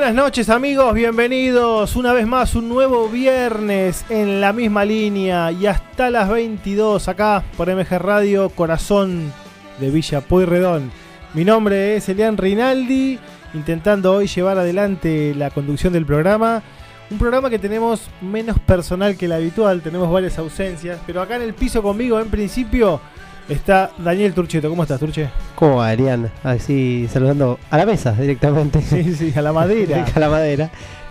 [0.00, 5.66] Buenas noches amigos, bienvenidos una vez más un nuevo viernes en la misma línea y
[5.66, 9.30] hasta las 22 acá por MG Radio Corazón
[9.78, 10.90] de Villa Pueyrredón.
[11.34, 13.18] Mi nombre es Elian Rinaldi,
[13.52, 16.62] intentando hoy llevar adelante la conducción del programa.
[17.10, 21.42] Un programa que tenemos menos personal que el habitual, tenemos varias ausencias, pero acá en
[21.42, 23.02] el piso conmigo en principio
[23.50, 24.70] está Daniel Turcheto.
[24.70, 25.28] ¿Cómo estás, Turche?
[25.54, 26.30] ¿Cómo va, Elian?
[26.42, 28.80] Así saludando a la mesa directamente.
[28.80, 30.06] Sí, sí, a la madera.
[30.14, 30.70] a la madera.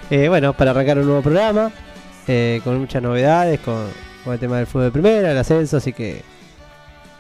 [0.10, 1.72] Eh, bueno, para arrancar un nuevo programa,
[2.28, 3.86] eh, con muchas novedades, con,
[4.24, 6.24] con el tema del fútbol de primera, el ascenso, así que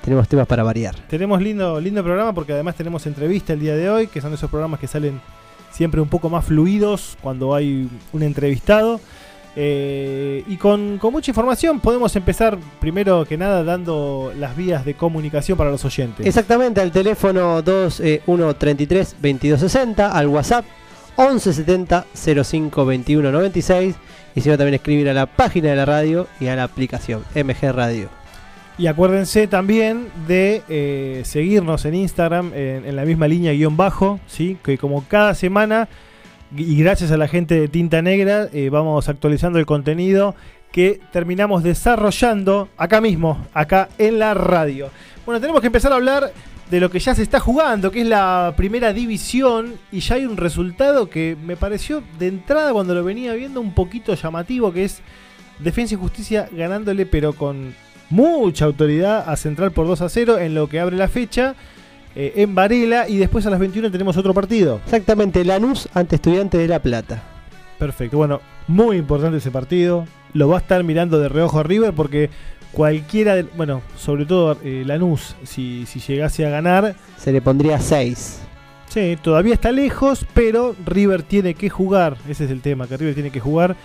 [0.01, 0.95] tenemos temas para variar.
[1.07, 4.49] Tenemos lindo, lindo programa porque además tenemos entrevista el día de hoy, que son esos
[4.49, 5.21] programas que salen
[5.71, 8.99] siempre un poco más fluidos cuando hay un entrevistado.
[9.61, 14.93] Eh, y con, con mucha información podemos empezar primero que nada dando las vías de
[14.93, 16.25] comunicación para los oyentes.
[16.25, 20.63] Exactamente, al teléfono 2133 2260, al WhatsApp
[21.17, 22.05] 1170
[22.41, 23.95] 05 21 96
[24.33, 27.25] y si no también escribir a la página de la radio y a la aplicación
[27.35, 28.07] MG Radio.
[28.77, 34.21] Y acuérdense también de eh, seguirnos en Instagram en, en la misma línea guion bajo,
[34.25, 34.57] ¿sí?
[34.63, 35.89] que como cada semana
[36.55, 40.35] y gracias a la gente de Tinta Negra eh, vamos actualizando el contenido
[40.71, 44.89] que terminamos desarrollando acá mismo, acá en la radio.
[45.25, 46.31] Bueno, tenemos que empezar a hablar
[46.69, 50.25] de lo que ya se está jugando, que es la primera división, y ya hay
[50.25, 54.85] un resultado que me pareció de entrada cuando lo venía viendo un poquito llamativo, que
[54.85, 55.01] es
[55.57, 57.73] Defensa y Justicia ganándole, pero con
[58.09, 61.55] mucha autoridad a Central por 2 a 0 en lo que abre la fecha.
[62.15, 64.81] Eh, en Varela y después a las 21 tenemos otro partido.
[64.85, 67.23] Exactamente, Lanús ante Estudiantes de La Plata.
[67.77, 70.05] Perfecto, bueno, muy importante ese partido.
[70.33, 72.29] Lo va a estar mirando de reojo a River porque
[72.71, 77.79] cualquiera, de- bueno, sobre todo eh, Lanús, si, si llegase a ganar, Se le pondría
[77.79, 78.41] 6.
[78.89, 83.13] sí, todavía está lejos, pero River tiene que jugar, ese es el tema, que River
[83.15, 83.75] tiene que jugar.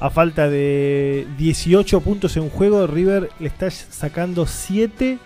[0.00, 5.18] A falta de 18 puntos en juego, River le está sacando 7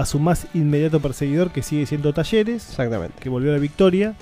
[0.00, 2.68] a su más inmediato perseguidor, que sigue siendo Talleres.
[2.70, 3.16] Exactamente.
[3.20, 4.14] que volvió a la victoria.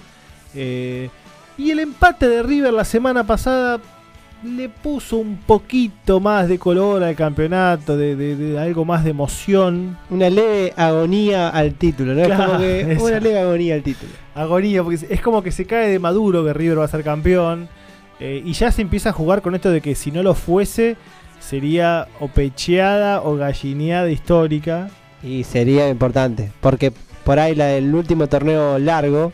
[0.55, 1.11] Eh,
[1.59, 3.81] y el empate de River la semana pasada
[4.45, 9.11] le puso un poquito más de color al campeonato, de, de- de algo más de
[9.11, 9.97] emoción.
[10.11, 12.23] Una leve agonía al título, ¿no?
[12.25, 14.13] Claro, es como que una leve agonía al título.
[14.35, 17.69] Agonía, porque es como que se cae de maduro que River va a ser campeón.
[18.21, 20.97] eh, y ya se empieza a jugar con esto de que si no lo fuese,
[21.41, 24.91] sería o pecheada o gallineada histórica.
[25.23, 26.93] Y sería importante, porque
[27.25, 29.33] por ahí la del último torneo largo,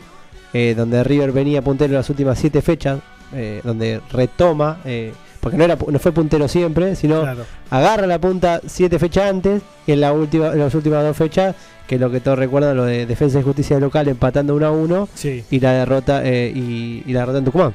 [0.54, 3.00] eh, donde River venía puntero en las últimas siete fechas,
[3.34, 7.44] eh, donde retoma, eh, porque no, era, no fue puntero siempre, sino Claro.
[7.70, 11.56] agarra la punta siete fechas antes y en, la última, en las últimas dos fechas,
[11.87, 14.70] que es lo que todos recuerdan, lo de Defensa y Justicia local empatando 1 a
[14.70, 15.44] 1 Sí.
[15.50, 17.75] y la derrota eh, y, y la derrota en Tucumán.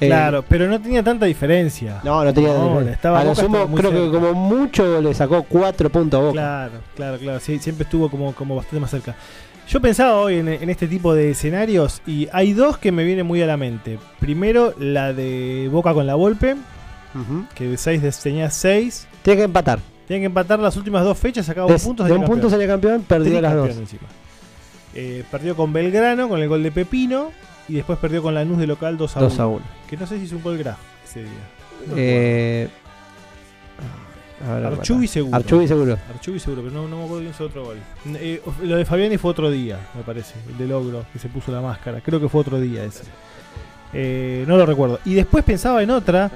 [0.00, 2.00] Eh, Claro, pero no tenía tanta diferencia.
[2.04, 2.92] No, no tenía No, diferencia.
[2.94, 6.32] estaba A lo sumo, creo que como mucho le sacó cuatro puntos a Boca.
[6.32, 7.40] Claro, claro, claro.
[7.40, 9.14] Sí, siempre estuvo como, como bastante más cerca.
[9.68, 13.26] Yo pensaba hoy en, en este tipo de escenarios y hay dos que me vienen
[13.26, 13.98] muy a la mente.
[14.20, 16.54] Primero, la de Boca con la Volpe,
[17.14, 17.44] Ujú.
[17.54, 19.06] que de 6 tenía 6.
[19.22, 19.78] Tiene que empatar.
[20.06, 22.04] Tienen que empatar las últimas dos fechas, sacaba un punto.
[22.04, 23.70] de un punto sale campeón, perdió las dos.
[24.94, 27.30] Eh, perdió con Belgrano, con el gol de Pepino.
[27.68, 29.28] Y después perdió con Lanús de local 2 a 1.
[29.28, 29.64] 2 a 1.
[29.88, 31.30] Que no sé si hizo un gol Graf ese día.
[31.86, 32.68] No Eh,
[34.46, 35.36] ver, Archubi seguro.
[35.36, 35.98] Archubi seguro.
[36.14, 37.76] Archubi seguro, pero no, no me acuerdo quién hizo otro gol.
[38.14, 40.34] Eh, lo de Fabiani fue otro día, me parece.
[40.48, 42.00] El de Logro, que se puso la máscara.
[42.00, 43.04] Creo que fue otro día ese.
[43.92, 45.00] Eh, no lo recuerdo.
[45.04, 46.30] Y después pensaba en otra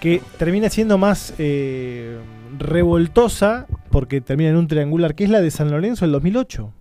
[0.00, 2.18] que termina siendo más eh,
[2.58, 6.72] revoltosa, porque termina en un triangular, que es la de San Lorenzo del 2008,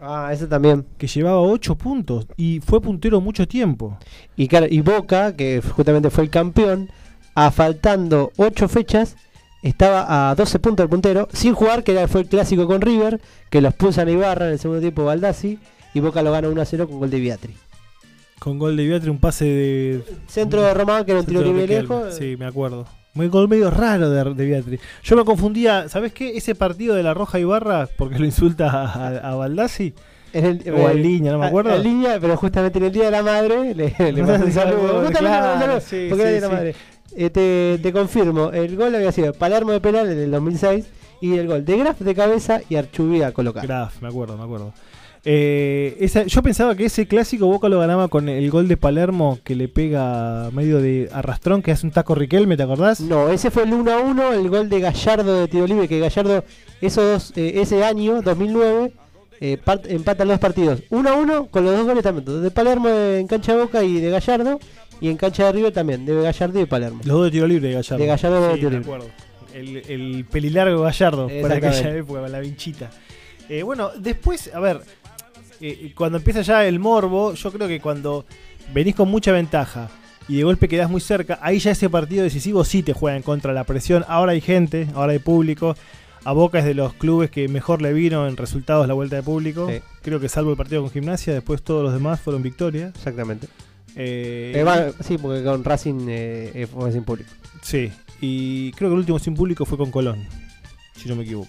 [0.00, 0.86] Ah, ese también.
[0.98, 3.98] que llevaba 8 puntos y fue puntero mucho tiempo.
[4.36, 6.88] Y, claro, y Boca, que justamente fue el campeón,
[7.34, 9.16] a faltando 8 fechas,
[9.62, 13.20] estaba a 12 puntos del puntero, sin jugar, que fue el clásico con River,
[13.50, 15.58] que los pulsan a Ibarra en el segundo tiempo Baldassi,
[15.92, 17.54] y Boca lo gana 1 a 0 con gol de Viatri.
[18.40, 20.04] Con gol de Beatriz, un pase de.
[20.26, 22.14] Centro de Román, que era un tiro libre lejos.
[22.14, 22.86] Sí, me acuerdo.
[23.14, 24.80] Muy gol medio raro de, de Beatriz.
[25.02, 26.36] Yo me confundía, ¿sabes qué?
[26.36, 29.92] Ese partido de la Roja Ibarra, porque lo insulta a, a, a Baldassi.
[30.32, 31.74] En el, O en línea, no me a- acuerdo.
[31.74, 35.10] En línea, pero justamente en el Día de la Madre le, le un saludo.
[35.10, 36.52] Claro, sí, porque era sí, Día de la sí.
[36.52, 36.74] Madre.
[37.16, 40.86] Eh, te, te confirmo, el gol había sido Palermo de penal en el 2006
[41.20, 43.66] y el gol de Graf de cabeza y Archubí a colocar.
[43.66, 44.72] Graf, me acuerdo, me acuerdo.
[45.24, 49.38] Eh, esa- yo pensaba que ese clásico Boca lo ganaba con el gol de Palermo
[49.44, 53.00] que le pega medio de arrastrón, que hace un taco Riquelme, ¿te acordás?
[53.00, 55.98] No, ese fue el 1 a 1, el gol de Gallardo de tiro libre, que
[56.00, 56.44] Gallardo
[56.80, 58.92] esos dos, eh, ese año, 2009,
[59.40, 62.42] eh, part- empatan los partidos 1 a 1 con los dos goles también.
[62.42, 64.58] De Palermo en cancha de Boca y de Gallardo.
[65.02, 67.00] Y en cancha de River también, de Gallardo y de Palermo.
[67.04, 67.96] Los dos de tiro libre de Gallardo.
[67.98, 68.92] De Gallardo, de tiro me libre.
[68.94, 69.10] acuerdo.
[69.54, 72.90] El, el pelilargo Gallardo, para aquella época, la vinchita.
[73.48, 74.80] Eh, bueno, después, a ver,
[75.60, 78.24] eh, cuando empieza ya el morbo, yo creo que cuando
[78.74, 79.88] venís con mucha ventaja
[80.28, 83.22] y de golpe quedás muy cerca, ahí ya ese partido decisivo sí te juega en
[83.22, 84.04] contra de la presión.
[84.08, 85.74] Ahora hay gente, ahora hay público.
[86.24, 89.22] A Boca es de los clubes que mejor le vino en resultados la vuelta de
[89.22, 89.68] público.
[89.70, 89.80] Sí.
[90.02, 92.92] Creo que salvo el partido con Gimnasia, después todos los demás fueron victorias.
[92.94, 93.48] Exactamente.
[93.96, 97.30] Eh, Eh, va- sí, porque con Racing eh, eh, fue sin público.
[97.62, 97.90] Sí,
[98.20, 100.24] y creo que el último sin público fue con Colón,
[100.94, 101.48] si no me equivoco.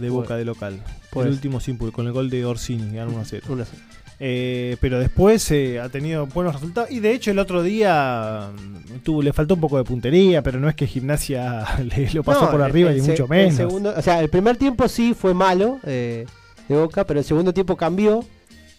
[0.00, 0.80] De Boca de local.
[1.10, 1.38] puede el ser.
[1.38, 3.46] último sin con el gol de Orsini, ganaron 1 a 0.
[3.50, 3.76] Uno así.
[4.18, 6.90] Eh, pero después eh, ha tenido buenos resultados.
[6.90, 10.58] Y de hecho, el otro día mm, tuvo, le faltó un poco de puntería, pero
[10.58, 13.54] no es que Gimnasia le lo pasó No, por arriba ni mucho el menos.
[13.56, 16.24] segundo- o sea, el primer tiempo sí fue malo eh,
[16.68, 18.24] de Boca, pero el segundo tiempo cambió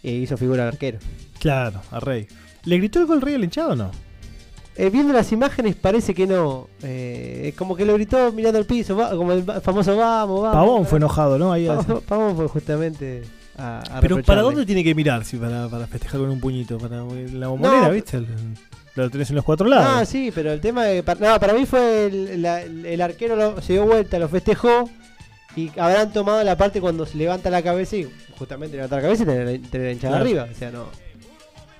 [0.03, 0.99] e hizo figura de arquero.
[1.39, 2.25] Claro, a Rey.
[2.65, 3.91] ¿Le gritó el gol Rey al hinchado o no?
[4.79, 6.67] Eh, viendo las imágenes parece que no.
[6.83, 10.55] eh, como que lo gritó mirando al piso, va- como el famoso vamos, vamos.
[10.55, 11.51] Pavón fue enojado, ¿no?
[11.51, 13.23] Ahí Pavón, Pavón fue justamente
[13.57, 16.77] a, a Pero ¿para dónde tiene que mirar si para, para festejar con un puñito?
[16.77, 18.17] Para la bombonera, No, ¿viste?
[18.17, 18.27] El-
[18.95, 19.87] lo tenés en los cuatro lados.
[19.89, 23.35] Ah, sí, pero el tema de, para, no, para mí fue el, la- el arquero
[23.35, 24.87] lo- se dio vuelta, lo festejó
[25.55, 28.07] y habrán tomado la parte cuando se levanta la cabeza y
[28.37, 30.23] justamente levanta la cabeza y tener, tener la hinchada Claro.
[30.25, 30.47] arriba.
[30.51, 30.85] O sea, no.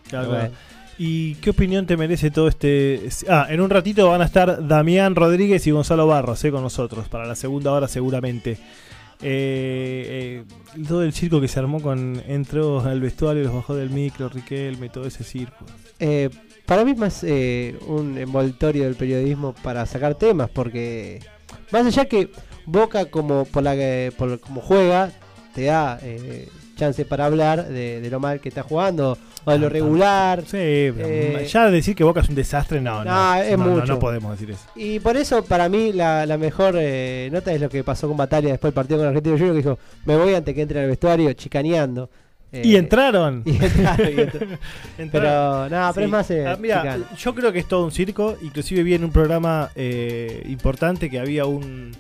[0.09, 0.51] Claro, claro.
[0.99, 3.07] ¿Y qué opinión te merece todo este...?
[3.29, 7.07] Ah, en un ratito van a estar Damián Rodríguez y Gonzalo Barros eh, con nosotros,
[7.07, 8.57] para la segunda hora seguramente.
[9.21, 10.44] Eh,
[10.81, 12.21] eh, todo el circo que se armó con...
[12.27, 15.65] Entró al vestuario, los bajó del micro, Riquelme, todo ese circo.
[15.99, 16.29] Eh,
[16.65, 21.19] para mí más eh, un envoltorio del periodismo para sacar temas, porque
[21.71, 22.31] más allá que
[22.65, 23.75] Boca como por la
[24.17, 25.11] por como juega
[25.55, 25.97] te da
[26.75, 29.17] chance para hablar de, de lo mal que está jugando
[29.47, 33.03] o de lo Ah, regular Sí, Eh, ya decir que Boca es un desastre, no,
[33.03, 33.11] no.
[33.11, 33.85] No, es no, no, mucho.
[33.94, 34.65] no podemos decir eso.
[34.75, 38.17] y por eso para mí la, la mejor eh, nota es lo que pasó con
[38.17, 40.88] Batalla después del partido con Argentino Junior que dijo me voy antes que entre al
[40.88, 42.09] vestuario chicaneando
[42.51, 43.44] Eh, y entraron.
[43.45, 44.59] y entraron, y entraron.
[45.11, 46.01] Pero no pero Sí.
[46.03, 48.38] es más eh, Ah, mira, yo creo que es todo un circo.
[48.41, 51.91] Inclusive vi en un programa eh, importante que había un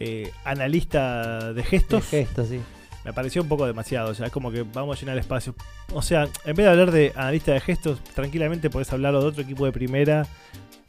[0.00, 2.04] eh, analista de De gestos.
[2.08, 2.60] gestos sí
[3.06, 4.10] Me pareció un poco demasiado.
[4.10, 5.54] O sea, es como que vamos a llenar espacio.
[5.94, 9.42] O sea, en vez de hablar de analista de gestos, tranquilamente podés hablar de otro
[9.42, 10.26] equipo de primera,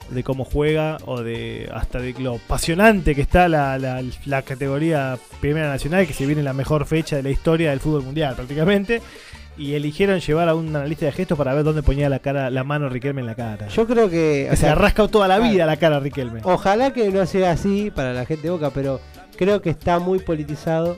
[0.09, 5.17] de cómo juega, o de hasta de lo apasionante que está la, la- la categoría
[5.41, 9.01] Primera Nacional, que se viene la mejor fecha de la historia del fútbol mundial prácticamente.
[9.59, 12.63] Y eligieron llevar a un analista de gestos para ver dónde ponía la cara, la
[12.63, 13.67] mano Riquelme en la cara.
[13.69, 15.51] yo creo que que o se sea, ha rascado toda la claro.
[15.51, 16.41] vida la cara Riquelme.
[16.43, 19.01] Ojalá que no sea así para la gente de Boca, pero
[19.35, 20.97] creo que está muy politizado.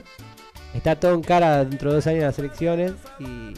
[0.74, 3.54] Está todo en cara dentro de dos años de las elecciones y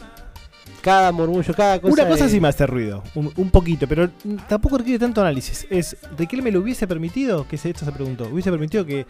[0.81, 1.93] cada murmullo, cada cosa.
[1.93, 4.09] Una cosa de- sí me hace ruido, un, un poquito, pero
[4.47, 5.65] tampoco requiere tanto análisis.
[5.69, 7.47] Es, ¿Riquelme lo hubiese permitido?
[7.47, 8.27] Que se esto se preguntó.
[8.31, 9.05] ¿Hubiese permitido que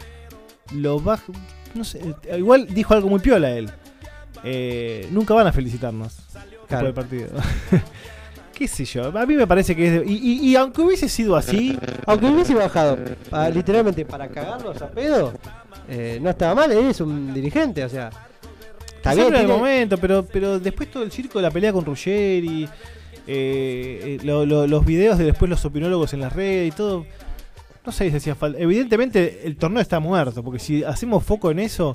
[0.74, 1.32] lo baje?
[1.74, 3.70] No sé, eh, igual dijo algo muy piola él.
[4.44, 6.14] Eh, nunca van a felicitarnos
[6.68, 6.84] Claro.
[6.86, 7.28] del partido.
[8.54, 9.06] ¿Qué sé yo?
[9.18, 10.00] A mí me parece que es...
[10.00, 12.96] de- y, y- y aunque hubiese sido así, Aunque hubiese bajado
[13.28, 15.32] pa- literalmente para cagarlos a pedo,
[15.88, 18.10] eh, no estaba mal, él es un dirigente, o sea.
[18.96, 21.72] Está bien, en el tiene- momento, pero, pero después todo el circo de la pelea
[21.72, 22.68] con Ruggeri, eh,
[23.26, 27.06] eh, lo- lo- los videos de después los opinólogos en las redes y todo.
[27.84, 28.58] No sé si hacía falta.
[28.58, 31.94] Evidentemente el torneo está muerto, porque si hacemos foco en eso,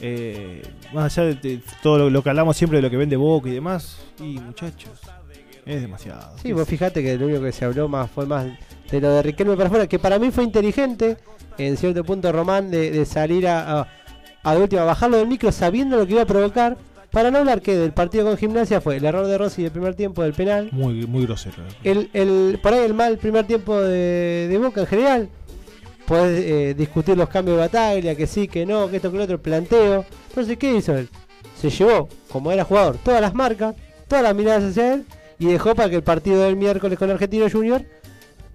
[0.00, 0.62] eh,
[0.94, 3.50] más allá de, de todo lo, lo que hablamos siempre de lo que vende Boca
[3.50, 4.98] y demás, y muchachos,
[5.66, 6.36] es demasiado.
[6.42, 8.46] Sí, vos fijate que lo único que se habló más fue más
[8.90, 11.18] de lo de Riquelme para afuera, que para mí fue inteligente,
[11.66, 13.88] en cierto punto Román, de, de salir a, a,
[14.42, 16.76] a de última, bajarlo del micro sabiendo lo que iba a provocar,
[17.10, 19.94] para no hablar que del partido con gimnasia fue el error de Rossi del primer
[19.94, 21.56] tiempo del penal, Muy, muy grosero.
[21.82, 25.28] el, el, por ahí el mal primer tiempo de, de Boca en general.
[26.06, 29.24] Podés eh, discutir los cambios de batalla, que sí, que no, que esto, que lo
[29.24, 30.04] otro, planteo.
[30.28, 31.08] Entonces, ¿qué hizo él?
[31.60, 33.76] Se llevó, como era jugador, todas las marcas,
[34.08, 35.04] todas las miradas hacia él
[35.38, 37.84] y dejó para que el partido del miércoles con Argentino Junior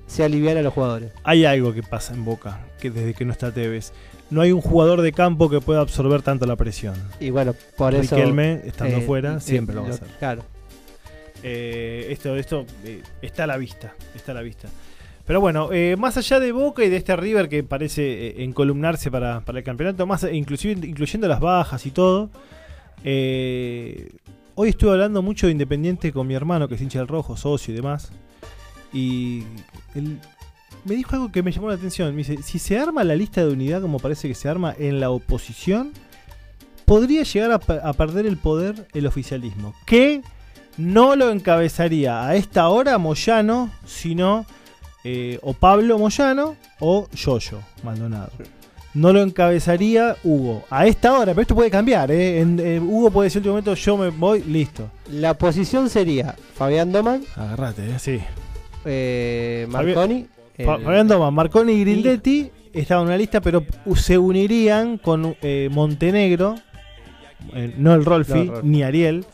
[0.08, 1.12] se aliviara a los jugadores.
[1.24, 3.94] Hay algo que pasa en Boca, que desde que no está Tevez,
[4.30, 6.96] no hay un jugador de campo que pueda absorber tanto la presión.
[7.20, 8.16] Y bueno, por eso.
[8.16, 10.08] Riquelme, estando eh, fuera, eh, siempre lo va a hacer.
[10.20, 10.44] Claro.
[11.44, 12.66] Eh, esto esto
[13.22, 14.68] está a la vista, está a la vista.
[15.26, 19.10] Pero bueno, eh, más allá de Boca y de este River que parece eh, encolumnarse
[19.10, 22.30] para, para el campeonato, más inclusive incluyendo las bajas y todo,
[23.04, 24.12] eh,
[24.54, 27.74] hoy estuve hablando mucho de Independiente con mi hermano que es hincha del rojo, socio
[27.74, 28.12] y demás,
[28.96, 29.44] y
[29.94, 30.20] él
[30.86, 32.12] me dijo algo que me llamó la atención.
[32.16, 35.00] Me dice, si se arma la lista de unidad como parece que se arma en
[35.00, 35.92] la oposición,
[36.86, 39.74] podría llegar a, pe- a perder el poder el oficialismo.
[39.86, 40.22] Que
[40.78, 44.46] no lo encabezaría a esta hora Moyano, sino
[45.04, 48.32] eh, o Pablo Moyano o Yoyo Maldonado.
[48.94, 50.64] No lo encabezaría Hugo.
[50.70, 52.12] A esta hora, pero esto puede cambiar.
[52.12, 52.40] ¿eh?
[52.40, 54.90] En- eh, Hugo puede decir en último momento, yo me voy, listo.
[55.12, 58.00] La posición sería Fabián Doman, Agarrate, ¿eh?
[58.00, 58.20] sí.
[58.86, 60.28] Eh, Marconi.
[60.58, 63.64] El- Fabián Doman, Marconi y Grindetti estaban en una lista, pero
[63.96, 66.56] se unirían con eh, Montenegro,
[67.54, 68.68] eh, no el Rolfi, No, el Rolfi.
[68.68, 69.26] ni Ariel,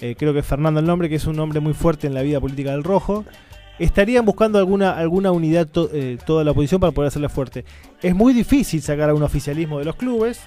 [0.00, 2.22] eh, creo que es Fernando el nombre, que es un nombre muy fuerte en la
[2.22, 3.24] vida política del Rojo.
[3.78, 7.64] Estarían buscando alguna, alguna unidad to- eh, toda la oposición para poder hacerle fuerte.
[8.02, 10.40] Es muy difícil sacar a un oficialismo de los clubes,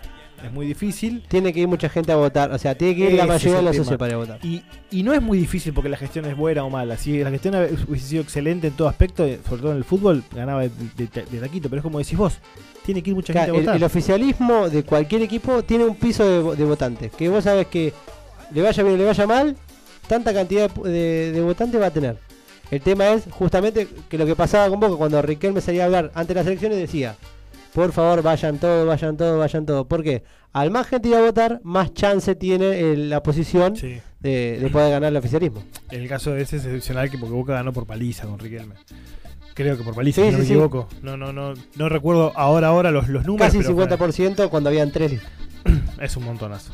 [0.43, 1.24] es muy difícil.
[1.27, 2.51] Tiene que ir mucha gente a votar.
[2.51, 3.74] O sea, tiene que ir la mayoría de tema.
[3.84, 4.39] socios para votar.
[4.46, 6.98] Y, y no es muy difícil porque la gestión es buena o mala.
[6.98, 7.55] Si la gestión
[7.88, 11.08] hubiese sido excelente en todo aspecto, eh, sobre todo en el fútbol, ganaba de, de-
[11.29, 11.69] de taquito.
[11.69, 12.38] Pero es como decís vos,
[12.86, 13.75] tiene que ir mucha gente a el, votar.
[13.75, 17.12] el oficialismo de cualquier equipo tiene un piso de, de votantes.
[17.12, 17.93] Que vos sabés que
[18.51, 19.55] le vaya bien o le vaya mal,
[20.08, 22.17] tanta cantidad de, de- de votantes va a tener.
[22.72, 26.12] El tema es justamente que lo que pasaba con Boca cuando Riquelme salía a hablar
[26.13, 27.15] ante las elecciones decía,
[27.73, 29.85] por favor vayan todos, vayan todos, vayan todos.
[29.88, 30.23] ¿Por qué?
[30.53, 33.99] Al más gente ir a votar, más chance tiene eh, la oposición Sí.
[34.19, 35.63] de, de poder ganar el oficialismo.
[35.91, 38.75] El caso de ese es excepcional que porque Boca ganó por paliza con Riquelme.
[39.53, 40.88] Creo que por paliza, Sí, si no me equivoco.
[41.01, 43.47] No, no, no, no recuerdo ahora ahora los, los números.
[43.53, 45.21] Casi pero fue- 50% cuando habían tres.
[46.01, 46.71] Es un montonazo.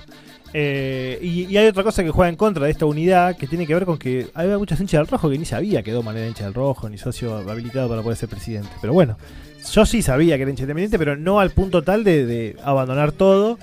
[0.54, 3.66] Eh, y, y hay otra cosa que juega en contra de esta unidad que tiene
[3.68, 6.28] que ver con que había muchos hinchas del rojo que ni sabía que Doman era
[6.28, 8.70] hincha del rojo, ni socio habilitado para poder ser presidente.
[8.80, 9.18] Pero bueno,
[9.72, 13.58] yo sí sabía que era independiente, pero no al punto tal de, abandonar todo.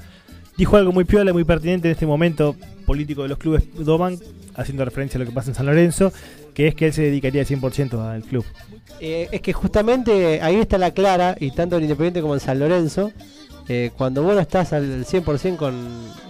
[0.56, 2.56] Dijo algo muy piola, muy pertinente en este momento
[2.86, 4.18] político de los clubes Doman,
[4.54, 6.12] haciendo referencia a lo que pasa en San Lorenzo,
[6.54, 8.44] que es que él se dedicaría 100% al club.
[9.00, 12.58] Eh, es que justamente ahí está la clara, y tanto en Independiente como en San
[12.58, 13.10] Lorenzo,
[13.68, 15.74] eh, cuando vos no estás al 100% con,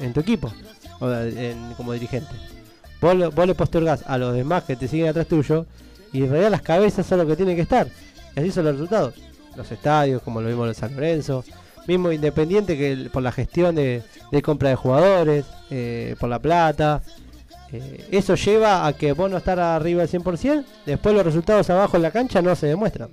[0.01, 0.53] en tu equipo,
[1.01, 2.31] o en- como dirigente.
[3.01, 5.67] Vos, vos le postergás a los demás que te siguen atrás tuyo,
[6.13, 7.89] y en realidad las cabezas son lo que tienen que estar.
[8.37, 9.15] Y así son los resultados.
[9.57, 11.45] Los estadios, como lo vimos en San Lorenzo.
[11.87, 14.03] Mismo Independiente que por la gestión de,
[14.43, 17.03] compra de jugadores, eh, por la plata.
[17.73, 21.97] Eh, eso lleva a que vos no estar arriba del 100%, después los resultados abajo
[21.97, 23.09] en la cancha no se demuestran.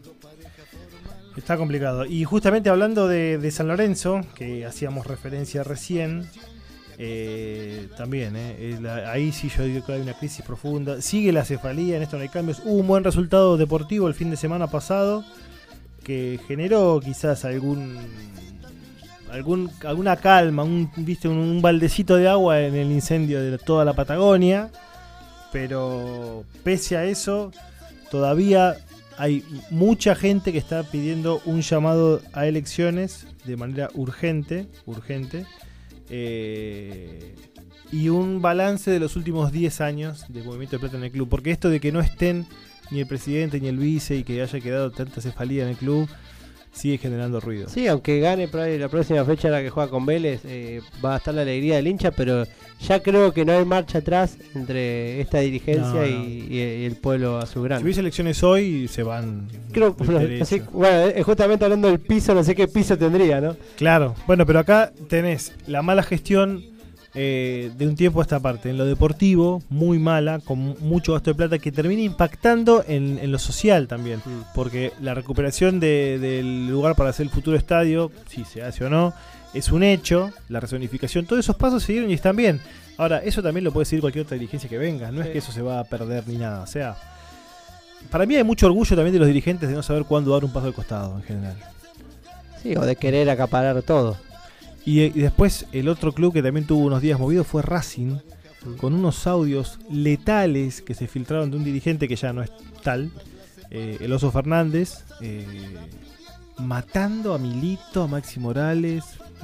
[1.35, 2.05] Está complicado.
[2.05, 6.29] Y justamente hablando de, San Lorenzo, que hacíamos referencia recién,
[6.97, 11.01] eh, también, eh, la- ahí sí yo digo que hay una crisis profunda.
[11.01, 12.59] Sigue la cefalía, en esto no hay cambios.
[12.65, 15.23] Hubo un buen resultado deportivo el fin de semana pasado,
[16.09, 17.95] que generó quizás algún...
[19.29, 23.93] Algún, alguna calma, un, viste, un, baldecito de agua en el incendio de toda la
[23.93, 24.71] Patagonia,
[25.51, 27.51] pero pese a eso,
[28.09, 28.75] todavía
[29.19, 35.45] hay mucha gente que está pidiendo un llamado a elecciones de manera urgente, urgente,
[36.09, 37.35] eh,
[37.91, 41.29] y un balance de los últimos 10 años de Movimiento de Plata en el club.
[41.29, 42.47] Porque esto de que no estén
[42.91, 46.07] ni el presidente ni el vice y que haya quedado tanta cefalía en el club,
[46.71, 47.67] sigue generando ruido.
[47.69, 51.33] Sí, aunque gane la próxima fecha la que juega con Vélez, eh, va a estar
[51.33, 52.45] la alegría del hincha, pero
[52.79, 56.25] ya creo que no hay marcha atrás entre esta dirigencia No, no.
[56.25, 57.79] Y, el pueblo azulgrana.
[57.79, 59.47] Si hubiese elecciones hoy, se van.
[59.71, 63.55] Creo, bueno, así- bueno, eh, justamente hablando del piso, no sé qué piso tendría, ¿no?
[63.75, 66.63] Claro, bueno, pero acá tenés la mala gestión
[67.15, 68.69] eh, de un tiempo a esta parte.
[68.69, 73.17] En lo deportivo, muy mala, con mu- mucho gasto de plata, que termina impactando en,
[73.19, 74.21] en lo social también.
[74.53, 78.89] Porque la recuperación de- del lugar para hacer el futuro estadio, si se hace o
[78.89, 79.13] no,
[79.53, 80.31] es un hecho.
[80.49, 82.61] La rezonificación, todos esos pasos se dieron y están bien.
[82.97, 85.11] Ahora, eso también lo puede seguir cualquier otra dirigencia que venga.
[85.11, 86.61] No es que eso se va a perder ni nada.
[86.63, 86.95] O sea,
[88.11, 90.51] para mí hay mucho orgullo también de los dirigentes de no saber cuándo dar un
[90.51, 91.55] paso al costado en general.
[92.61, 94.17] Sí, o de querer acaparar todo.
[94.89, 98.15] Y, y después el otro club que también tuvo unos días movidos fue Racing,
[98.77, 102.49] con unos audios letales que se filtraron de un dirigente que ya no es
[102.81, 103.11] tal,
[103.69, 105.45] eh, el Oso Fernández, eh,
[106.57, 109.03] matando a Milito, a Maxi Morales,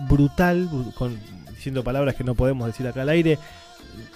[0.09, 1.15] brutal, bru- con,
[1.53, 3.37] diciendo palabras que no podemos decir acá al aire,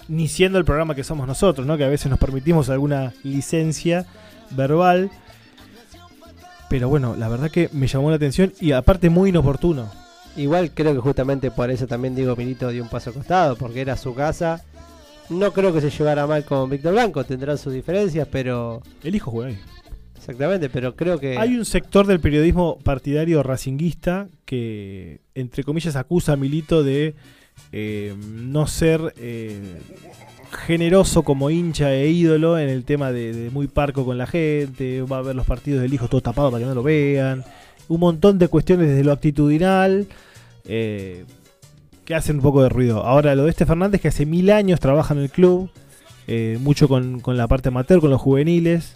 [0.08, 1.76] ni siendo el programa que somos nosotros, ¿no?
[1.76, 4.04] que a veces nos permitimos alguna licencia
[4.50, 5.10] verbal.
[6.68, 9.90] Pero bueno, la verdad que me llamó la atención y aparte muy inoportuno.
[10.36, 13.96] Igual creo que justamente por eso también Diego Milito dio un paso costado, porque era
[13.96, 14.64] su casa.
[15.28, 18.82] No creo que se llevara mal con Víctor Blanco, tendrán sus diferencias, pero.
[19.02, 19.58] El hijo juega ahí.
[20.16, 21.38] Exactamente, pero creo que.
[21.38, 27.14] Hay un sector del periodismo partidario racinguista que, entre comillas, acusa a Milito de
[27.72, 29.80] eh, no ser eh,
[30.66, 35.02] generoso como hincha e ídolo en el tema de, de muy parco con la gente,
[35.02, 37.44] va a ver los partidos del hijo todo tapado para que no lo vean,
[37.90, 40.06] un montón de cuestiones desde lo actitudinal,
[40.64, 41.24] eh,
[42.04, 43.04] que hacen un poco de ruido.
[43.04, 45.70] Ahora, lo de este Fernández, que hace mil años trabaja en el club,
[46.28, 48.94] eh, mucho con, con la parte amateur, con los juveniles,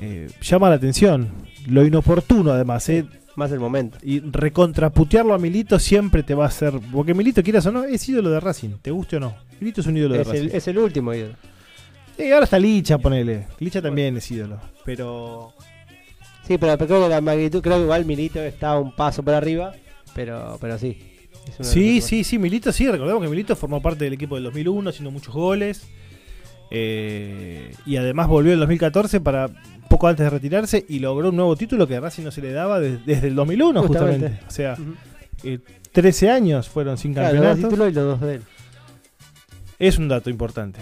[0.00, 1.28] eh, llama la atención.
[1.68, 3.06] Lo inoportuno, además, ¿eh?
[3.36, 3.98] Más el momento.
[4.02, 6.72] Y recontraputearlo a Milito siempre te va a hacer.
[6.92, 9.34] Porque Milito, quieras o no, es ídolo de Racing, te guste o no.
[9.60, 10.40] Milito es un ídolo de Es Racing.
[10.42, 11.34] el, es el último ídolo.
[12.16, 13.46] Sí, ahora está Licha, ponele.
[13.60, 14.58] Licha también es ídolo.
[14.84, 15.52] Pero.
[16.46, 19.72] Sí, pero creo que la magnitud, creo que igual Milito está un paso por arriba,
[20.14, 20.96] pero, pero sí.
[21.60, 22.88] Sí, los sí, sí, Milito sí.
[22.90, 25.86] Recordemos que Milito formó parte del equipo del 2001, haciendo muchos goles.
[26.70, 29.48] Eh, y además volvió en el 2014 para
[29.88, 32.50] poco antes de retirarse y logró un nuevo título que a Racing no se le
[32.52, 34.30] daba de- desde el 2001, justamente.
[34.30, 34.46] Justamente.
[34.46, 34.94] O sea, Ujú.
[35.44, 35.58] eh,
[35.92, 37.70] 13 años fueron sin Claro, los dos campeonatos.
[37.70, 38.42] títulos y los dos de él.
[39.78, 40.80] Es un dato importante.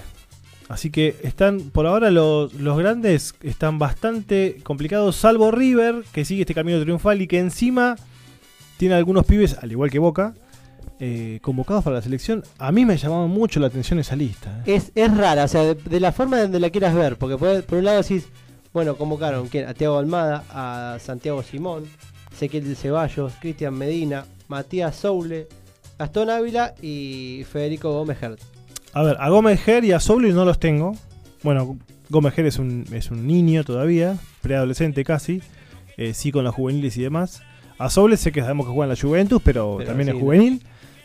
[0.68, 6.42] Así que están, por ahora los, los grandes están bastante complicados, salvo River, que sigue
[6.42, 7.96] este camino triunfal y que encima
[8.78, 10.34] tiene algunos pibes, al igual que Boca,
[11.00, 12.44] eh, convocados para la selección.
[12.58, 14.62] A mí me llamaba mucho la atención esa lista.
[14.64, 14.76] eh.
[14.76, 17.84] Es, es rara, o sea, de, la forma donde la quieras ver, porque por, un
[17.84, 18.26] lado decís,
[18.72, 21.84] bueno, convocaron a Tiago Almada, a Santiago Simón,
[22.32, 25.46] Ezequiel Ceballos, Cristian Medina, Matías Soule,
[25.98, 28.53] Gastón Ávila y Federico Gómez Hert.
[28.94, 30.96] A ver, a Gómez Ger y a Soule no los tengo.
[31.42, 31.76] Bueno,
[32.10, 35.42] Gómez Ger es un, es un niño todavía, preadolescente casi,
[35.96, 37.42] eh, sí con las juveniles y demás.
[37.78, 40.22] A Soule sé que sabemos que juega en la Juventus, pero, Pero también sí, es
[40.22, 40.62] juvenil.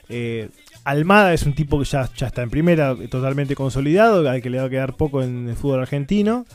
[0.08, 0.50] Eh,
[0.84, 4.60] Almada es un tipo que ya, ya está en primera, totalmente consolidado, al que le
[4.60, 6.46] va a quedar poco en el fútbol argentino.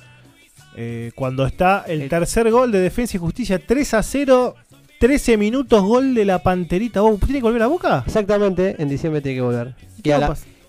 [0.76, 4.54] Eh, cuando está el El- tercer gol de Defensa y Justicia, 3 a 0,
[4.98, 7.00] 13 minutos, gol de la Panterita.
[7.00, 8.02] ¿Vos tiene que volver a Boca?
[8.06, 9.74] Exactamente, en diciembre tiene que volver.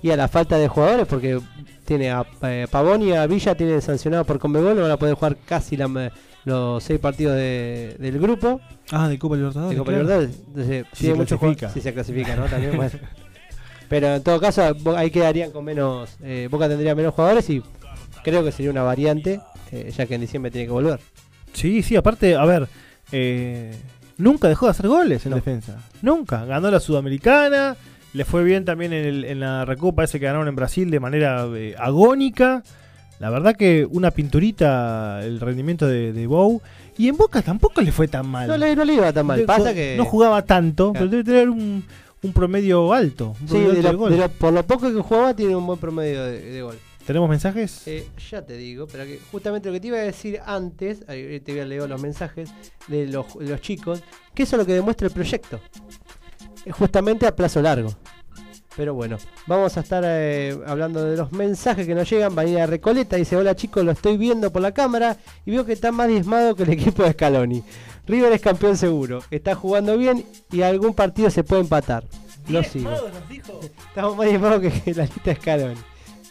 [0.05, 1.39] Y a la falta de jugadores, porque
[1.83, 5.15] tiene a eh, Pavón y a Villa, tiene sancionado por Conmebol, no van a poder
[5.15, 6.11] jugar casi la-
[6.45, 8.61] los seis partidos de- del grupo.
[8.91, 9.71] Ah, de Copa Libertadores.
[9.71, 10.03] de Copa claro.
[10.03, 10.43] Libertadores.
[10.47, 11.67] Entonces, Si tiene se muchos clasifica.
[11.69, 12.45] jugadores- Si se clasifica, ¿no?
[12.45, 12.91] También, bueno.
[13.89, 14.61] Pero en todo caso,
[14.95, 16.17] ahí quedarían con menos.
[16.23, 17.63] eh, Boca tendría menos jugadores y
[18.23, 19.41] creo que sería una variante,
[19.71, 20.99] eh, ya que en diciembre tiene que volver.
[21.53, 22.67] Sí, sí, aparte, a ver,
[23.11, 23.71] eh,
[24.17, 25.35] nunca dejó de hacer goles en No.
[25.37, 25.77] defensa.
[26.01, 26.45] Nunca.
[26.45, 27.75] Ganó la Sudamericana,
[28.15, 30.99] le fue bien también en, el- en la Recopa ese que ganaron en Brasil de
[30.99, 32.63] manera eh, agónica.
[33.19, 36.61] La verdad que una pinturita el rendimiento de, de Bow.
[36.97, 38.47] Y en Boca tampoco le fue tan mal.
[38.47, 39.41] No le, no le iba tan mal.
[39.43, 39.95] Pasa que.
[39.97, 41.09] No jugaba tanto, Claro.
[41.09, 41.83] pero debe tener un,
[42.23, 43.35] un promedio alto.
[43.41, 44.17] un Sí, promedio de alto de lo- gol.
[44.17, 46.77] lo- por lo poco que jugaba, tiene un buen promedio de, de gol.
[47.05, 47.85] ¿Tenemos mensajes?
[47.87, 51.39] Eh, ya te digo, pero que justamente lo que te iba a decir antes, ahí
[51.41, 52.49] te voy a leer los mensajes
[52.87, 54.01] de los, de los chicos,
[54.33, 55.59] que eso es lo que demuestra el proyecto.
[56.65, 57.93] Es justamente a plazo largo.
[58.75, 62.35] Pero bueno, vamos a estar eh, hablando de los mensajes que nos llegan.
[62.35, 65.91] Vanina Recoleta dice: Hola chicos, lo estoy viendo por la cámara y veo que está
[65.91, 67.63] más diezmado que el equipo de Scaloni.
[68.05, 72.03] River es campeón seguro, está jugando bien y algún partido se puede empatar.
[72.49, 72.91] Lo sigo.
[73.87, 75.81] Estamos más diezmados que, la lista de Scaloni.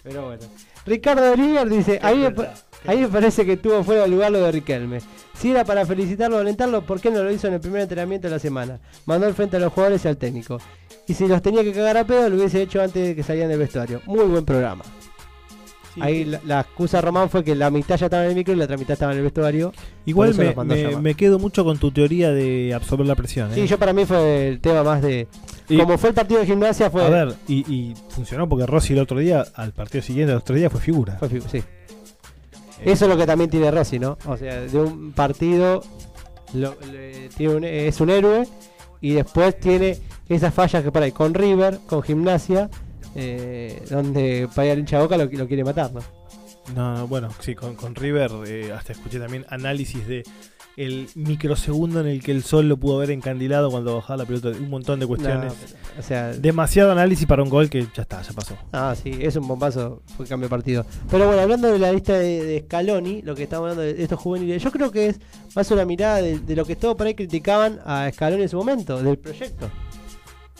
[0.03, 0.43] Pero bueno.
[0.85, 2.35] Ricardo Oliver dice: a mí, me,
[2.85, 5.01] pa- a mí me parece que tuvo fuera de lugar lo de Riquelme.
[5.35, 8.29] Si era para felicitarlo o alentarlo, ¿por qué no lo hizo en el primer entrenamiento
[8.29, 8.79] de la semana?
[9.07, 10.59] Mandó al frente a los jugadores y al técnico.
[11.07, 13.49] Y si los tenía que cagar a pedo, lo hubiese hecho antes de que salían
[13.49, 14.01] del vestuario.
[14.07, 14.85] Muy buen programa.
[16.01, 18.57] Ahí la, la excusa Román fue que la mitad ya estaba en el micro y
[18.57, 19.73] la otra mitad estaba en el vestuario.
[20.07, 23.53] Igual me, me- me quedo mucho con tu teoría de absorber la presión.
[23.53, 23.55] ¿eh?
[23.55, 25.29] Sí, yo para mí fue el tema más de.
[25.69, 27.05] Y- como fue el partido de gimnasia, fue.
[27.05, 30.57] A ver, y, y funcionó porque Rossi el otro día, al partido siguiente, al otro
[30.57, 31.17] día, fue figura.
[31.21, 31.63] fue fi- sí.
[32.85, 34.19] Eso es lo que también tiene Rossi, ¿no?
[34.27, 35.83] O sea, de un partido
[36.53, 38.47] lo- le- tiene un- es un héroe
[39.01, 42.71] y después tiene esas fallas que para ahí con River, con Gimnasia,
[43.15, 46.01] eh, donde para el hincha boca lo, lo quiere matar, ¿no?
[46.75, 50.23] No, no, bueno, sí, con, con River eh, hasta escuché también análisis de
[50.77, 54.49] el microsegundo en el que el sol lo pudo haber encandilado cuando bajaba la pelota,
[54.49, 55.53] un montón de cuestiones.
[55.53, 58.57] No, o sea, Demasiado análisis para un gol que ya está, ya pasó.
[58.73, 60.85] ah, sí, es un bombazo, fue cambio de partido.
[61.11, 64.19] Pero bueno, hablando de la lista de, de Scaloni, lo que estamos hablando de estos
[64.19, 65.21] juveniles, yo creo que es
[65.55, 68.57] más una mirada de, de lo que todos por ahí criticaban a Scaloni en su
[68.57, 69.71] momento, del proyecto.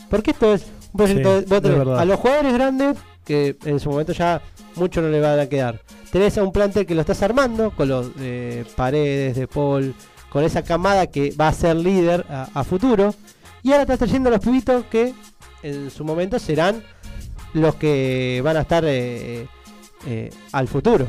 [0.09, 4.13] Porque esto es un proyecto Sí, de- a los jugadores grandes, que en su momento
[4.13, 4.41] ya
[4.75, 5.81] mucho no le van a quedar.
[6.11, 9.93] Tenés a un plantel que lo estás armando, con los eh, paredes de Paul,
[10.29, 13.13] con esa camada que va a ser líder a, a futuro.
[13.63, 15.13] Y ahora estás trayendo a los pibitos que
[15.63, 16.83] en su momento serán
[17.53, 19.47] los que van a estar eh,
[20.05, 21.07] eh, al futuro.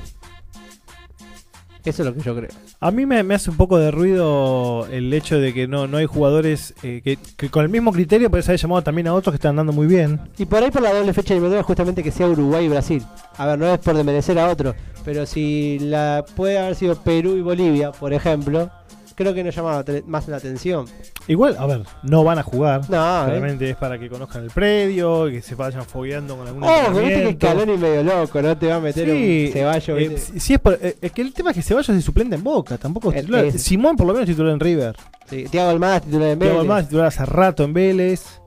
[1.85, 2.51] Eso es lo que yo creo.
[2.79, 6.05] A mí me, hace un poco de ruido el hecho de que no, no hay
[6.05, 9.51] jugadores eh, que, con el mismo criterio puedes haber llamado también a otros que están
[9.51, 10.21] andando muy bien.
[10.37, 13.03] Y por ahí por la doble fecha eliminatoria justamente que sea Uruguay y Brasil.
[13.39, 14.75] A ver, no es por desmerecer a otro,
[15.07, 18.71] pero si la puede haber sido Perú y Bolivia, por ejemplo,
[19.17, 20.87] creo que no llamaba más la atención.
[21.27, 22.83] Igual, a ver, no van a jugar.
[22.89, 23.31] No, ¿eh?
[23.31, 26.93] Realmente es para que conozcan el predio, que se vayan fogueando con algún Oh, viste
[26.93, 26.99] que
[27.29, 27.47] entrenamiento.
[27.47, 28.57] Scaloni medio loco, ¿no?
[28.57, 29.97] Te va a meter Sí, un ceballo.
[29.99, 32.79] eh, es, por- eh, es que el tema es que Ceballos es suplente en Boca,
[32.79, 33.45] tampoco es titular.
[33.47, 34.97] es- Simón por lo menos titular en River.
[35.29, 36.59] Sí, Thiago Almada titular en Vélez.
[36.61, 38.41] Almada titular hace rato en Vélez.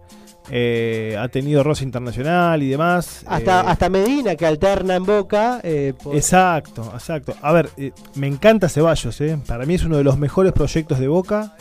[0.52, 3.24] Eh, ha tenido roce internacional y demás.
[3.28, 5.60] Hasta, eh, hasta Medina que alterna en Boca.
[5.64, 7.36] eh, por- Exacto, exacto.
[7.42, 7.70] A ver,
[8.16, 11.56] me encanta Ceballos, para mí es uno de los mejores proyectos de Boca.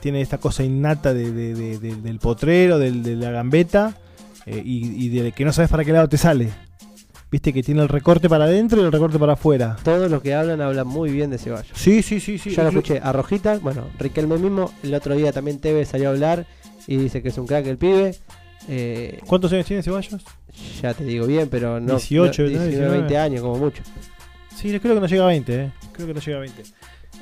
[0.00, 3.94] Tiene esta cosa innata de- de- de- de- del potrero, del- de la gambeta,
[4.46, 6.50] y, y de que no sabes para qué lado te sale.
[7.30, 9.76] Viste que tiene el recorte para adentro y el recorte para afuera.
[9.82, 11.70] Todos los que hablan hablan muy bien de Ceballos.
[11.74, 12.50] Sí, sí, sí, sí.
[12.50, 16.12] Yo lo escuché a Rojita, bueno, Riquelme mismo, el otro día también Tevez salió a
[16.12, 16.46] hablar
[16.86, 18.14] y dice que es un crack el pibe.
[18.68, 20.22] Eh, ¿Cuántos años tiene Ceballos?
[20.82, 21.96] ya te digo bien, pero no.
[21.96, 22.50] 18, no, ¿no?
[22.50, 22.98] 19, 19.
[22.98, 23.82] 20 años como mucho.
[24.54, 25.72] Sí, creo que no llega a 20, eh.
[25.92, 26.62] Creo que no llega a 20.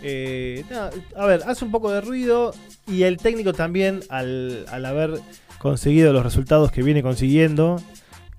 [0.03, 2.55] Eh, nada, a ver, hace un poco de ruido
[2.87, 5.20] y el técnico también, al, al haber
[5.59, 7.81] conseguido los resultados que viene consiguiendo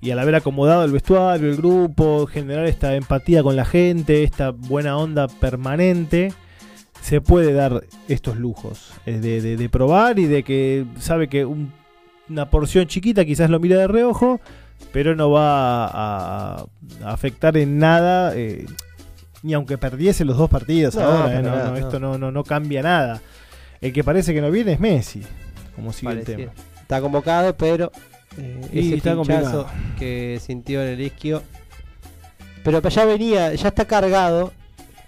[0.02, 4.50] y al haber acomodado el vestuario, el grupo, generar esta empatía con la gente, esta
[4.50, 6.34] buena onda permanente,
[7.02, 11.46] se puede dar estos lujos eh, de, de- de probar y de que sabe que
[11.46, 11.74] un-
[12.30, 14.40] una porción chiquita quizás lo mira de reojo,
[14.94, 16.62] pero no va a,
[17.04, 18.34] a afectar en nada.
[18.36, 18.66] eh,
[19.44, 22.32] ni aunque perdiese los dos partidos No, ahora, eh, no, nada, no, esto no, no,
[22.32, 23.22] no cambia nada.
[23.82, 25.24] El que parece que no viene es Messi,
[25.76, 26.52] como sigue el tema.
[26.80, 27.92] Está convocado, pero
[28.38, 29.66] eh, Y ese está complicado.
[29.98, 31.42] que sintió en el isquio.
[32.64, 34.54] Pero ya venía, ya está cargado.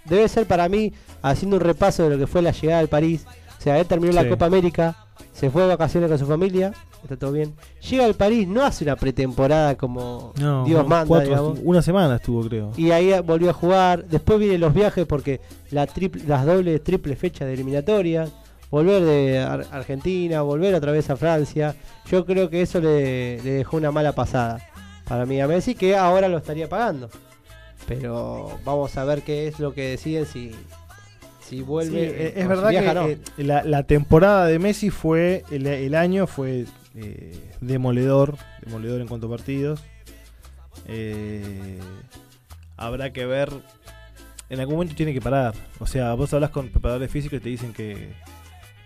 [0.04, 0.92] Debe ser para mí,
[1.30, 3.26] haciendo un repaso de lo que fue la llegada al París.
[3.58, 4.18] O sea, él terminó Sí.
[4.22, 4.96] la Copa América,
[5.32, 7.54] se fue de vacaciones con su familia, está todo bien.
[7.88, 12.16] Llega al París, no hace una pretemporada como No, Dios no, manda, cuatro- una semana
[12.16, 12.72] estuvo, creo.
[12.76, 14.04] Y ahí volvió a jugar.
[14.04, 18.28] Después vienen los viajes porque la triple- las dobles, triple fechas de eliminatoria.
[18.70, 21.76] Volver de Ar- Argentina, volver otra vez a Francia.
[22.10, 24.58] Yo creo que eso le, le dejó una mala pasada
[25.06, 27.08] para mí a Messi, que ahora lo estaría pagando.
[27.86, 30.50] Pero vamos a ver qué es lo que deciden si,
[31.44, 32.04] si Sí, vuelve.
[32.06, 33.08] eh, o es si verdad viaja, que no.
[33.08, 39.06] eh, la, la temporada de Messi fue, el, el año fue eh, demoledor, demoledor en
[39.08, 39.80] cuanto a partidos.
[40.86, 41.78] Eh,
[42.76, 43.50] habrá que ver,
[44.50, 45.54] en algún momento tiene que parar.
[45.78, 48.12] O sea, vos hablas con preparadores físicos y te dicen que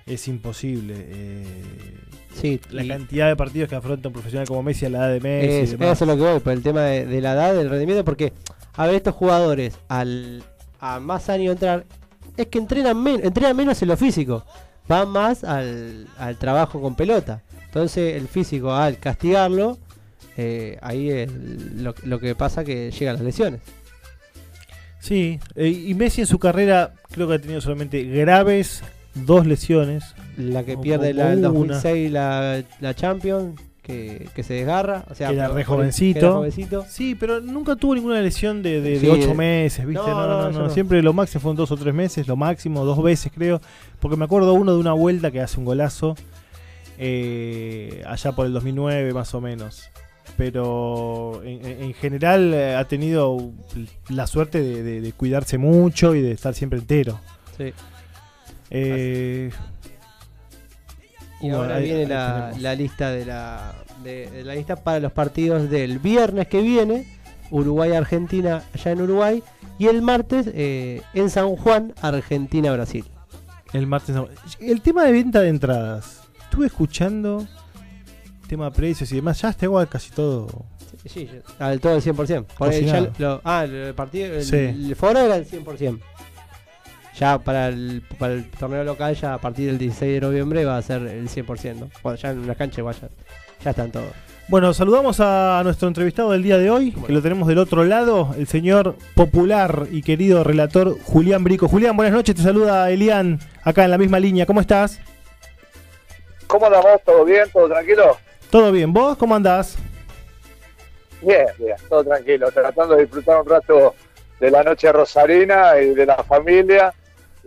[0.06, 0.94] es imposible.
[0.98, 1.44] eh,
[2.34, 5.12] Sí, la y- cantidad de partidos que afronta un profesional como Messi a la edad
[5.14, 5.46] de Messi.
[5.58, 5.96] y Es, demás.
[5.96, 8.32] eso es lo que voy, por el tema de, de la edad, del rendimiento, porque,
[8.74, 10.42] a ver, estos jugadores, al
[10.80, 11.84] a más años entrar,
[12.38, 14.44] es que entrenan, men- entrenan menos en lo físico,
[14.88, 17.42] van más al, al trabajo con pelota.
[17.66, 19.76] Entonces, el físico, al castigarlo,
[20.36, 23.60] eh, ahí es lo, lo que pasa que llegan las lesiones.
[25.00, 28.82] Sí, eh, y Messi en su carrera creo que ha tenido solamente graves
[29.14, 30.04] dos lesiones.
[30.36, 31.48] La que O pierde como la, el una.
[31.48, 36.20] 2006 la, la Champions, que, que se desgarra, o sea, Que era re jovencito.
[36.20, 36.84] que era jovencito.
[36.88, 40.00] Sí, pero nunca tuvo ninguna lesión de, de, de Sí, ocho meses, ¿viste?
[40.06, 40.70] No, No, no, no.
[40.70, 43.60] Siempre lo máximo fueron dos o tres meses, lo máximo, dos veces creo.
[43.98, 46.14] Porque me acuerdo uno de una vuelta que hace un golazo
[46.98, 49.88] eh, allá por el 2009 más o menos.
[50.36, 53.50] Pero en, en- en general eh, ha tenido
[54.08, 57.18] la suerte de, de- de cuidarse mucho y de estar siempre entero.
[57.56, 57.72] Sí.
[58.70, 59.50] Eh,
[61.40, 64.76] Y Bueno, ahora ahí- viene ahí la, la lista de la, de, de la lista
[64.76, 67.06] para los partidos del viernes que viene,
[67.50, 69.42] Uruguay-Argentina allá en Uruguay,
[69.78, 73.04] y el martes eh, en San Juan, Argentina-Brasil.
[73.72, 74.16] El martes.
[74.60, 76.22] El tema de venta de entradas.
[76.44, 77.46] Estuve escuchando.
[78.48, 79.40] Tema precios y demás.
[79.42, 80.64] Ya está igual casi todo.
[81.04, 82.46] Sí, sí, al todo el 100%.
[82.56, 84.56] Por ya lo- ah, el partido, el, Sí.
[84.56, 86.00] el foro era el 100%.
[87.18, 90.76] Ya para el, para el torneo local, ya a partir del 16 de noviembre va
[90.76, 91.74] a ser el 100%.
[91.74, 91.90] ¿no?
[92.00, 93.08] Cuando ya en una cancha igual ya,
[93.64, 94.12] ya están todos.
[94.46, 98.34] Bueno, saludamos a nuestro entrevistado del día de hoy, que lo tenemos del otro lado,
[98.38, 101.68] el señor popular y querido relator Julián Brico.
[101.68, 104.46] Julián, buenas noches, te saluda Elian, acá en la misma línea.
[104.46, 105.00] ¿Cómo estás?
[106.46, 107.02] ¿Cómo andamos?
[107.04, 107.44] ¿Todo bien?
[107.52, 108.16] ¿Todo tranquilo?
[108.48, 108.90] ¿Todo bien?
[108.90, 109.76] ¿Vos cómo andás?
[111.20, 112.50] Bien, bien, todo tranquilo.
[112.50, 113.94] Tratando de disfrutar un rato
[114.40, 116.94] de la noche rosarina y de la familia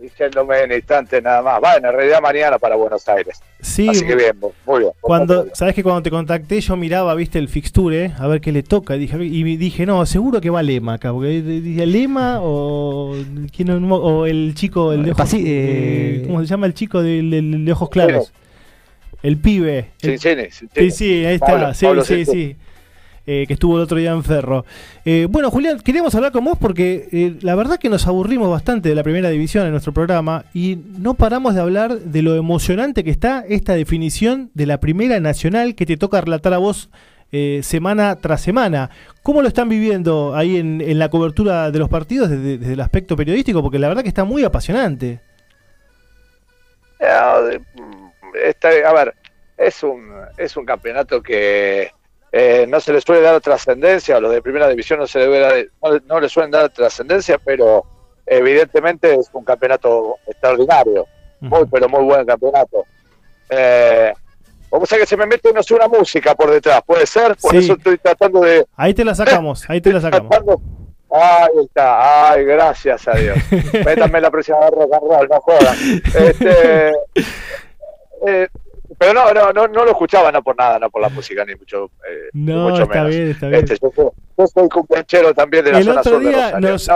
[0.02, 1.60] y yéndome en instantes nada más.
[1.60, 3.40] Bueno, en realidad mañana para Buenos Aires.
[3.60, 4.32] Sí, Así que bien,
[4.66, 4.92] muy bien.
[5.00, 8.62] Cuando, sabes que cuando te contacté yo miraba, viste, el fixture, a ver qué le
[8.62, 13.14] toca, dije, y dije, no, seguro que va Lema acá, porque dije Lema o,
[13.54, 17.02] ¿quién o el chico, el de ojos, Pasi- eh, eh, ¿cómo se llama el chico
[17.02, 18.32] del, del- de ojos claros?
[19.22, 19.90] El pibe.
[20.02, 22.56] El- sí, sí, ahí está, Pablo, sí, Pablo sí, sí.
[23.24, 24.64] Eh, que estuvo el otro día en Ferro.
[25.04, 28.88] Eh, bueno, Julián, queríamos hablar con vos porque eh, la verdad que nos aburrimos bastante
[28.88, 33.04] de la primera división en nuestro programa y no paramos de hablar de lo emocionante
[33.04, 36.90] que está esta definición de la primera nacional que te toca relatar a vos
[37.62, 38.90] semana tras semana.
[39.22, 43.62] ¿Cómo lo están viviendo ahí en, la cobertura de los partidos desde, el aspecto periodístico?
[43.62, 45.20] Porque la verdad que está muy apasionante.
[47.00, 47.40] A
[48.92, 49.14] ver,
[49.56, 51.90] es un, es un campeonato que
[52.34, 55.68] eh, no se le suele dar trascendencia, a los de primera división no se le,
[56.06, 57.84] no, le suelen dar trascendencia, pero
[58.24, 61.06] evidentemente es un campeonato extraordinario,
[61.40, 62.86] muy, pero muy buen campeonato.
[63.50, 64.14] Eh,
[64.70, 67.54] vamos a que se me mete no sé, una música por detrás, puede ser, por
[67.54, 68.64] eso estoy tratando de...
[68.76, 70.34] Ahí te la sacamos, ahí te la sacamos.
[71.10, 73.36] Ahí está, ay, gracias a Dios.
[73.84, 75.76] Métanme la presión de rock and roll, no jodan.
[76.14, 76.92] Este,
[78.26, 78.48] eh,
[79.02, 81.56] pero no, no, no, no lo escuchaba, no por nada, no por la música, ni
[81.56, 83.64] mucho, eh, no, mucho está Bien, está bien.
[83.64, 86.88] Este, yo, soy cumpleañero también de la el zona otro sur día nos,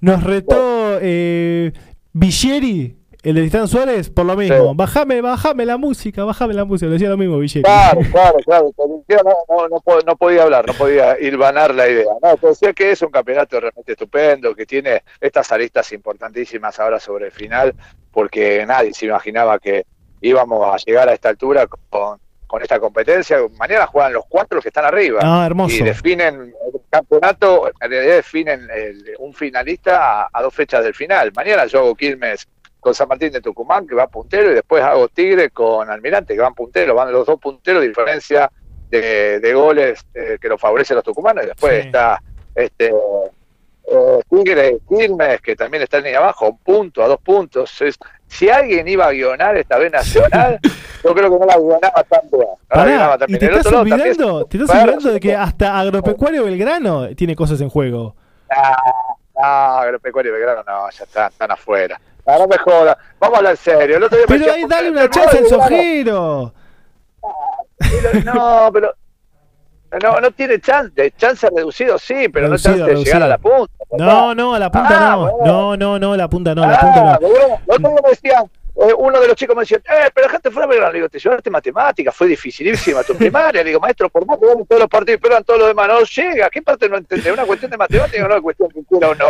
[0.00, 1.72] nos retó eh,
[2.12, 4.74] Villeri, el de Tristán Suárez, por lo mismo.
[4.74, 6.90] Bájame, bájame la música, bájame la música.
[6.90, 7.62] decía lo mismo Villeri.
[7.64, 8.72] Claro, claro, claro.
[8.76, 9.04] No,
[9.48, 12.06] no, no, no, podía hablar, no podía hilvanar la idea.
[12.22, 16.98] No, te decía que es un campeonato realmente estupendo, que tiene estas aristas importantísimas ahora
[16.98, 17.74] sobre el final,
[18.10, 19.86] porque nadie se imaginaba que
[20.20, 22.18] íbamos a llegar a esta altura con,
[22.62, 23.38] esta competencia.
[23.58, 25.20] Mañana juegan los cuatro que están arriba.
[25.22, 28.66] Ah, y definen el campeonato, en realidad definen
[29.18, 31.32] un finalista a, dos fechas del final.
[31.36, 32.48] Mañana yo hago Quilmes
[32.80, 36.40] con San Martín de Tucumán, que va puntero, y después hago Tigre con Almirante, que
[36.40, 36.96] van punteros.
[36.96, 38.50] Van los dos punteros, diferencia
[38.88, 41.44] de, goles eh, que lo favorecen los tucumanos.
[41.44, 42.22] Y después está
[42.54, 42.90] este
[43.88, 47.80] eh, Tigre, Quilmes, que también están ahí abajo, un punto, a dos puntos.
[47.80, 47.96] Es,
[48.26, 50.58] si alguien iba a guionar esta vez nacional,
[51.04, 53.28] yo creo que no la guionaba tan bien.
[53.28, 57.68] ¿y te, estás olvidando, te estás olvidando de que hasta Agropecuario Belgrano tiene cosas en
[57.68, 58.16] juego.
[59.34, 62.00] No, Agropecuario Belgrano no, ya están, están afuera.
[62.26, 62.96] No, me jodas.
[63.20, 64.00] Vamos a hablar en serio.
[64.26, 66.52] pero ahí dale una chance al sojero.
[68.24, 68.94] No, pero
[70.02, 73.72] no, no tiene chance, chance reducido sí, pero no chance de llegar a la punta.
[73.98, 75.46] No, no, a la punta ah, no.
[75.46, 77.10] No, no, no, la punta no, a la punta no.
[77.10, 78.12] Ah, me
[78.78, 80.92] eh, uno de los chicos me decía, eh, pero gente fuera Belgrano.
[80.92, 83.62] Le digo, te llevaste matemáticas, fue dificilísima tu primaria.
[83.62, 86.02] Le digo, maestro, por más que vean todos los partidos, pero todos los demás, no
[86.02, 86.50] llega.
[86.50, 87.32] ¿Qué parte no entendés?
[87.32, 89.26] ¿Una cuestión de matemáticas o una cuestión de cultura o no?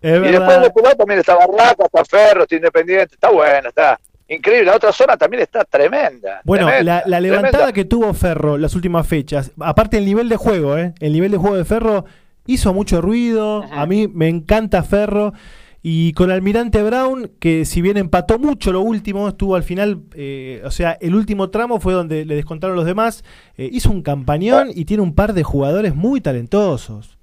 [0.00, 4.66] y después de pelota también está Barraca, está Ferro, está Independiente, está bueno, está increíble.
[4.66, 6.40] La otra zona también está tremenda.
[6.44, 10.94] Bueno, la, levantada que tuvo Ferro las últimas fechas, aparte el nivel de juego, ¿eh?
[11.00, 12.04] el nivel de juego de Ferro
[12.46, 13.64] hizo mucho ruido.
[13.72, 15.32] A mí me encanta Ferro.
[15.86, 20.62] Y con Almirante Brown, que si bien empató mucho lo último, estuvo al final, eh,
[20.64, 23.22] o sea, el último tramo fue donde le descontaron los demás,
[23.58, 27.18] eh, hizo un campañón y tiene un par de jugadores muy talentosos.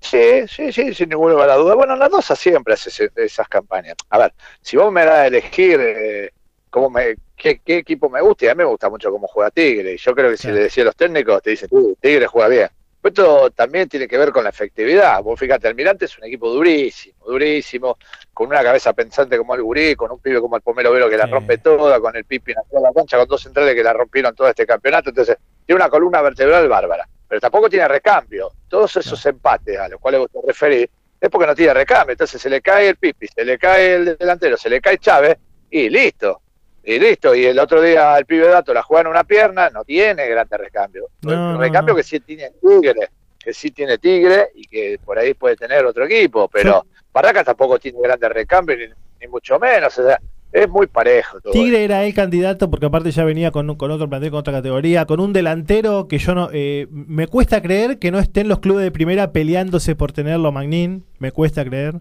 [0.00, 1.74] Sí, sí, sí, sin ninguna duda.
[1.74, 3.96] Bueno, las dos siempre hace esas campañas.
[4.10, 6.30] A ver, si vos me das a elegir eh,
[6.70, 9.94] cómo me, qué, equipo me gusta, y a mí me gusta mucho cómo juega Tigre.
[9.94, 11.68] Y yo creo que si le decía a los técnicos, te dicen,
[12.00, 12.68] Tigre juega bien.
[13.02, 15.22] esto también tiene que ver con la efectividad.
[15.22, 17.98] Vos fíjate, Almirante es un equipo durísimo, durísimo,
[18.32, 21.16] con una cabeza pensante como el Gurí, con un pibe como el Pomelo Vero que
[21.16, 24.34] la rompe toda, con el Pipi en la cancha, con dos centrales que la rompieron
[24.34, 25.10] todo este campeonato.
[25.10, 28.50] Entonces, tiene una columna vertebral bárbara pero tampoco tiene recambio.
[28.68, 30.88] Todos esos empates a los cuales vos te referís
[31.20, 32.12] es porque no tiene recambio.
[32.12, 35.36] Entonces se le cae el Pipi, se le cae el delantero, se le cae Chávez
[35.70, 36.40] y listo.
[36.84, 37.34] Y listo.
[37.34, 40.56] Y el otro día el pibe Dato la juega en una pierna, no tiene grande
[40.56, 41.08] recambio.
[41.22, 45.56] el recambio que sí tiene Tigre, que sí tiene Tigre y que por ahí puede
[45.56, 48.86] tener otro equipo, pero Barraca tampoco tiene grande recambio ni,
[49.20, 49.98] ni mucho menos.
[49.98, 50.18] O sea,
[50.52, 51.40] es muy parejo.
[51.40, 54.52] Todo Tigre era el candidato porque aparte ya venía con, con otro plantel, con otra
[54.52, 56.48] categoría, con un delantero que yo no...
[56.52, 61.04] Eh, me cuesta creer que no estén los clubes de primera peleándose por tenerlo Magnin,
[61.18, 61.96] me cuesta creer.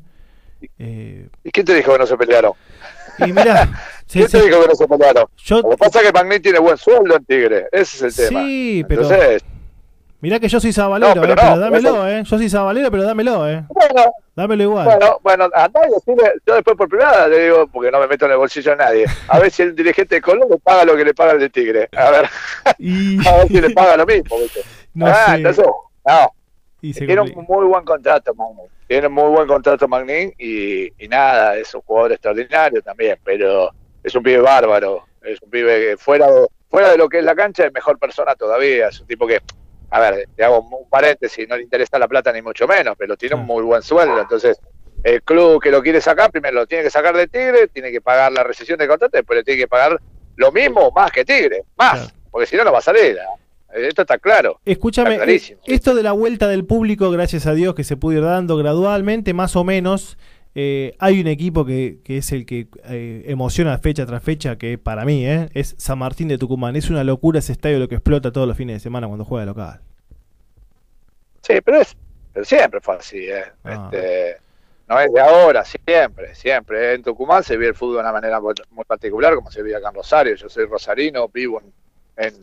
[0.79, 2.53] Eh, ¿Y quién te dijo que no se pelearon?
[3.19, 3.69] Y mira,
[4.11, 5.25] ¿quién te dijo que no se pelearon?
[5.49, 8.41] Lo que pasa es que Magnin tiene buen sueldo en Tigre, ese es el tema.
[8.41, 9.01] Sí, pero...
[9.03, 9.43] Entonces,
[10.19, 12.23] Mirá que yo soy sabalero, eh, pero, dámelo, eh.
[12.23, 13.63] Yo soy sabalero, pero dámelo, eh.
[13.69, 14.85] Bueno, dámelo igual.
[14.85, 15.91] Bueno, bueno, andá y
[16.45, 19.05] yo después por primera le digo, porque no me meto en el bolsillo a nadie,
[19.27, 21.49] a ver si el dirigente de Colón le paga lo que le paga el de
[21.49, 21.89] Tigre.
[21.95, 22.25] A ver,
[22.65, 24.61] a ver si le paga lo mismo, ¿viste?
[24.95, 25.35] No ah, sé.
[25.35, 25.65] entonces,
[26.05, 26.31] no.
[26.81, 28.65] Tiene un muy buen contrato, Magnin.
[28.87, 33.71] Tiene un muy buen contrato, Magnin, y, y nada, es un jugador extraordinario también, pero
[34.03, 35.05] es un pibe bárbaro.
[35.21, 36.27] Es un pibe que fuera
[36.69, 38.87] fuera de lo que es la cancha es mejor persona todavía.
[38.87, 39.41] Es un tipo que
[39.89, 43.15] a ver, te hago un paréntesis, no le interesa la plata ni mucho menos, pero
[43.15, 44.59] tiene un muy buen sueldo, entonces
[45.03, 48.01] el club que lo quiere sacar, primero lo tiene que sacar de Tigre, tiene que
[48.01, 49.99] pagar la recesión de contrato, después le tiene que pagar
[50.35, 53.17] lo mismo más que Tigre, más, porque si no, no va a salir.
[53.73, 54.59] Esto está claro.
[54.65, 58.17] Escúchame, Está eh, esto de la vuelta del público, gracias a Dios que se pudo
[58.17, 60.17] ir dando gradualmente, más o menos.
[60.59, 64.79] Eh, hay un equipo que, que es el que eh, emociona fecha tras fecha, que
[64.79, 66.75] para mí eh, es San Martín de Tucumán.
[66.75, 69.41] Es una locura ese estadio lo que explota todos los fines de semana cuando juega
[69.41, 69.81] de local.
[71.43, 71.95] Sí, pero, es,
[72.33, 73.29] pero siempre fue así.
[73.29, 73.43] ¿eh?
[73.65, 73.91] Ah.
[73.93, 74.37] Este,
[74.87, 76.95] no es de ahora, siempre, siempre.
[76.95, 79.89] En Tucumán se vive el fútbol de una manera muy, particular, como se vive acá
[79.89, 80.33] en Rosario.
[80.37, 81.61] Yo soy rosarino, vivo
[82.15, 82.33] en, en,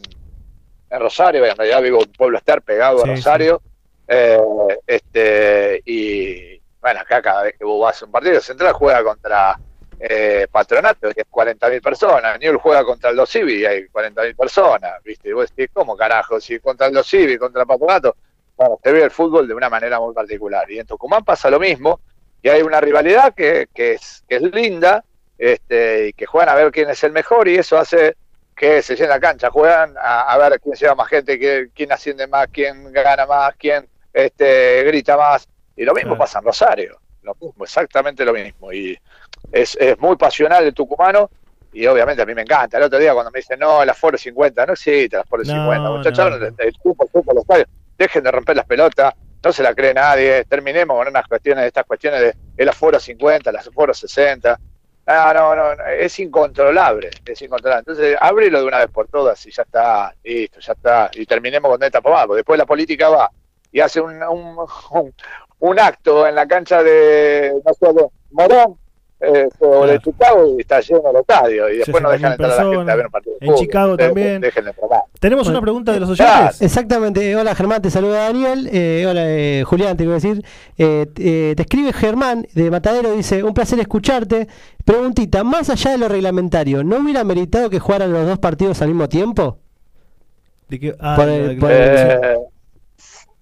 [0.89, 3.61] en Rosario, en realidad vivo en Pueblo Ester, pegado Sí, a Rosario.
[4.07, 4.39] Eh,
[4.87, 9.59] este, y bueno, acá cada vez que vos vas a un partido, Central juega contra
[9.99, 12.39] eh, Patronato, que es 40.000 personas.
[12.39, 15.03] Newell juega contra el Dos Civi y hay 40.000 personas.
[15.03, 15.31] ¿viste?
[15.31, 16.39] Y vos decís, ¿cómo carajo?
[16.43, 18.17] Si contra el Dos Civi, contra Patronato,
[18.55, 20.71] bueno, se ve el fútbol de una manera muy particular.
[20.71, 22.01] Y en Tucumán pasa lo mismo,
[22.43, 25.03] y hay una rivalidad que, que, es, que es linda,
[25.39, 28.15] este, y que juegan a ver quién es el mejor, y eso hace
[28.55, 31.93] que se llene la cancha, juegan a, a ver quién lleva más gente, quién, quién
[31.93, 35.49] asciende más, quién gana más, quién este, grita más.
[35.77, 36.19] Y lo mismo Claro.
[36.21, 38.73] pasa en Rosario, lo mismo, exactamente lo mismo.
[38.73, 38.97] Y
[39.53, 41.31] es, es muy pasional el tucumano,
[41.73, 42.77] y obviamente a mí me encanta.
[42.77, 45.43] El otro día cuando me dicen, no, el aforo es 50, no existe el aforo
[45.43, 46.39] No, 50, muchachos, no, no.
[46.39, 47.65] del- del fútbol, fútbol, estadio.
[47.99, 51.85] dejen de romper las pelotas, no se la cree nadie, terminemos con unas cuestiones, estas
[51.85, 54.59] cuestiones de el aforo 50, el aforo 60.
[55.07, 57.81] No, no, no, no, es incontrolable, es incontrolable.
[57.81, 61.11] Entonces, ábrelo de una vez por todas y ya está, listo, ya está.
[61.15, 63.31] Y terminemos con esta pomada, porque después la política va
[63.71, 64.57] y hace un, un,
[64.91, 65.15] un,
[65.67, 68.77] un acto en la cancha de, no sé, de Morón
[69.21, 69.99] eh, o de.
[70.01, 71.71] Chicago y está lleno el estadio.
[71.71, 73.37] Y después no 60.000 dejan entrar a la gente a ver un partido.
[73.41, 73.65] de En fútbol.
[73.67, 74.41] Chicago también.
[74.43, 74.73] Déjenle.
[75.21, 75.59] Tenemos Bueno.
[75.59, 76.39] una pregunta de los Claro.
[76.41, 76.61] oyentes.
[76.61, 80.45] Exactamente, hola Germán, te saluda Daniel, eh, hola eh, Julián, te iba a decir,
[80.77, 84.49] Eh, eh, te escribe Germán de Matadero, dice, un placer escucharte,
[84.85, 88.89] preguntita, más allá de lo reglamentario, ¿no hubiera meritado que jugaran los dos partidos al
[88.89, 89.57] mismo tiempo?
[90.69, 92.37] De ah, Por el- por el- Eh,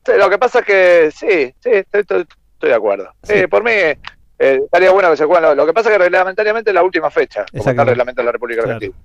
[0.06, 3.12] lo que pasa es que sí, sí, estoy, estoy- estoy de acuerdo.
[3.22, 3.96] Sí, por mí eh,
[4.38, 5.42] estaría bueno que se jueguen.
[5.50, 8.20] Lo, lo que pasa es que reglamentariamente es la última fecha, como está el reglamento
[8.22, 8.76] de la República Claro.
[8.76, 8.98] Argentina.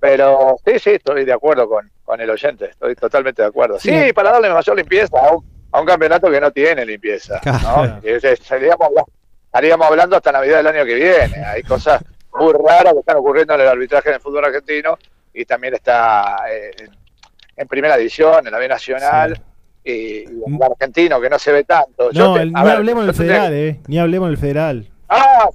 [0.00, 3.80] Pero sí, sí, estoy de acuerdo con, con el oyente, estoy totalmente de acuerdo.
[3.80, 4.12] Sí, Sí.
[4.12, 7.40] para darle mayor limpieza a un, a un campeonato que no tiene limpieza.
[7.44, 7.58] ¿no?
[7.58, 7.98] Claro.
[8.04, 9.04] Ese- estaríamos, habla-
[9.46, 11.44] estaríamos hablando hasta Navidad del año que viene.
[11.44, 12.00] Hay cosas
[12.32, 14.96] muy raras que están ocurriendo en el arbitraje en el fútbol argentino
[15.34, 16.90] y también está eh, en,
[17.56, 19.34] en primera división, en la B Nacional.
[19.34, 19.42] Sí.
[19.92, 22.10] Y, y el argentino que no se ve tanto.
[22.12, 23.80] No, te- el- a ni ver, hablemos del federal, eh.
[23.86, 24.86] Ni hablemos del federal.
[25.08, 25.48] Ah,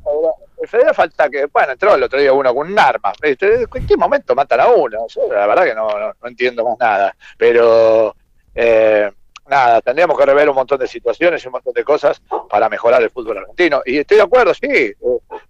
[0.61, 3.11] el Federal falta que, bueno, entró el otro día uno con un arma.
[3.21, 3.63] ¿viste?
[3.73, 5.05] ¿En qué momento matan a uno?
[5.09, 7.13] Yo la verdad que no, no, no entiendo más nada.
[7.37, 8.15] Pero,
[8.55, 9.11] eh,
[9.49, 13.03] nada, tendríamos que rever un montón de situaciones y un montón de cosas para mejorar
[13.03, 13.81] el fútbol argentino.
[13.85, 14.95] Y estoy de acuerdo, sí, eh,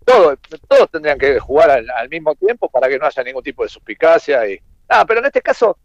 [0.03, 0.35] todo,
[0.67, 3.69] todos tendrían que jugar al, al mismo tiempo para que no haya ningún tipo de
[3.69, 4.47] suspicacia.
[4.49, 5.77] y Nada, pero en este caso,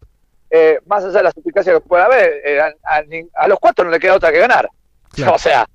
[0.49, 3.59] eh, más allá de la suspicacia que pueda haber, eh, a, a nin- a los
[3.59, 4.69] cuatro no le queda otra que ganar.
[5.11, 5.33] Claro.
[5.35, 5.65] O sea,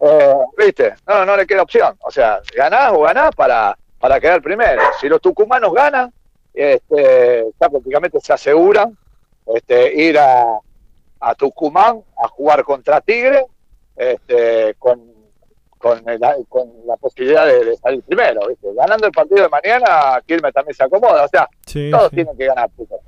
[0.00, 0.94] eh, ¿viste?
[1.06, 1.96] No, no le queda opción.
[2.00, 4.82] O sea, ganás o ganás para, para quedar primero.
[5.00, 6.12] Si los tucumanos ganan,
[6.54, 8.96] este, ya prácticamente se aseguran
[9.54, 10.58] este, ir a,
[11.20, 13.46] a Tucumán a jugar contra Tigre
[13.96, 15.00] este, con,
[15.78, 18.40] con, el- con la posibilidad de, de salir primero.
[18.48, 18.68] ¿viste?
[18.74, 21.24] Ganando el partido de mañana, Quilmes también se acomoda.
[21.24, 22.68] O sea, Sí, todos sí, tienen que ganar.
[22.70, 22.98] puto.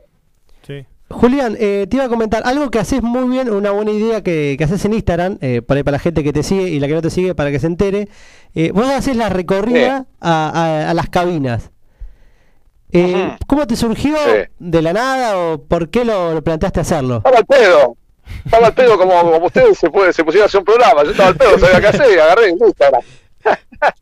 [1.10, 4.56] Julián, eh, te iba a comentar algo que haces muy bien, una buena idea que,
[4.58, 6.86] que haces en Instagram, eh, por ahí para la gente que te sigue y la
[6.88, 8.08] que no te sigue para que se entere.
[8.54, 10.48] Eh, vos haces la recorrida a,
[10.86, 11.70] a- a las cabinas.
[12.92, 13.36] Eh.
[13.46, 14.16] ¿Cómo te surgió?
[14.16, 14.50] Sí.
[14.58, 17.16] ¿De la nada o por qué lo, lo planteaste hacerlo?
[17.18, 17.96] Estaba al pedo.
[18.44, 21.04] Estaba al pedo como, como ustedes se, puede, se pusieron a hacer un programa.
[21.04, 22.84] Yo estaba al pedo, sabía qué hacer y agarré y listo.
[22.84, 23.00] ahora.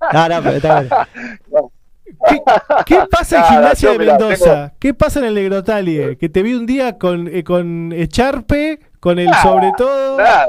[0.01, 0.93] Ah, no, pero está bien.
[2.29, 2.43] ¿Qué,
[2.87, 4.73] qué pasa en Gimnasia de Mendoza?
[4.79, 6.17] ¿Qué pasa en el Negrotalie?
[6.17, 10.19] Que te vi un día con, eh, con Echarpe, con el Nada, sobre todo.
[10.19, 10.47] Nada.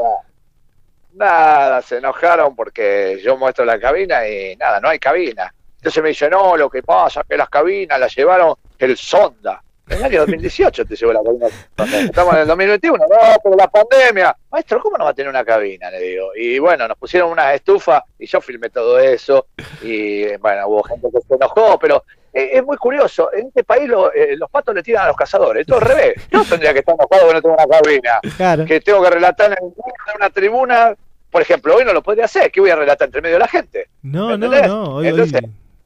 [1.13, 5.53] Nada, se enojaron porque yo muestro la cabina y nada, no hay cabina.
[5.77, 9.62] Entonces me dice, no, lo que pasa es que las cabinas las llevaron el Sonda.
[9.89, 11.47] En el año 2018 te llevó la cabina.
[12.05, 13.05] Estamos en el 2021, no,
[13.43, 14.35] pero la pandemia.
[14.51, 15.91] Maestro, ¿cómo no va a tener una cabina?
[15.91, 16.27] Le digo.
[16.35, 19.47] Y bueno, nos pusieron unas estufas y yo filmé todo eso.
[19.81, 23.31] Y bueno, hubo gente que se enojó, pero eh, es muy curioso.
[23.33, 25.67] En este país lo- eh, los patos le tiran a los cazadores.
[25.67, 26.13] Todo al revés.
[26.31, 28.65] Yo tendría que estar enojado que no tengo una cabina Claro.
[28.65, 29.73] que tengo que relatar en
[30.15, 30.95] una tribuna,
[31.29, 33.47] por ejemplo, hoy no lo podría hacer, que voy a relatar entre medio de la
[33.49, 33.89] gente.
[34.01, 34.67] No, ¿Me no, entendés?
[34.67, 34.83] no.
[34.95, 35.41] Hoy, hoy- Entonces-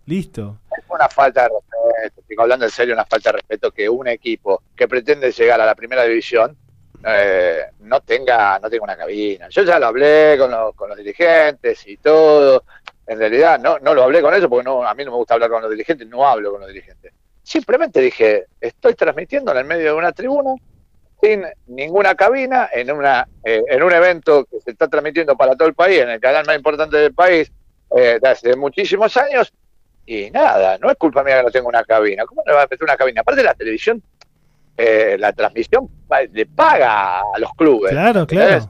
[0.07, 0.57] listo.
[0.75, 4.07] Es una falta de respeto, estoy hablando en serio, una falta de respeto que un
[4.07, 6.57] equipo que pretende llegar a la primera división
[7.05, 9.47] eh, no tenga no tenga una cabina.
[9.49, 12.63] Yo ya lo hablé con los, con los dirigentes y todo.
[13.05, 15.35] En realidad no, no lo hablé con ellos porque no, a mí no me gusta
[15.35, 17.13] hablar con los dirigentes, no hablo con los dirigentes.
[17.43, 20.55] Simplemente dije, estoy transmitiendo en el medio de una tribuna
[21.21, 25.67] sin ninguna cabina en una eh, en un evento que se está transmitiendo para todo
[25.67, 27.51] el país, en el canal más importante del país,
[27.95, 29.53] eh, desde muchísimos años,
[30.07, 32.25] y nada, no es culpa mía que no tengo una cabina.
[32.25, 33.21] ¿Cómo no va a meter una cabina?
[33.21, 34.01] Aparte la televisión,
[34.77, 35.87] eh, la transmisión
[36.31, 37.91] le paga a los clubes.
[37.91, 38.69] Claro, claro.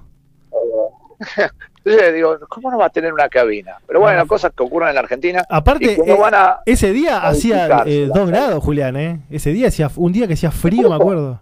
[1.86, 3.78] Entonces digo, ¿cómo no va a tener una cabina?
[3.88, 4.28] Pero bueno, No.
[4.28, 5.44] cosas que ocurren en la Argentina.
[5.50, 9.20] Aparte, y eh, van a- ese día a hacía eh, dos grados, Julián, ¿eh?
[9.30, 11.42] Ese día hacía un día que hacía frío, me acuerdo.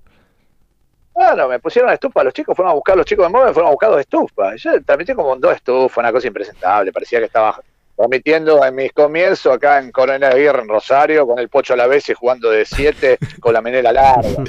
[1.15, 2.23] Claro, me pusieron estufa.
[2.23, 4.61] Los chicos fueron a buscar, los chicos de móvil fueron a buscar dos estufas.
[4.61, 6.91] Yo transmití como dos estufas, una cosa impresentable.
[6.91, 7.59] Parecía que estaba
[7.95, 11.87] transmitiendo en mis comienzos acá en Coronel Aguirre, en Rosario, con el Pocho a la
[11.87, 14.43] vez y jugando de siete con la menela larga.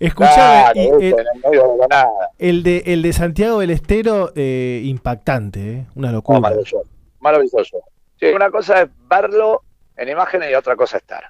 [0.00, 5.86] Escuchame, Claro, eh, el de el, de, el de Santiago del Estero, eh, impactante, ¿eh?
[5.96, 6.40] Una Oh, locura.
[6.40, 6.82] maravilloso.
[7.20, 7.78] Maravilloso.
[8.18, 9.62] Sí, una cosa es verlo
[9.96, 11.24] en imágenes y otra cosa es estar.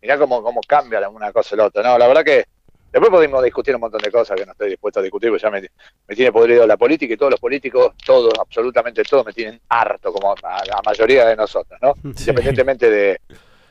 [0.00, 1.82] Mirá cómo, cómo cambia una cosa y la otra.
[1.82, 2.44] No, la verdad que
[2.94, 5.50] después podemos discutir un montón de cosas que no estoy dispuesto a discutir, porque ya
[5.50, 9.60] me, me tiene podrido la política y todos los políticos, todos, absolutamente todos, me tienen
[9.68, 11.94] harto, como a la mayoría de nosotros, ¿no?
[12.14, 12.30] Sí.
[12.30, 13.20] Independientemente de,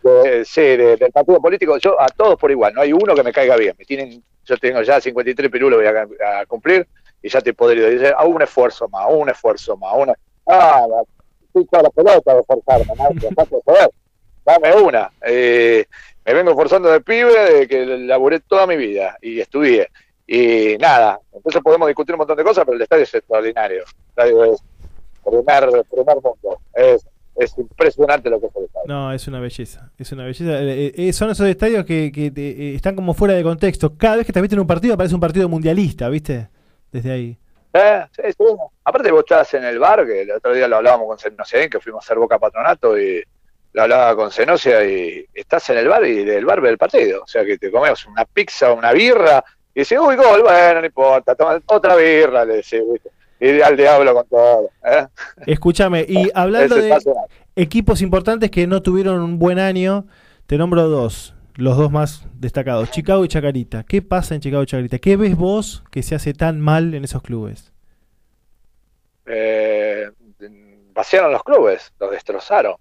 [0.03, 3.24] de- sí, de- del partido político, yo a todos por igual, no hay uno que
[3.24, 3.74] me caiga bien.
[3.80, 6.86] Me tienen, yo tengo ya 53 pirulos voy a, a cumplir
[7.21, 7.89] y ya estoy podrido.
[7.89, 10.13] Dice, a un esfuerzo más, un esfuerzo más, una.
[10.45, 11.03] Ah, la-
[11.47, 13.88] estoy toda la pelota de esforzarme, ¿no?
[14.45, 15.09] Dame una.
[15.26, 15.86] Eh,
[16.26, 19.89] me vengo esforzando de pibe, de que laburé toda mi vida y estudié.
[20.26, 23.84] Y nada, entonces podemos discutir un montón de cosas, pero el estadio es extraordinario.
[23.84, 24.63] El estadio es
[25.24, 26.59] primer, primer mundo.
[26.74, 27.05] Es,
[27.36, 28.88] es impresionante lo que es el estadio.
[28.88, 30.61] No, es una belleza, es una belleza.
[30.61, 33.97] Eh, eh, son esos estadios que, que eh, están como fuera de contexto.
[33.97, 36.47] Cada vez que te viste en un partido parece un partido mundialista, ¿viste?
[36.91, 37.38] Desde ahí.
[37.74, 38.45] Eh, sí, sí.
[38.86, 41.80] Aparte vos estás en el bar, que el otro día lo hablábamos con Senocien, que
[41.80, 43.24] fuimos a hacer Boca Patronato y
[43.74, 47.24] lo hablaba con Senocia y estás en el bar y del bar ve el partido.
[47.24, 49.43] O sea que te comes una pizza, una birra
[49.74, 52.82] y dices, uy, gol, bueno, no importa, toma otra birra, le decís.
[53.39, 54.69] Y al diablo con todo.
[54.86, 55.07] ¿eh?
[55.47, 56.95] Escúchame, y hablando de
[57.55, 60.05] equipos importantes que no tuvieron un buen año,
[60.45, 63.84] te nombro dos, los dos más destacados, Chicago y Chacarita.
[63.84, 64.99] ¿Qué pasa en Chicago y Chacarita?
[64.99, 67.74] ¿Qué ves vos que se hace tan mal en esos clubes?
[69.26, 70.09] eh,
[70.93, 72.76] vaciaron los clubes, los destrozaron.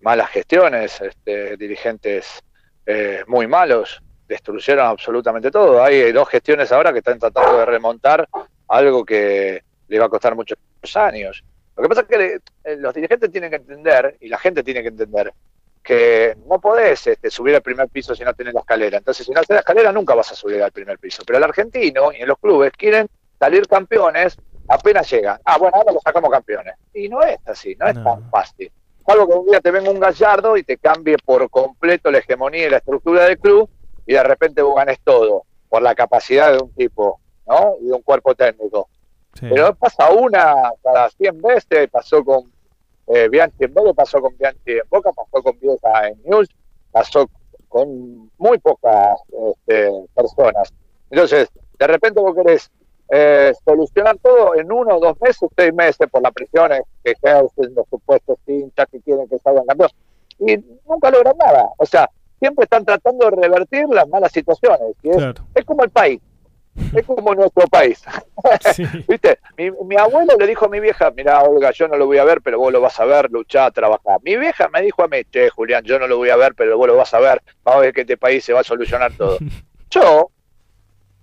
[0.00, 2.40] Malas gestiones, este, dirigentes
[2.86, 5.82] eh, muy malos, destruyeron absolutamente todo.
[5.82, 8.28] Hay dos gestiones ahora que están tratando de remontar
[8.68, 10.58] algo que le va a costar muchos
[10.94, 11.42] años.
[11.76, 12.34] Lo que pasa es que le-
[12.64, 15.32] eh, los dirigentes tienen que entender, y la gente tiene que entender,
[15.82, 18.98] que no podés este, subir al primer piso si no tenés la escalera.
[18.98, 21.22] Entonces, si no tenés la escalera, nunca vas a subir al primer piso.
[21.26, 24.36] Pero el argentino y en los clubes quieren salir campeones
[24.68, 25.40] apenas llegan.
[25.44, 26.74] Ah, bueno, ahora lo sacamos campeones.
[26.92, 28.04] Y no es así, no es No.
[28.04, 28.70] tan fácil.
[29.08, 32.66] Salvo que un día te venga un gallardo y te cambie por completo la hegemonía
[32.66, 33.66] y la estructura del club
[34.04, 37.76] y de repente vos ganes todo por la capacidad de un tipo, ¿no?
[37.80, 38.90] Y de un cuerpo técnico.
[39.32, 39.46] Sí.
[39.48, 42.52] Pero pasa una cada 100 veces, pasó con
[43.06, 46.50] eh, Bianchi en Vélez, pasó con Bianchi en Boca, pasó con Vieja en News,
[46.92, 47.30] pasó
[47.66, 49.20] con muy pocas
[49.54, 50.70] este, personas.
[51.08, 51.48] Entonces,
[51.78, 52.70] de repente vos querés
[53.10, 57.86] eh, solucionar todo en uno, dos meses, seis meses por las presiones que ejercen los
[57.88, 59.90] supuestos hinchas que quieren que salgan campeón.
[60.40, 60.56] Y
[60.88, 61.68] nunca logran nada.
[61.78, 64.80] O sea, siempre están tratando de revertir las malas situaciones.
[65.02, 65.42] Es, Claro.
[65.54, 66.20] es como el país.
[66.94, 68.00] Es como nuestro país.
[68.72, 68.84] Sí.
[69.08, 69.40] ¿Viste?
[69.56, 72.24] Mi, mi abuelo le dijo a mi vieja, mira, Olga, yo no lo voy a
[72.24, 74.20] ver, pero vos lo vas a ver, luchar, trabajar.
[74.22, 76.78] Mi vieja me dijo a mí, che, Julián, yo no lo voy a ver, pero
[76.78, 79.12] vos lo vas a ver, vamos a ver que este país se va a solucionar
[79.16, 79.38] todo.
[79.90, 80.30] Yo,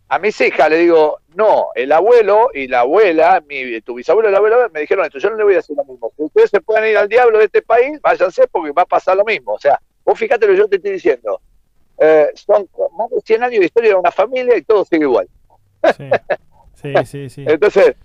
[0.07, 4.31] a mis hijas le digo, no, el abuelo y la abuela, mi, tu bisabuelo y
[4.31, 6.11] la abuela me dijeron esto, yo no le voy a decir lo mismo.
[6.15, 9.17] Si ustedes se pueden ir al diablo de este país, váyanse porque va a pasar
[9.17, 9.53] lo mismo.
[9.53, 11.41] O sea, vos fíjate lo que yo te estoy diciendo.
[11.97, 15.27] Eh, son más de 100 años de historia de una familia y todo sigue igual.
[15.97, 16.09] Sí,
[16.75, 17.29] sí, sí.
[17.29, 17.45] sí.
[17.47, 17.95] Entonces,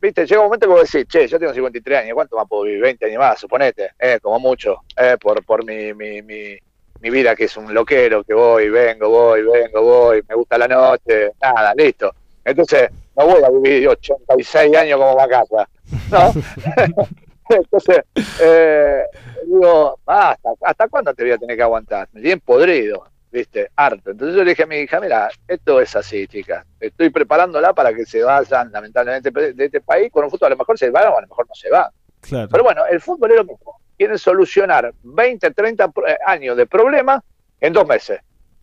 [0.00, 2.64] viste, llega un momento que vos decís, che, yo tengo 53 años, ¿cuánto más puedo
[2.64, 2.82] vivir?
[2.82, 6.58] 20 años más, suponete, eh, como mucho, eh, por, por mi, mi, mi,
[7.04, 10.66] mi vida que es un loquero, que voy, vengo, voy, vengo, voy, me gusta la
[10.66, 12.14] noche, nada, listo.
[12.42, 15.68] Entonces, no voy a vivir 86 años como vacaza,
[16.10, 16.32] ¿no?
[17.50, 17.98] Entonces,
[18.40, 19.02] eh,
[19.46, 22.08] digo, basta, ¿hasta cuándo te voy a tener que aguantar?
[22.14, 23.68] Me tienen podrido, ¿viste?
[23.76, 24.12] Harto.
[24.12, 26.64] Entonces yo le dije a mi hija, mira, esto es así, chicas.
[26.80, 30.10] Estoy preparándola para que se vayan, lamentablemente, de este país.
[30.10, 31.90] Con un fútbol a lo mejor se van o a lo mejor no se van.
[32.22, 32.48] Claro.
[32.50, 33.78] Pero bueno, el fútbol es lo mismo.
[33.96, 37.22] Quieren solucionar 20, 30 pro- eh, años de problemas
[37.60, 38.20] en dos meses.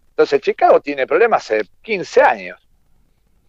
[0.10, 2.60] Entonces Chicago tiene problemas hace 15 años.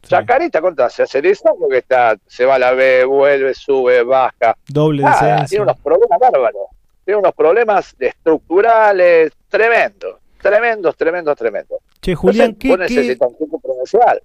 [0.02, 0.08] Sí.
[0.10, 1.02] Chacarita, ¿cuánto hace?
[1.04, 4.56] Hace 10 años que está, se va a la B, vuelve, sube, baja.
[4.68, 6.66] Doble Nada, tiene unos problemas bárbaros.
[7.04, 10.18] Tiene unos problemas estructurales tremendos.
[10.40, 11.78] Tremendos, tremendos, tremendos.
[12.00, 14.22] Che, Julián, Entonces, ¿qué, vos qué, necesitas un equipo provincial.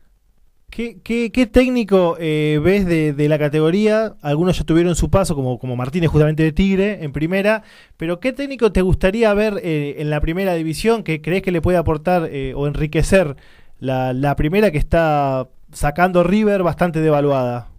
[0.70, 4.14] ¿Qué, qué, técnico eh, ves de, la categoría?
[4.22, 7.64] Algunos ya tuvieron su paso, como, Martínez justamente de Tigre, en primera,
[7.96, 11.62] pero ¿qué técnico te gustaría ver eh, en la primera división que crees que le
[11.62, 13.38] puede aportar eh, o enriquecer
[13.80, 17.70] la, primera que está sacando River bastante devaluada?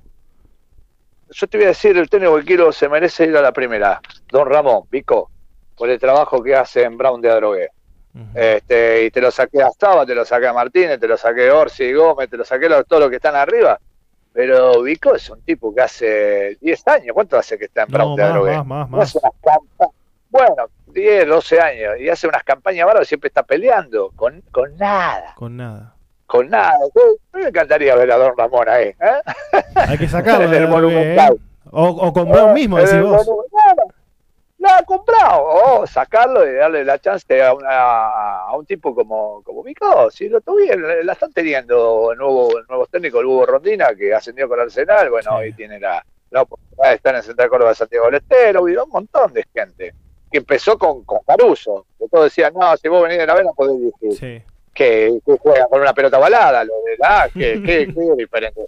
[1.31, 4.01] Yo te voy a decir, el técnico que quiero se merece ir a la primera.
[4.33, 5.31] Don Ramón, Pico,
[5.77, 7.69] por el trabajo que hace en Brown de Adrogué.
[8.35, 11.49] Este, y te lo saqué a Stava, te lo saqué a Martínez, te lo saqué
[11.49, 13.79] a Orsi, Gómez, te lo saqué a todos los que están arriba.
[14.33, 18.17] Pero Vico es un tipo que hace 10 años, ¿cuánto hace que está en No,
[18.17, 19.09] más, más, más, No más.
[19.09, 19.91] hace unas campa-
[20.31, 25.33] Bueno, 10, 12 años, y hace unas campañas bárbaras, siempre está peleando, con, con nada,
[25.35, 25.95] Con nada.
[26.27, 26.75] con nada.
[27.33, 29.23] Me encantaría ver a Don Ramón ahí, ¿eh?
[29.75, 30.45] Hay que sacarlo.
[30.49, 30.67] En el ¿eh?
[30.67, 31.39] Monumental.
[31.71, 33.27] O, o con Brown mismo, Eh, decís eh, vos.
[34.59, 35.45] Nada, nada, comprado.
[35.45, 40.11] O sacarlo y darle la chance a, una- a un tipo como, como Vico.
[40.11, 44.15] Si lo tuvieron, la están teniendo el nuevo, el nuevo técnico, el Hugo Rondina, que
[44.15, 45.11] ascendió con Arsenal.
[45.11, 45.37] Bueno, Sí.
[45.45, 48.63] hoy tiene la, la oportunidad de estar en el Central Córdoba de Santiago del Estero.
[48.63, 49.95] Un montón de gente
[50.31, 51.87] que empezó con, con Caruso.
[51.99, 54.13] Que todos decían, no, si vos venís de la vena podés dirigir.
[54.19, 54.43] Sí.
[54.75, 58.61] Que, que juegan con una pelota balada, lo de la, que, que, que diferente.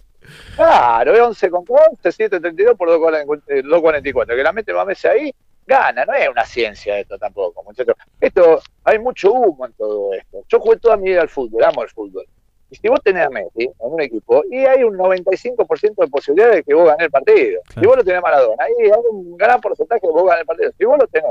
[0.57, 4.27] Claro, es 11 contra 11, 7, 32 por 2.40, eh, 2.44.
[4.27, 5.35] Que la mete Mamese ahí,
[5.67, 6.05] gana.
[6.05, 7.95] No es una ciencia esto tampoco, muchachos.
[8.21, 10.43] Esto, hay mucho humo en todo esto.
[10.49, 12.27] Yo jugué toda mi vida al fútbol, amo el fútbol.
[12.71, 16.57] Y si vos tenés a Messi en un equipo, y hay un 95% de posibilidades
[16.57, 17.61] de que vos ganes el partido.
[17.67, 17.81] Claro.
[17.81, 20.41] Si vos lo tenés a Maradona, ahí hay un gran porcentaje de que vos ganes
[20.43, 20.71] el partido.
[20.79, 21.31] Si vos lo tenés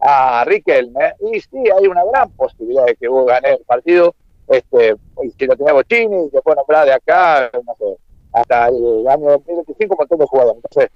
[0.00, 4.14] a Riquelme, y sí, hay una gran posibilidad de que vos ganes el partido.
[4.48, 7.96] Este, y si lo tenés a Bochini, te puedo nombrar de acá, no sé,
[8.32, 10.64] hasta el año 2025 un montón de jugadores.
[10.64, 10.90] Entonces,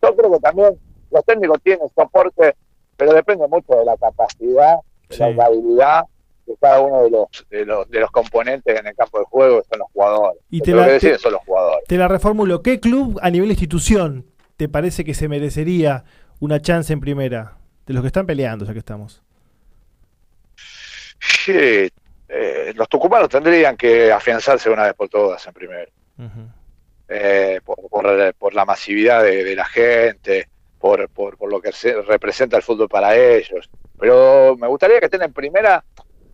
[0.00, 0.78] yo creo que también
[1.10, 2.54] los técnicos tienen soporte,
[2.96, 4.76] pero depende mucho de la capacidad,
[5.08, 5.22] de Sí.
[5.34, 6.02] la habilidad
[6.46, 9.62] de cada uno de los, de los de los componentes en el campo de juego,
[9.70, 10.40] son los jugadores.
[10.50, 11.84] Y te que la- deciden te- son los jugadores.
[11.86, 12.62] Te la reformulo.
[12.62, 16.04] ¿Qué club a nivel institución te parece que se merecería
[16.40, 17.54] una chance en primera?
[17.86, 19.22] De los que están peleando, ya que estamos.
[21.20, 21.90] Sí,
[22.28, 25.90] eh, los tucumanos tendrían que afianzarse una vez por todas en primero.
[26.18, 26.48] Ujú.
[27.10, 30.48] eh, por, por, por la masividad de, de la gente,
[30.78, 33.68] por, por, por lo que se- representa el fútbol para ellos.
[33.98, 35.84] Pero me gustaría que estén en primera,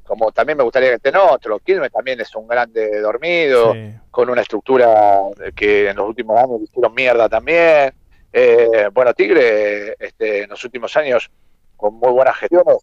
[0.04, 1.60] como también me gustaría que estén otros.
[1.64, 3.92] Quilmes también es un grande dormido, Sí.
[4.10, 5.20] con una estructura
[5.56, 7.92] que en los últimos años hicieron mierda también.
[8.32, 11.30] Eh, bueno, Tigre este, en los últimos años,
[11.76, 12.76] con muy buenas gestiones,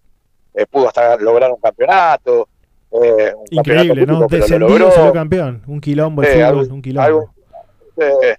[0.53, 2.47] eh, pudo hasta lograr un campeonato.
[2.93, 4.28] eh, un Increíble, campeonato ¿no?
[4.28, 4.91] típico, lo Descendido logró.
[4.91, 5.64] salió campeón.
[5.68, 7.05] Un quilombo el Eh, fútbol, algo- un quilombo.
[7.07, 7.34] algo-
[7.97, 8.36] eh,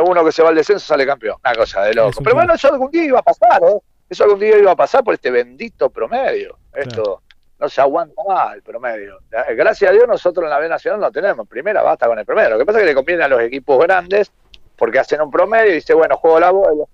[0.00, 2.20] uno que se va al descenso sale campeón, una cosa de loco.
[2.22, 3.78] Pero bueno, eso algún día iba a pasar, ¿eh?
[4.08, 6.58] Eso algún día iba a pasar por este bendito promedio.
[6.72, 7.22] Esto
[7.58, 9.18] no se aguanta más el promedio.
[9.32, 11.40] Eh, Gracias a Dios nosotros en la B Nacional no tenemos.
[11.40, 12.50] En Primera basta con el promedio.
[12.50, 14.30] Lo que pasa es que le conviene a los equipos grandes
[14.76, 16.84] porque hacen un promedio y dice, bueno, juego la bola,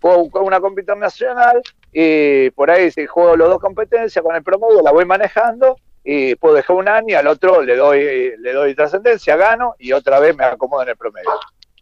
[0.00, 4.82] juego una competición nacional y por ahí si juego los dos competencias con el promedio
[4.82, 8.74] la voy manejando y puedo dejar un año y al otro le doy le doy
[8.74, 11.30] trascendencia, gano y otra vez me acomodo en el promedio.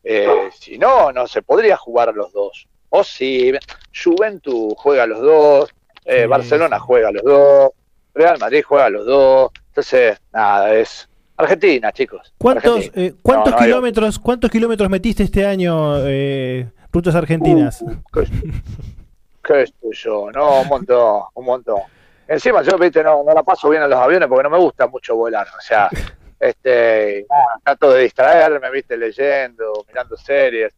[0.09, 2.69] Eh, si no, no se podría jugar los dos.
[2.91, 3.53] O si
[3.93, 5.71] Juventus juega los dos,
[6.05, 7.71] eh, Sí, Barcelona juega los dos,
[8.15, 9.51] Real Madrid juega los dos.
[9.69, 12.33] Entonces, nada, es Argentina, chicos.
[12.39, 13.07] ¿Cuántos, Argentina.
[13.07, 17.85] eh, ¿cuántos No, no hay kilómetros, cuántos kilómetros metiste este año, eh, rutas argentinas?
[18.13, 18.25] ¿Qué,
[19.43, 20.31] qué yo?
[20.33, 21.81] No, un montón, un montón.
[22.29, 24.87] Encima yo, viste, no, no la paso bien en los aviones porque no me gusta
[24.87, 25.49] mucho volar.
[25.59, 25.89] O sea,
[26.39, 30.73] este, no, trato de distraerme, viste, leyendo, mirando series.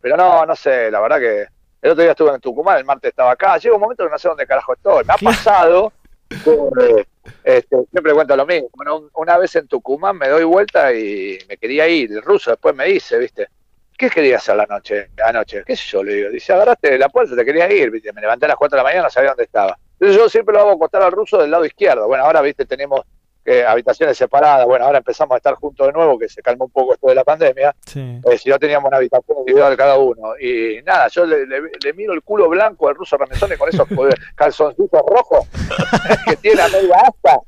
[0.00, 1.46] Pero no, no sé, la verdad que
[1.82, 3.56] el otro día estuve en Tucumán, el martes estaba acá.
[3.58, 5.04] Llega un momento que no sé dónde carajo estoy.
[5.04, 5.92] Me ha pasado,
[6.28, 7.06] que,
[7.44, 8.68] este, siempre cuento lo mismo.
[8.74, 12.10] Bueno, un- una vez en Tucumán me doy vuelta y me quería ir.
[12.12, 13.48] El ruso después me dice, viste,
[13.96, 15.10] ¿qué querías hacer la noche?
[15.24, 16.30] Anoche, qué sé yo, le digo.
[16.30, 18.12] Dice, agarraste la puerta, te querías ir, viste.
[18.12, 19.78] Me levanté a las 4 de la mañana, no sabía dónde estaba.
[19.92, 22.06] Entonces yo siempre lo hago acostar al ruso del lado izquierdo.
[22.08, 23.02] Bueno, ahora, viste, tenemos
[23.44, 24.66] eh, habitaciones separadas.
[24.66, 27.14] Bueno, ahora empezamos a estar juntos de nuevo, que se calmó un poco esto de
[27.14, 27.74] la pandemia.
[27.86, 28.20] Sí.
[28.30, 30.36] Eh, si no teníamos una habitación individual cada uno.
[30.40, 33.86] Y nada, yo le, le- le miro el culo blanco al ruso Ramezone con esos
[34.34, 35.46] calzoncitos rojos
[36.28, 37.38] que tiene a media asta.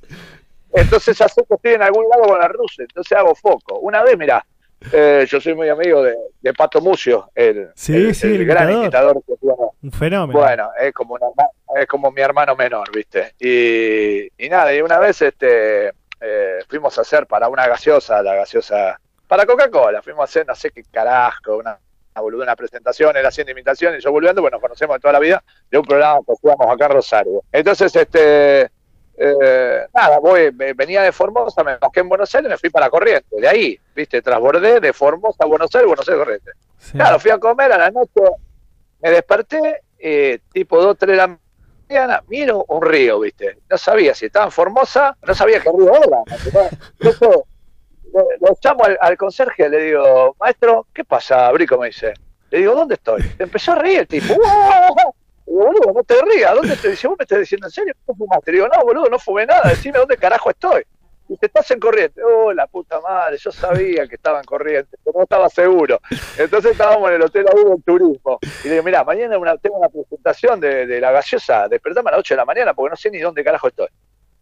[0.73, 3.79] Entonces ya sé que estoy en algún lado con la rusa, entonces hago foco.
[3.79, 4.45] Una vez, mirá,
[4.93, 8.47] eh, yo soy muy amigo de, de Pato Mucio, el, Sí, el- sí, el el
[8.47, 9.23] gran imitador.
[9.27, 9.35] que.
[9.83, 10.39] Un fenómeno.
[10.39, 11.27] Bueno, es como, una
[11.81, 13.35] es como mi hermano menor, ¿viste?
[13.39, 15.89] Y, y nada, y una vez este,
[16.21, 18.99] eh, fuimos a hacer para una gaseosa, la gaseosa,
[19.29, 21.79] para Coca-Cola, fuimos a hacer no sé qué carajo, una,
[22.17, 25.19] una una presentación, él haciendo imitación y yo volviendo, bueno, nos conocemos de toda la
[25.21, 27.43] vida, de un programa que hacíamos acá en Rosario.
[27.53, 28.71] Entonces, este,
[29.19, 32.91] eh, nada, voy, venía de Formosa, me mosqué en Buenos Aires y me fui para
[32.91, 33.41] Corrientes.
[33.41, 36.55] De ahí, viste, transbordé de Formosa a Buenos Aires, Buenos Aires, Corrientes.
[36.79, 36.93] Sí.
[36.93, 38.21] Claro, fui a comer a la noche,
[39.01, 41.39] me desperté, eh, tipo 2, 3 de la
[41.89, 43.59] mañana, miro un río, viste.
[43.71, 46.23] No sabía si estaba en Formosa, no sabía qué río era.
[47.01, 47.45] Entonces,
[48.13, 51.79] lo, llamo al, al conserje, le digo, maestro, ¿qué pasa, Brico?
[51.79, 52.13] Me dice.
[52.51, 53.23] Le digo, ¿dónde estoy?
[53.39, 54.35] Empezó a reír el tipo.
[54.35, 55.15] ¡Wow!
[55.47, 56.75] Boludo, no te rías, ¿dónde?
[56.77, 57.95] Dice, ¿vos me estás diciendo en serio?
[58.07, 58.51] ¿No fumaste?
[58.53, 60.85] Le digo, no, boludo, no fumé nada, decime dónde carajo estoy.
[61.29, 62.21] Dice, estás en corriente.
[62.23, 66.01] Oh, la puta madre, yo sabía que estaba en corriente, pero no estaba seguro.
[66.39, 68.39] Entonces estábamos en el hotel ahí en turismo.
[68.63, 72.13] Y le digo, mirá, mañana una- tengo una presentación de, de la gaseosa, despertame a
[72.13, 73.89] las 8 de la mañana porque no sé ni dónde carajo estoy.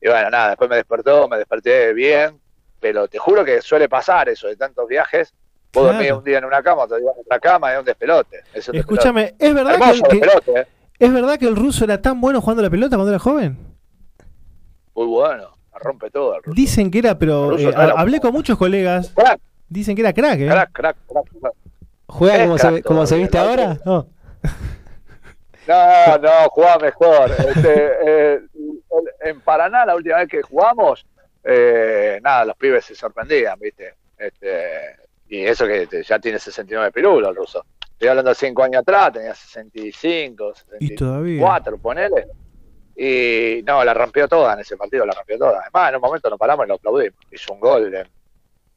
[0.00, 2.38] Y bueno, nada, después me despertó, me desperté bien,
[2.80, 5.32] pero te juro que suele pasar eso de tantos viajes.
[5.72, 5.94] Vos Claro.
[5.98, 8.42] dormís un día en una cama, otro día en otra cama, es un despelote.
[8.52, 9.72] Es un Escúchame, ¿es verdad.
[9.74, 10.66] Hermoso que, que- despelote, eh.
[10.99, 13.59] ¿Es verdad que el ruso era tan bueno jugando la pelota cuando era joven?
[14.95, 16.55] Muy bueno, rompe todo el ruso.
[16.55, 19.12] Dicen que era, pero El ruso eh, era hablé con muchos colegas.
[19.14, 20.47] Crack, Dicen que era crack, ¿eh?
[20.47, 21.55] crack, crack, crack, crack.
[22.07, 23.78] ¿Juega como se, como se viste ahora?
[23.84, 24.07] No.
[25.66, 27.30] No, no, jugaba mejor.
[27.30, 28.40] Este, eh,
[29.22, 31.07] en Paraná, la última vez que jugamos,
[31.42, 33.95] eh, nada, los pibes se sorprendían, ¿viste?
[34.18, 34.97] Este,
[35.28, 37.64] y eso que ya tiene 69 pirulos el ruso.
[37.95, 41.38] Estoy hablando de 5 años atrás, tenía 65, Y todavía.
[41.38, 42.26] 64, ponele.
[42.97, 45.61] Y no, la rompió toda en ese partido, la rompió toda.
[45.62, 47.18] Además, en un momento nos paramos y lo aplaudimos.
[47.30, 47.99] Hizo un gol de,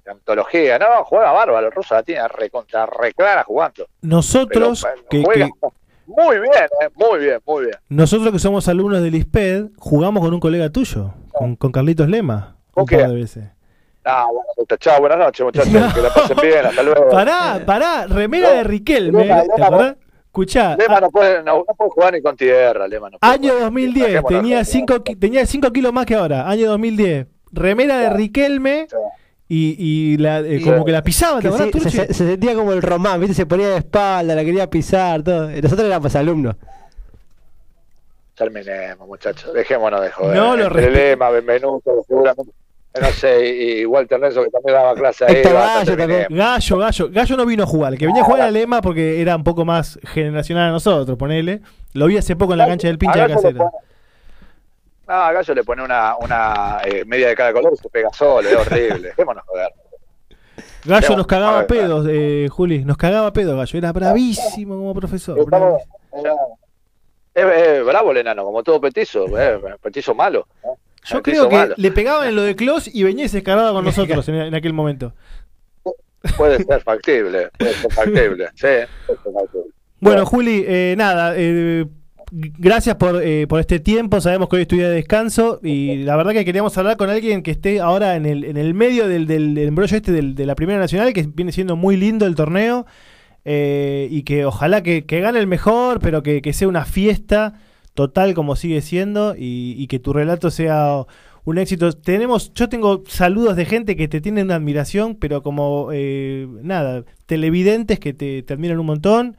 [0.06, 0.80] de antología.
[0.80, 3.88] No, juega bárbaro, el ruso la tiene recontra, reclara jugando.
[4.02, 5.52] Nosotros, Pero, que, juega que-
[6.08, 7.76] muy bien, eh, muy bien, muy bien.
[7.90, 12.56] nosotros que somos alumnos del ISPED, jugamos con un colega tuyo, con, con Carlitos Lema,
[12.72, 13.10] ¿Con un par quién?
[13.10, 13.44] de veces.
[14.08, 15.72] Ah, bueno, chao, buenas noches, muchachos.
[15.72, 15.92] No.
[15.94, 17.10] Que la pasen bien, hasta luego.
[17.10, 19.96] Pará, pará, remera de Riquelme, Lema.
[20.26, 23.34] Escuchá, Lema a- no puede, no, no puede jugar ni con tierra, Lema no puede
[23.34, 23.64] año jugar.
[23.64, 24.66] 2010, Dejémonos tenía joder.
[24.66, 27.28] 5 tenía cinco kilos más que ahora, año 2010.
[27.52, 28.88] Remera de Riquelme
[29.50, 31.98] y, y la, eh, Y- como que la pisaba, ¿te Que acordás, sí, se, Turchi?
[31.98, 33.34] se- se sentía como el Román, ¿viste?
[33.36, 35.50] Se ponía de espalda, la quería pisar, todo.
[35.50, 36.56] Nosotros éramos alumnos.
[38.36, 39.52] Terminemos, muchachos.
[39.54, 40.36] Dejémonos de joder.
[40.38, 40.92] No, lo Entre.
[40.92, 42.52] Lema, Benvenuto, seguramente.
[43.02, 43.46] No sé,
[43.80, 45.42] y, Walter Nelson, que también daba clase ahí.
[45.44, 45.96] Gallo.
[46.30, 49.22] Gallo, Gallo, Gallo no vino a jugar, el que venía a jugar era Lema porque
[49.22, 51.62] era un poco más generacional a nosotros, ponele.
[51.94, 53.66] Lo vi hace poco en la cancha del pinche A de Gallo le casera.
[53.72, 53.84] pone-
[55.08, 58.10] No, a Gallo le pone una, una eh, media de cada color y se pega
[58.14, 59.10] solo, es horrible.
[59.10, 59.70] Dejémonos joder.
[60.86, 64.76] Gallo No, nos a cagaba ver, pedos, eh, Juli, nos cagaba pedos, Gallo, era bravísimo
[64.76, 65.38] como profesor.
[65.40, 65.82] Estamos-
[67.34, 70.48] es bravo el enano, como todo petizo, eh, petizo malo.
[70.64, 70.68] ¿eh?
[71.10, 71.74] Yo creo que malo.
[71.78, 74.56] le pegaban en lo de Klos y venía y se descargaba con nosotros en, en
[74.56, 75.14] aquel momento.
[76.36, 78.68] Puede ser factible, puede ser factible, sí,
[79.06, 79.72] puede ser factible.
[80.00, 81.86] Bueno, Juli, eh, nada, eh,
[82.32, 84.20] gracias por, eh, por este tiempo.
[84.20, 87.10] Sabemos que hoy es tu día de descanso y la verdad que queríamos hablar con
[87.10, 90.36] alguien que esté ahora en el, en el medio del, del, del embrollo este del-
[90.36, 92.86] de la Primera Nacional, que viene siendo muy lindo el torneo
[93.46, 97.54] eh, y que ojalá que, que gane el mejor, pero que, que sea una fiesta
[97.98, 101.04] total como sigue siendo y, y que tu relato sea
[101.46, 101.92] un éxito.
[101.94, 107.04] Tenemos, yo tengo saludos de gente que te tienen una admiración, pero como eh, nada,
[107.26, 109.36] televidentes que te, te admiran un montón.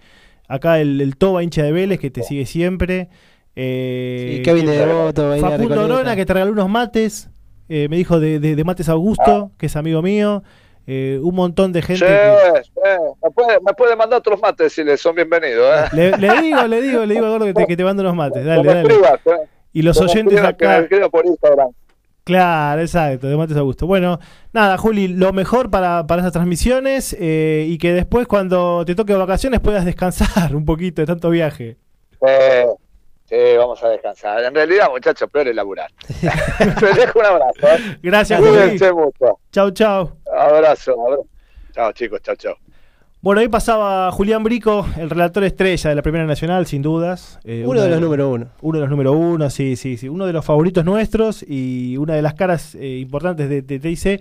[0.48, 3.08] Acá el, el Toba hincha de Vélez que te sigue siempre.
[3.54, 5.84] Eh, Sí, Kevin de Devoto, Facundo.
[5.84, 7.30] Orona que te regaló unos mates.
[7.68, 10.42] eh, me dijo de, de- de Mates Augusto, que es amigo mío.
[10.90, 12.06] Eh, un montón de gente.
[12.06, 12.70] Sí, que- sí,
[13.22, 15.68] me, puede, me puede mandar otros mates si les son bienvenidos.
[15.70, 15.88] ¿eh?
[15.92, 18.14] le, le digo, le digo, le digo a Gordo que te, que te mando unos
[18.14, 18.42] mates.
[18.44, 18.80] Dale, me dale.
[18.88, 19.48] escribas, ¿eh?
[19.74, 20.88] Y los me oyentes me acá.
[21.10, 21.68] por Instagram.
[22.24, 23.86] Claro, exacto, de Mates Augusto.
[23.86, 24.18] Bueno,
[24.52, 29.14] nada, Juli, lo mejor para, para estas transmisiones eh, y que después cuando te toque
[29.14, 31.76] vacaciones puedas descansar un poquito de tanto viaje.
[32.26, 32.66] Eh,
[33.28, 34.42] sí, vamos a descansar.
[34.44, 35.90] En realidad, muchachos, peor es laburar.
[36.80, 37.66] Te dejo un abrazo.
[37.66, 37.98] ¿eh?
[38.02, 38.40] Gracias.
[38.40, 39.38] Cuídense mucho.
[39.52, 40.12] Chau, chau.
[40.36, 41.26] Abrazo, abrazo.
[41.72, 42.54] Chao, chicos, chao, chao.
[43.20, 47.40] Bueno, ahí pasaba Julián Brico, el relator estrella de la Primera Nacional, sin dudas.
[47.44, 48.46] Eh, Uno de los número uno.
[48.60, 50.08] Uno de los número uno, sí, sí, sí.
[50.08, 54.20] Uno de los favoritos nuestros y una de las caras eh, importantes de, de TIC.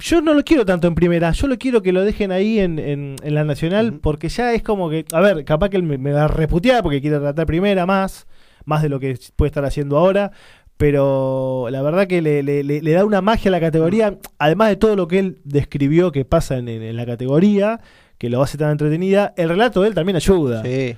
[0.00, 2.80] Yo no lo quiero tanto en primera, yo lo quiero que lo dejen ahí en,
[2.80, 5.98] en- en la nacional, porque ya es como que, a ver, capaz que él me,
[5.98, 8.26] me va a reputear porque quiere tratar primera más,
[8.64, 10.32] más de lo que puede estar haciendo ahora,
[10.76, 15.06] pero la verdad que le, da una magia a la categoría, además de todo lo
[15.08, 17.80] que él describió que pasa en, en- en la categoría,
[18.18, 20.62] que lo hace tan entretenida, el relato de él también ayuda.
[20.62, 20.96] Sí.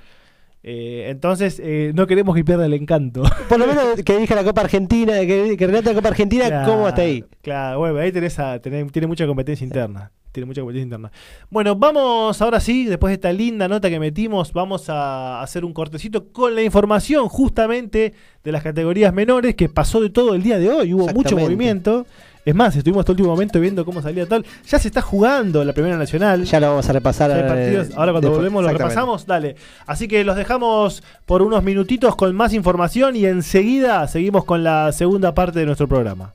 [0.62, 3.22] Eh, entonces, eh, no queremos que pierda el encanto.
[3.48, 6.72] Por lo menos que dirija la Copa Argentina, que, que relate la Copa Argentina, Claro,
[6.72, 7.24] ¿cómo está ahí?
[7.42, 10.10] Claro, bueno, ahí tenés a, tenés- tiene mucha competencia interna.
[10.32, 11.10] Tiene mucha competencia interna.
[11.50, 15.72] Bueno, vamos ahora sí, después de esta linda nota que metimos, vamos a hacer un
[15.72, 18.12] cortecito con la información justamente
[18.44, 20.92] de las categorías menores que pasó de todo el día de hoy.
[20.92, 22.06] Hubo mucho movimiento.
[22.46, 24.46] Es más, estuvimos todo el último momento viendo cómo salía tal.
[24.68, 26.44] Ya se está jugando la Primera Nacional.
[26.44, 27.30] Ya lo vamos a repasar.
[27.30, 27.88] Ya hay eh, partidos.
[27.96, 28.36] Ahora cuando después.
[28.36, 29.56] volvemos lo repasamos, dale.
[29.84, 34.92] Así que los dejamos por unos minutitos con más información y enseguida seguimos con la
[34.92, 36.34] segunda parte de nuestro programa.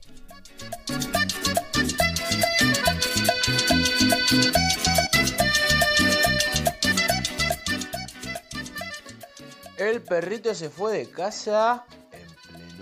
[9.78, 11.86] El perrito se fue de casa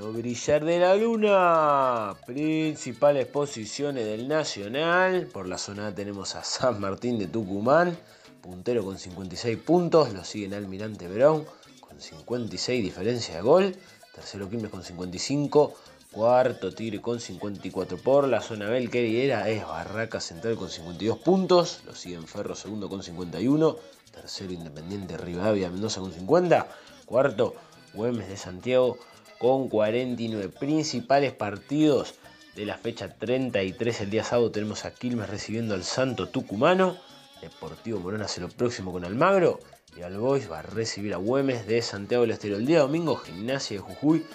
[0.09, 2.17] brillar de la luna.
[2.27, 5.27] Principales posiciones del Nacional.
[5.27, 7.97] Por la zona tenemos a San Martín de Tucumán,
[8.41, 10.13] puntero con 56 puntos.
[10.13, 11.45] Lo siguen Almirante Brown
[11.81, 13.77] con 56 diferencia de gol.
[14.15, 15.75] Tercero Quilmes con 55.
[16.11, 18.79] Cuarto Tigre con 54 por la zona B.
[18.79, 21.83] El lidera es Barraca Central con 52 puntos.
[21.87, 23.77] Lo siguen Ferro segundo con 51.
[24.11, 26.67] Tercero Independiente Rivadavia Mendoza con 50.
[27.07, 27.55] Cuarto
[27.93, 28.99] Güemes de Santiago
[29.41, 32.16] con 49 principales partidos
[32.57, 34.03] de la fecha 33.
[34.03, 36.99] El día sábado tenemos a Quilmes recibiendo al Santo Tucumano.
[37.41, 39.59] Deportivo Morón hace lo próximo con Almagro.
[39.97, 42.57] Y Albois va a recibir a Güemes de Santiago del Estero.
[42.57, 44.26] El día domingo Gimnasia de Jujuy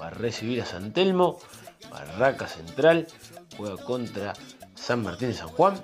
[0.00, 1.40] va a recibir a San Telmo.
[1.90, 3.08] Barraca Central
[3.56, 4.32] juega contra
[4.76, 5.74] San Martín de San Juan.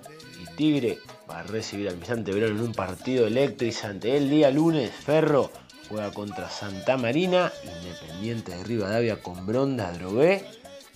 [0.40, 0.98] Y Tigre
[1.28, 4.16] va a recibir al Almirante Verón en un partido electrizante.
[4.16, 5.50] El día lunes Ferro
[5.88, 7.52] juega contra Santa Marina.
[7.64, 10.44] Independiente de Rivadavia con Bronda Drogué.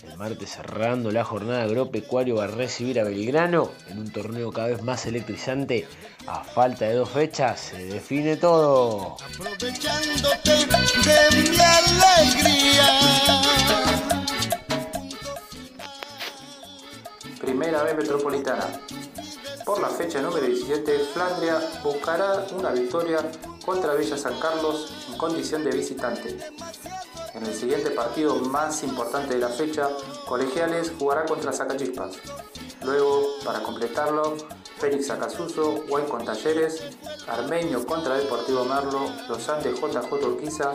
[0.05, 4.69] El martes cerrando la jornada agropecuario va a recibir a Belgrano en un torneo cada
[4.69, 5.87] vez más electrizante.
[6.27, 9.17] A falta de dos fechas se define todo.
[9.25, 13.01] aprovechándote de mi alegría.
[17.41, 18.67] Primera B Metropolitana.
[19.65, 23.21] Por la fecha número 17, Flandria buscará una victoria
[23.65, 26.37] contra Villa San Carlos en condición de visitante.
[27.35, 29.89] En el siguiente partido más importante de la fecha,
[30.27, 32.17] Colegiales jugará contra Zacachispas.
[32.85, 34.37] Luego, para completarlo,
[34.79, 36.83] Félix Acasuso, Guay con Talleres,
[37.29, 40.73] Armenio contra Deportivo Merlo, Los Andes JJ Urquiza,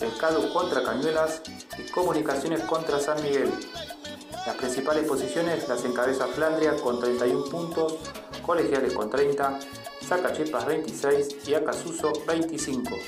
[0.00, 0.12] El
[0.52, 1.42] contra Cañuelas
[1.78, 3.52] y Comunicaciones contra San Miguel.
[4.46, 7.98] Las principales posiciones las encabeza Flandria con 31 puntos,
[8.46, 9.58] Colegiales con 30,
[10.10, 12.98] Zacachispas 26 y Acasuso 25.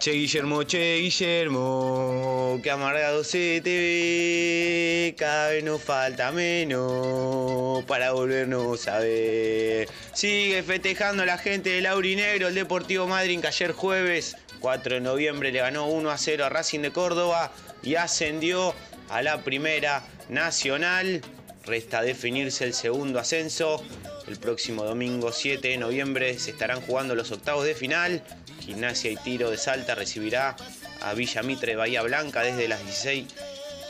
[0.00, 8.10] Che Guillermo, che Guillermo, que amargado se te ve, cada vez nos falta menos para
[8.10, 9.88] volvernos a ver.
[10.12, 15.52] Sigue festejando la gente del Aurinegro, el Deportivo Madryn que ayer jueves 4 de noviembre
[15.52, 17.52] le ganó 1 a 0 a Racing de Córdoba
[17.82, 18.74] y ascendió
[19.08, 21.22] a la primera nacional.
[21.64, 23.82] Resta definirse el segundo ascenso.
[24.26, 28.22] El próximo domingo 7 de noviembre se estarán jugando los octavos de final.
[28.60, 30.56] Gimnasia y Tiro de Salta recibirá
[31.00, 33.26] a Villa Mitre Bahía Blanca desde las 16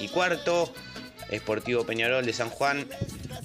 [0.01, 0.73] y cuarto.
[1.31, 2.89] Esportivo Peñarol de San Juan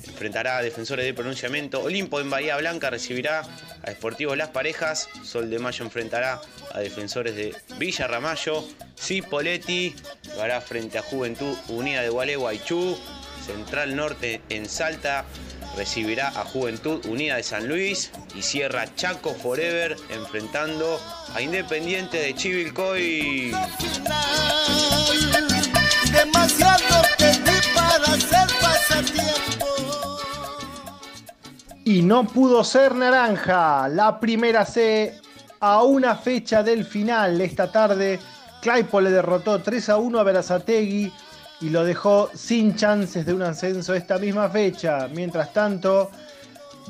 [0.08, 1.82] enfrentará a Defensores de Pronunciamiento.
[1.82, 3.44] Olimpo en Bahía Blanca recibirá
[3.84, 5.10] a Esportivo Las Parejas.
[5.24, 6.42] Sol de Mayo enfrentará
[6.74, 8.66] a Defensores de Villa Ramallo.
[8.98, 9.96] Cipoletti
[10.36, 12.98] lo hará frente a Juventud Unida de Gualeguaychú.
[13.46, 15.26] Central Norte en Salta
[15.76, 21.02] recibirá a Juventud Unida de San Luis y cierra Chaco Forever enfrentando
[21.34, 23.54] a Independiente de Chivilcoy.
[31.86, 33.88] Y no pudo ser naranja.
[33.90, 35.20] La primera C
[35.60, 38.20] a una fecha del final esta tarde.
[38.62, 41.12] Claypole le derrotó 3 a 1 a Verazategui
[41.60, 45.10] y lo dejó sin chances de un ascenso esta misma fecha.
[45.14, 46.10] Mientras tanto,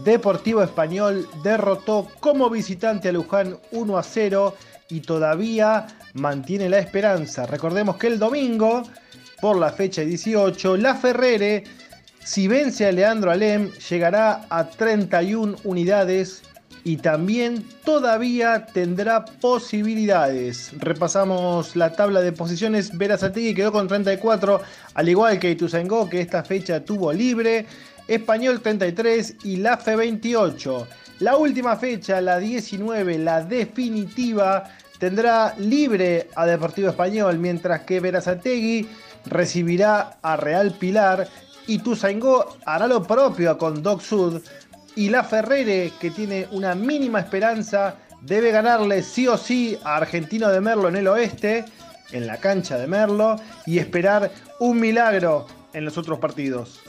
[0.03, 4.55] Deportivo Español derrotó como visitante a Luján 1 a 0
[4.89, 7.45] y todavía mantiene la esperanza.
[7.45, 8.83] Recordemos que el domingo,
[9.39, 11.63] por la fecha 18, La Ferrere,
[12.24, 16.43] si vence a Leandro Alem, llegará a 31 unidades
[16.86, 20.71] y también todavía tendrá posibilidades.
[20.80, 22.97] Repasamos la tabla de posiciones.
[22.97, 24.61] Verazategui quedó con 34,
[24.93, 27.65] al igual que Ituzaingó, que esta fecha tuvo libre.
[28.07, 30.88] Español 33 y la FE 28.
[31.19, 34.65] La última fecha, la 19, la definitiva,
[34.99, 38.88] tendrá libre a Deportivo Español, mientras que Verazategui
[39.26, 41.30] recibirá a Real Pilar.
[41.68, 44.41] Y Tuzaingó hará lo propio con Doc Sud.
[44.95, 50.49] Y La Ferrere, que tiene una mínima esperanza, debe ganarle sí o sí a Argentino
[50.49, 51.66] de Merlo en el oeste,
[52.11, 56.80] en la cancha de Merlo, y esperar un milagro en los otros partidos.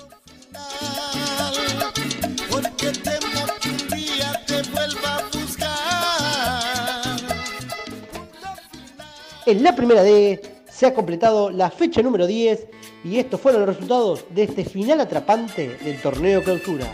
[9.47, 12.67] En la primera D se ha completado la fecha número 10
[13.05, 16.87] y estos fueron los resultados de este final atrapante del torneo clausura.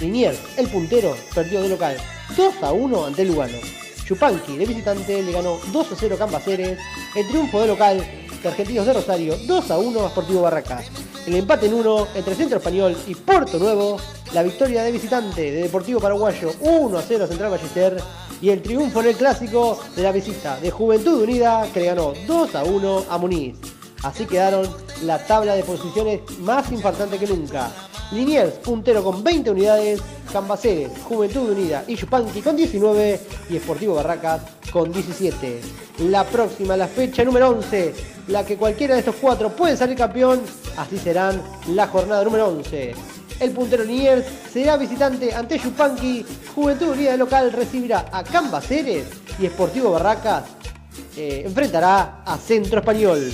[0.00, 1.96] Liniers, el puntero, perdió de local
[2.36, 3.58] 2 a 1 ante Lugano.
[4.04, 6.78] Chupanqui, de visitante, le ganó 2 a 0 a Cambaceres.
[7.14, 8.04] El triunfo de local
[8.42, 10.86] de Argentinos de Rosario 2 a 1 a Sportivo Barracas.
[11.26, 13.98] El empate en 1 entre Centro Español y Puerto Nuevo.
[14.34, 17.96] La victoria de visitante de Deportivo Paraguayo 1 a 0 a Central Ballester.
[18.42, 22.12] Y el triunfo en el clásico de la visita de Juventud Unida que le ganó
[22.26, 23.83] 2 a 1 a Muniz.
[24.04, 24.68] Así quedaron
[25.02, 27.70] la tabla de posiciones más infartante que nunca.
[28.12, 30.00] Liniers, puntero con 20 unidades,
[30.30, 35.60] Cambaceres, Juventud Unida y Yupanqui con 19 y Esportivo Barracas con 17.
[36.10, 37.94] La próxima, la fecha número 11,
[38.28, 40.42] la que cualquiera de estos cuatro puede salir campeón,
[40.76, 42.94] así serán la jornada número 11.
[43.40, 49.06] El puntero Liniers será visitante ante Yupanqui, Juventud Unida de local recibirá a Cambaceres
[49.38, 50.44] y Esportivo Barracas
[51.16, 53.32] eh, enfrentará a Centro Español.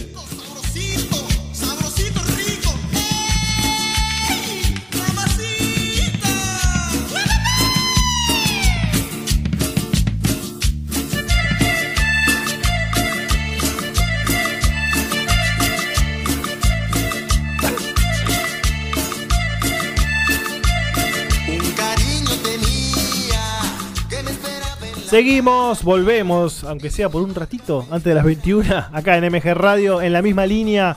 [25.10, 30.00] Seguimos, volvemos, aunque sea por un ratito, antes de las 21, acá en MG Radio,
[30.00, 30.96] en la misma línea.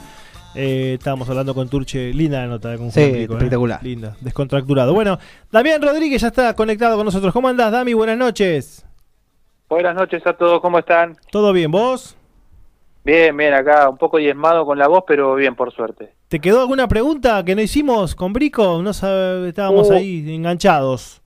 [0.54, 3.36] Eh, estábamos hablando con Turche, linda la nota con Sí, Rico, ¿eh?
[3.38, 3.82] espectacular.
[3.82, 4.94] Linda, descontracturado.
[4.94, 5.18] Bueno,
[5.50, 7.32] Damián Rodríguez ya está conectado con nosotros.
[7.32, 7.92] ¿Cómo andás, Dami?
[7.92, 8.86] Buenas noches.
[9.68, 11.16] Buenas noches a todos, ¿cómo están?
[11.32, 12.16] ¿Todo bien, vos?
[13.04, 16.14] Bien, bien, acá un poco diezmado con la voz, pero bien, por suerte.
[16.28, 18.80] ¿Te quedó alguna pregunta que no hicimos con Brico?
[18.80, 19.94] No sabe- estábamos Uh.
[19.94, 21.20] ahí enganchados.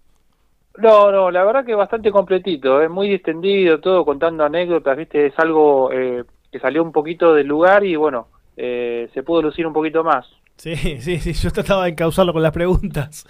[0.80, 5.38] No, no, la verdad que bastante completito, es muy distendido, todo contando anécdotas, viste, es
[5.38, 9.72] algo eh, que salió un poquito del lugar y bueno, eh, se pudo lucir un
[9.72, 10.26] poquito más.
[10.56, 13.26] Sí, sí, sí, yo trataba de encauzarlo con las preguntas.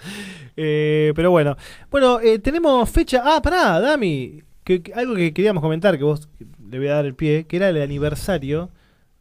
[0.57, 1.55] Eh, pero bueno.
[1.89, 3.21] Bueno, eh, tenemos fecha.
[3.23, 4.41] Ah, pará, Dami.
[4.63, 6.27] Que, que- algo que queríamos comentar, que vos
[6.69, 8.69] le voy a dar el pie, que era el aniversario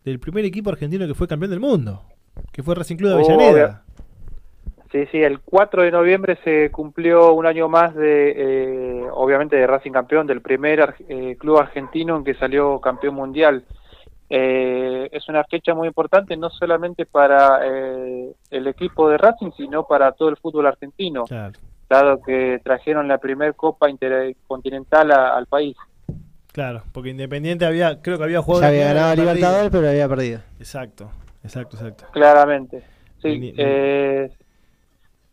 [0.05, 2.03] del primer equipo argentino que fue campeón del mundo.
[2.53, 3.85] Que fue Racing Club de Avellaneda.
[4.91, 9.66] Sí, sí, el 4 de noviembre se cumplió un año más de, eh, obviamente, de
[9.66, 13.64] Racing campeón, del primer ar- eh, club argentino en que salió campeón mundial.
[14.30, 19.84] Eh, es una fecha muy importante no solamente para eh, el equipo de Racing, sino
[19.84, 21.59] para todo el fútbol argentino, Claro,
[21.89, 25.76] dado que trajeron la primer Copa Intercontinental a- al país.
[26.53, 28.62] claro, porque Independiente había, creo que había jugado.
[28.62, 29.14] Ya había ganado.
[29.16, 30.41] Libertadores, pero había perdido.
[30.59, 31.11] Exacto,
[31.45, 32.05] exacto, exacto.
[32.12, 32.82] Claramente.
[33.22, 34.30] Sí, eh,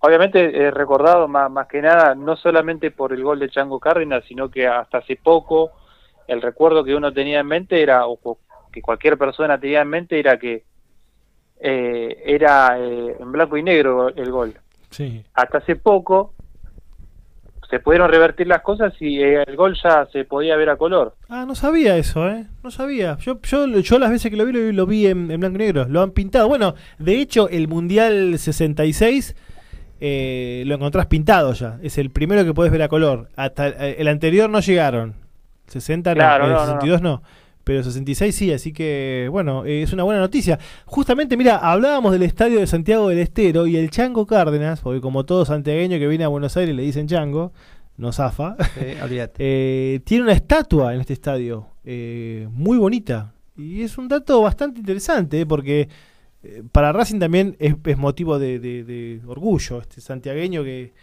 [0.05, 4.23] obviamente eh, recordado más, más que nada, no solamente por el gol de Chango Cárdenas,
[4.27, 5.71] sino que hasta hace poco
[6.27, 8.19] el recuerdo que uno tenía en mente era, o
[8.71, 10.63] que cualquier persona tenía en mente, era que
[11.59, 14.53] eh, era eh, en blanco y negro el gol.
[14.89, 15.23] Sí.
[15.33, 16.33] Hasta hace poco
[17.69, 21.15] se pudieron revertir las cosas y eh, el gol ya se podía ver a color.
[21.29, 22.45] Ah, no sabía eso, ¿eh?
[22.63, 23.17] No sabía.
[23.17, 25.55] Yo, yo, yo las veces que lo vi, lo vi, lo vi en, en blanco
[25.55, 25.85] y negro.
[25.89, 26.47] Lo han pintado.
[26.47, 29.35] Bueno, de hecho, el Mundial 66
[29.99, 31.79] eh, lo encontrás pintado ya.
[31.81, 33.29] Es el primero que podés ver a color.
[33.35, 35.15] Hasta eh, el anterior no llegaron.
[35.67, 37.23] 60 no, Claro, el no, no, 62 no.
[37.63, 40.59] Pero 66 sí, así que bueno, eh, es una buena noticia.
[40.85, 45.25] Justamente, mira, hablábamos del estadio de Santiago del Estero y el Chango Cárdenas, porque como
[45.25, 47.53] todo santiagueño que viene a Buenos Aires le dicen Chango,
[47.97, 48.55] no zafa.
[48.77, 49.29] Eh.
[49.39, 53.33] Eh, tiene una estatua en este estadio, eh, muy bonita.
[53.57, 55.87] Y es un dato bastante interesante, eh, porque
[56.45, 60.93] eh, para Racing también es, es motivo de, de- de orgullo, este santiagueño que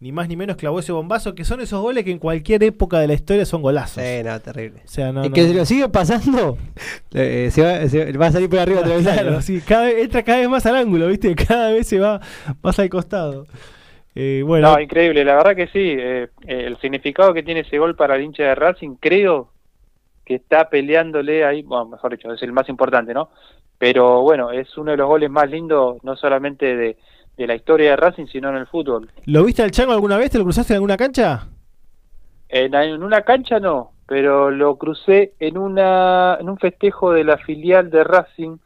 [0.00, 3.00] ni más ni menos clavó ese bombazo, que son esos goles que en cualquier época
[3.00, 4.02] de la historia son golazos.
[4.04, 4.82] Sí, no, terrible.
[4.84, 6.56] O sea, no, y no- que si lo sigue pasando,
[7.14, 9.02] eh, se, va, se va a salir por arriba otra vez.
[9.02, 11.34] Claro, sí, cada vez, entra cada vez más al ángulo, ¿viste?
[11.48, 12.20] Cada vez se va
[12.62, 13.46] más al costado.
[14.14, 15.78] Eh, bueno, No, increíble, la verdad que sí.
[15.98, 19.52] eh, eh, el significado que tiene ese gol para el hincha de Racing, creo
[20.24, 23.30] que está peleándole ahí, bueno, mejor dicho, es el más importante, ¿no?
[23.78, 26.96] Pero bueno, es uno de los goles más lindos, no solamente de,
[27.36, 29.08] de la historia de Racing, sino en el fútbol.
[29.26, 30.30] ¿lo viste al Chango alguna vez?
[30.30, 31.48] ¿Te lo cruzaste en alguna cancha?
[32.48, 37.38] En, en una cancha no, pero lo crucé en, una, en un festejo de la
[37.38, 38.56] filial de Racing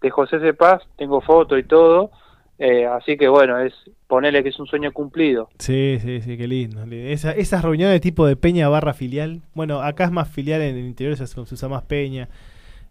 [0.00, 2.10] de José Cepaz, tengo foto y todo,
[2.58, 3.72] eh, así que bueno, es
[4.06, 5.48] ponerle que es un sueño cumplido.
[5.58, 6.84] Sí, sí, sí, qué lindo.
[6.90, 9.40] Esa, esas reuniones tipo de peña barra filial.
[9.54, 12.28] Bueno, acá es más filial, en el interior se usa más peña.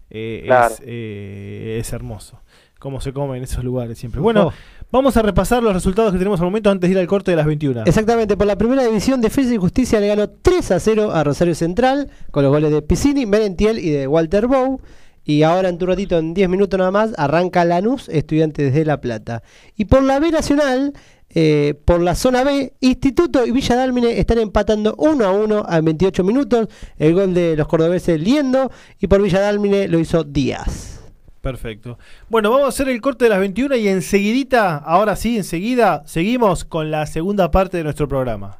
[0.10, 0.74] Eh, Claro.
[0.74, 2.42] es, eh, es hermoso.
[2.80, 4.22] Cómo se come en esos lugares siempre.
[4.22, 4.54] Bueno,
[4.90, 7.38] vamos a repasar los resultados que tenemos al momento antes de ir al corte de
[7.38, 7.84] las 21.
[7.86, 11.56] Exactamente, por la primera división, Defensa y Justicia le ganó 3 a 0 a Rosario
[11.56, 14.80] Central con los goles de Piscini, Merentiel y de Walter Bow.
[15.26, 19.02] Y ahora en tu ratito, en 10 minutos nada más, arranca Lanús, Estudiantes de La
[19.02, 19.44] Plata.
[19.76, 20.94] Y por la B Nacional,
[21.30, 25.82] eh, por la zona B, Instituto y Villa Dálmine están empatando 1 a 1 a
[25.82, 26.68] 28 minutos.
[26.98, 31.00] El gol de los cordobeses Liendo y por Villa Dálmine lo hizo Díaz.
[31.42, 31.98] Perfecto.
[32.28, 36.66] Bueno, vamos a hacer el corte de las 21 y enseguidita, ahora sí, enseguida, seguimos
[36.66, 38.60] con la segunda parte de nuestro programa.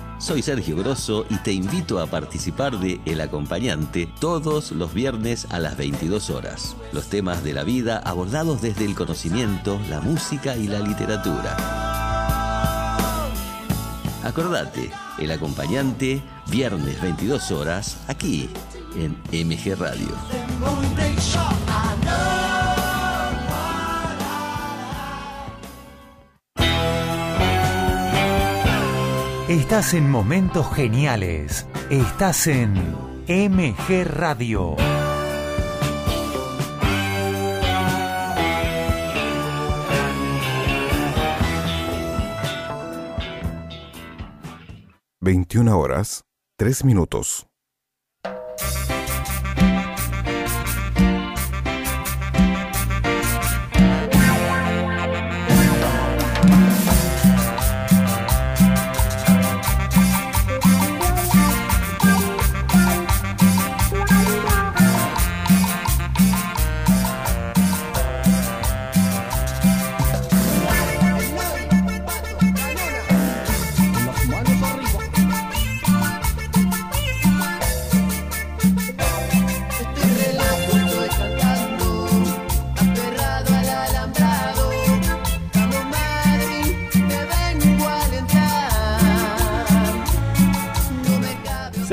[0.31, 5.59] soy Sergio Grosso y te invito a participar de El Acompañante todos los viernes a
[5.59, 6.77] las 22 horas.
[6.93, 11.57] Los temas de la vida abordados desde el conocimiento, la música y la literatura.
[14.23, 18.49] Acordate, El Acompañante, viernes 22 horas, aquí
[18.95, 20.15] en MG Radio.
[29.51, 31.67] Estás en momentos geniales.
[31.89, 32.71] Estás en
[33.27, 34.77] MG Radio.
[45.19, 46.21] Veintiuna horas,
[46.57, 47.50] tres minutos.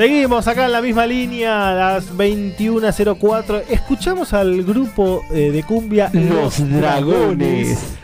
[0.03, 3.63] Seguimos acá en la misma línea, a las 21.04.
[3.69, 7.97] Escuchamos al grupo eh, de cumbia Los Dragones.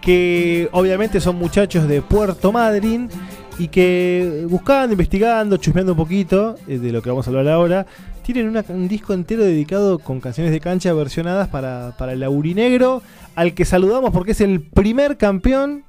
[0.00, 3.10] que obviamente son muchachos de Puerto Madryn
[3.58, 7.84] y que buscando, investigando, chusmeando un poquito eh, de lo que vamos a hablar ahora,
[8.22, 13.02] tienen una- un disco entero dedicado con canciones de cancha versionadas para, para el Aurinegro,
[13.34, 15.84] al que saludamos porque es el primer campeón,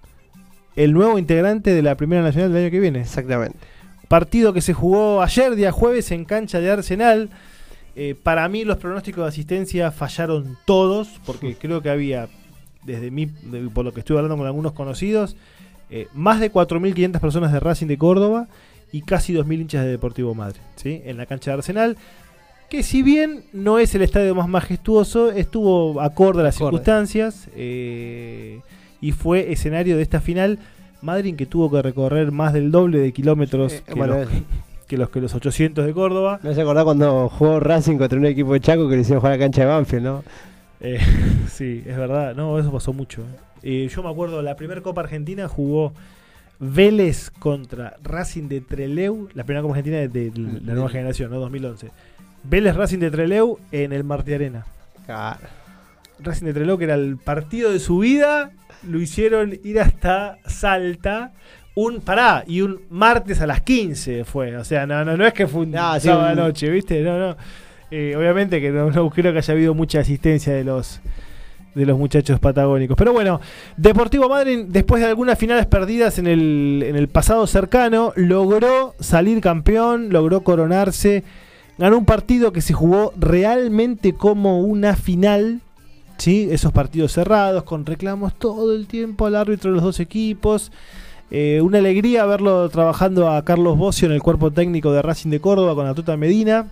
[0.75, 2.99] el nuevo integrante de la Primera Nacional del año que viene.
[2.99, 3.55] Exactamente.
[4.13, 7.31] Partido que se jugó ayer, día jueves, en cancha de Arsenal.
[7.95, 12.27] Eh, para mí los pronósticos de asistencia fallaron todos, porque creo que había,
[12.83, 15.35] desde mí, de- por lo que estuve hablando con algunos conocidos,
[15.89, 18.47] eh, más de 4.500 personas de Racing de Córdoba
[18.91, 21.01] y casi 2.000 hinchas de Deportivo Madre, ¿sí?
[21.05, 21.97] en la cancha de Arsenal.
[22.69, 26.69] Que si bien no es el estadio más majestuoso, estuvo acorde a las Acorde.
[26.69, 28.59] circunstancias eh,
[29.01, 30.59] y fue escenario de esta final.
[31.03, 34.27] Madrid que tuvo que recorrer más del doble de kilómetros Eh, que bueno, los-
[34.87, 36.39] que los que los 800 de Córdoba.
[36.43, 39.33] Me hace acordar cuando jugó Racing contra un equipo de Chaco que le hicieron jugar
[39.33, 40.23] a la cancha de Banfield, ¿no?
[40.81, 40.99] Eh,
[41.51, 42.35] sí, es verdad.
[42.35, 43.21] No, eso pasó mucho.
[43.21, 43.85] eh.
[43.85, 45.93] Eh, yo me acuerdo, la primera Copa Argentina jugó
[46.59, 50.31] Vélez contra Racing de Treleu, la primera Copa Argentina de, de
[50.63, 51.39] la nueva generación, ¿no?
[51.39, 51.89] 2011.
[52.43, 54.65] Vélez Racing de Treleu en el Martí Arena.
[56.23, 58.51] Racing de Treleu, que era el partido de su vida,
[58.87, 61.31] lo hicieron ir hasta Salta.
[61.75, 64.55] Un, pará, y un martes a las 15 fue.
[64.57, 67.01] O sea, no, no, no es que fue un Ah, sí, sábado un- noche, ¿viste?
[67.01, 67.35] No, no.
[67.89, 70.99] Eh, obviamente que no, no creo que haya habido mucha asistencia de los
[71.75, 72.95] de los muchachos patagónicos.
[72.95, 73.41] Pero bueno,
[73.77, 79.41] Deportivo Madrid, después de algunas finales perdidas en el, en el pasado cercano, logró salir
[79.41, 81.23] campeón, logró coronarse,
[81.79, 85.61] ganó un partido que se jugó realmente como una final,
[86.17, 86.47] ¿sí?
[86.51, 90.71] esos partidos cerrados, con reclamos todo el tiempo al árbitro de los dos equipos.
[91.31, 95.39] Eh, una alegría verlo trabajando a Carlos Bocio en el cuerpo técnico de Racing de
[95.39, 96.67] Córdoba con la Tota Medina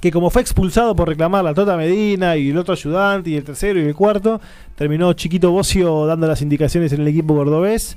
[0.00, 3.44] que como fue expulsado por reclamar la Tota Medina y el otro ayudante y el
[3.44, 4.40] tercero y el cuarto,
[4.76, 7.96] terminó Chiquito Bocio dando las indicaciones en el equipo cordobés.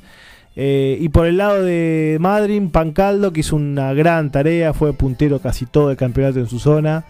[0.55, 5.39] Eh, y por el lado de Madrid, Pancaldo, que hizo una gran tarea, fue puntero
[5.39, 7.05] casi todo el campeonato en su zona.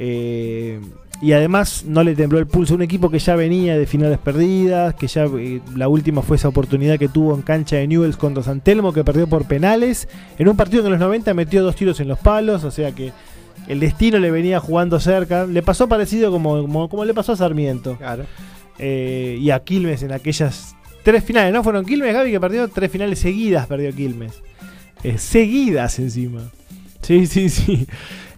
[0.00, 0.80] Eh,
[1.22, 4.18] y además no le tembló el pulso a un equipo que ya venía de finales
[4.18, 8.16] perdidas, que ya eh, la última fue esa oportunidad que tuvo en cancha de Newells
[8.16, 10.08] contra San Telmo, que perdió por penales.
[10.38, 12.92] En un partido que en los 90 metió dos tiros en los palos, o sea
[12.92, 13.12] que
[13.68, 15.44] el destino le venía jugando cerca.
[15.44, 17.98] Le pasó parecido como, como, como le pasó a Sarmiento.
[17.98, 18.24] Claro.
[18.78, 21.62] Eh, y a Quilmes en aquellas tres finales, ¿no?
[21.62, 24.42] Fueron Quilmes, Gaby, que perdió tres finales seguidas, perdió Quilmes.
[25.02, 26.50] Eh, seguidas encima.
[27.02, 27.86] Sí, sí, sí.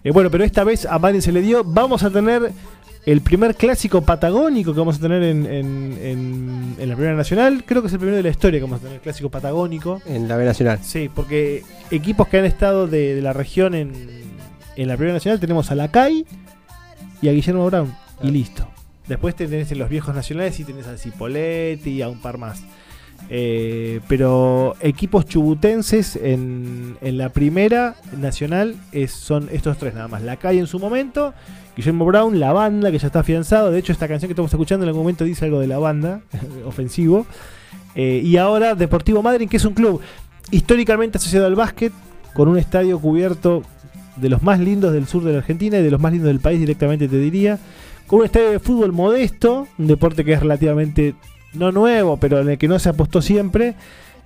[0.03, 1.63] Eh, bueno, pero esta vez a Madrid se le dio.
[1.63, 2.51] Vamos a tener
[3.05, 7.63] el primer clásico patagónico que vamos a tener en, en- en- en la Primera Nacional.
[7.65, 10.01] Creo que es el primero de la historia que vamos a tener, clásico patagónico.
[10.05, 10.79] En la B Nacional.
[10.83, 13.91] Sí, porque equipos que han estado de, de la región en,
[14.75, 16.25] en la Primera Nacional tenemos a Lacay
[17.21, 17.93] y a Guillermo Brown.
[18.21, 18.67] Y listo.
[19.07, 22.63] Después tenés en los viejos nacionales y tenés a Cipoletti y a un par más.
[23.29, 28.75] Eh, pero equipos chubutenses en, en la primera nacional
[29.07, 30.21] son estos tres nada más.
[30.21, 31.33] Lacay en su momento,
[31.75, 33.71] Guillermo Brown, la banda que ya está afianzado.
[33.71, 36.21] De hecho, esta canción que estamos escuchando en algún momento dice algo de la banda,
[36.65, 37.25] ofensivo.
[37.95, 40.01] Eh, y ahora Deportivo Madrid, que es un club
[40.51, 41.93] históricamente asociado al básquet,
[42.33, 43.63] con un estadio cubierto
[44.15, 46.39] de los más lindos del sur de la Argentina y de los más lindos del
[46.39, 47.59] país directamente te diría,
[48.07, 51.15] con un estadio de fútbol modesto, un deporte que es relativamente
[51.53, 53.75] no nuevo, pero en el que no se apostó siempre,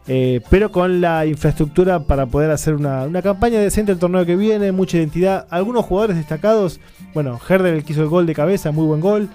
[0.07, 4.35] eh, pero con la infraestructura para poder hacer una, una campaña decente el torneo que
[4.35, 6.79] viene, mucha identidad, algunos jugadores destacados,
[7.13, 9.29] bueno, Herder el que hizo el gol de cabeza, muy buen gol,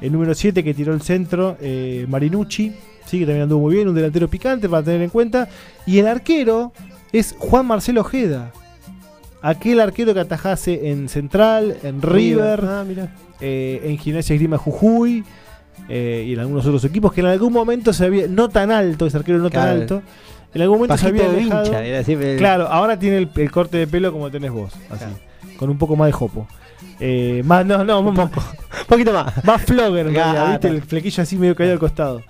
[0.00, 2.74] el número 7 que tiró el centro, eh, Marinucci,
[3.06, 5.48] sí, que también anduvo muy bien, un delantero picante para tener en cuenta,
[5.86, 6.72] y el arquero
[7.12, 8.52] es Juan Marcelo Ojeda.
[9.42, 12.84] Aquel arquero que atajase en Central, en River, Ah,
[13.40, 15.24] eh, en Gimnasia Grima Jujuy
[15.90, 19.06] eh, y en algunos otros equipos que en algún momento se había, no tan alto,
[19.06, 20.02] ese arquero no tan alto,
[20.54, 21.62] en algún momento se había de alejado.
[21.64, 25.04] vincha, era el- Claro, ahora tiene el, el corte de pelo como tenés vos, así,
[25.58, 26.46] con un poco más de jopo.
[26.98, 28.42] Eh, más, no, no, un poco,
[28.86, 29.44] poquito más.
[29.44, 30.08] Más flogger.
[30.08, 30.68] ¿viste?
[30.68, 32.22] El flequillo así medio caído al costado.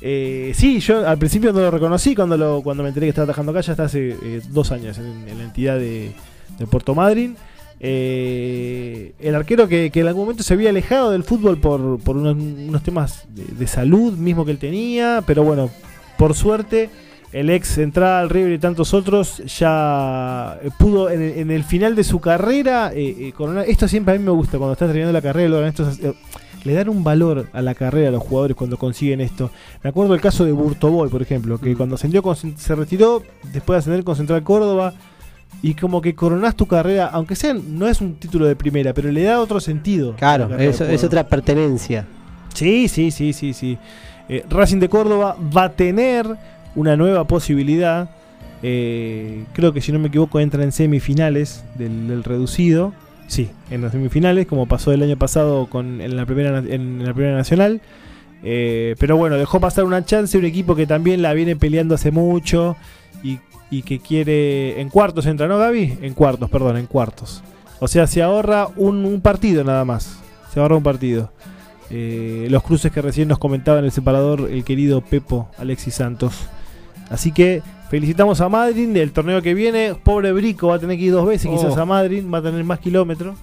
[0.00, 3.26] Eh, sí, yo al principio no lo reconocí cuando lo, cuando me enteré que estaba
[3.26, 6.12] trabajando acá, ya está hace eh, dos años en, en la entidad de,
[6.58, 7.36] de Puerto Madryn.
[7.84, 12.16] Eh, el arquero que, que en algún momento se había alejado del fútbol por, por
[12.16, 15.68] unos, unos temas de, de salud mismo que él tenía, pero bueno,
[16.16, 16.90] por suerte
[17.32, 21.96] el ex Central, River y tantos otros ya eh, pudo en el, en el final
[21.96, 23.68] de su carrera eh, coronar.
[23.68, 26.14] Esto siempre a mí me gusta cuando estás terminando la carrera, logran estos, eh,
[26.62, 29.50] le dan un valor a la carrera a los jugadores cuando consiguen esto.
[29.82, 33.22] Me acuerdo del caso de Burtoboy, por ejemplo, que cuando ascendió se retiró
[33.52, 34.94] después de ascender con Central Córdoba
[35.60, 39.10] y como que coronás tu carrera, aunque sea no es un título de primera, pero
[39.12, 40.14] le da otro sentido.
[40.16, 41.06] Claro, es Córdoba.
[41.06, 42.06] otra pertenencia.
[42.54, 43.78] Sí, sí, sí, sí, sí.
[44.28, 46.26] Eh, Racing de Córdoba va a tener
[46.74, 48.10] una nueva posibilidad.
[48.62, 52.92] Eh, creo que si no me equivoco entra en semifinales del, del reducido.
[53.26, 57.14] Sí, en las semifinales, como pasó el año pasado con, en, la primera, en la
[57.14, 57.80] primera nacional.
[58.44, 62.10] Eh, pero bueno, dejó pasar una chance un equipo que también la viene peleando hace
[62.10, 62.76] mucho
[63.22, 63.38] y,
[63.72, 64.80] y que quiere...
[64.80, 65.98] En cuartos entra, ¿no, Gaby?
[66.02, 67.42] En cuartos, perdón, en cuartos.
[67.80, 70.18] O sea, se ahorra un, un partido nada más.
[70.54, 71.32] Se ahorra un partido.
[71.90, 76.34] Eh, los cruces que recién nos comentaba en el separador el querido Pepo Alexis Santos.
[77.10, 79.94] Así que felicitamos a Madrid del torneo que viene.
[80.02, 81.56] Pobre Brico va a tener que ir dos veces Oh.
[81.56, 83.36] quizás a Madrid, va a tener más kilómetros.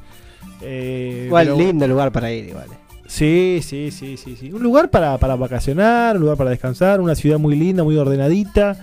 [0.61, 2.67] Eh, Igual, pero- lindo lugar para ir, igual.
[3.07, 4.51] Sí, sí, sí, sí, sí.
[4.53, 8.77] Un lugar para, para vacacionar, un lugar para descansar, una ciudad muy linda, muy ordenadita,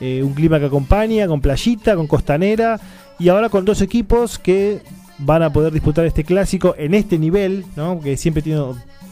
[0.00, 2.80] eh, un clima que acompaña, con playita, con costanera
[3.18, 4.80] Y ahora con dos equipos que
[5.18, 8.00] van a poder disputar este clásico en este nivel, ¿no?
[8.00, 8.62] que siempre tiene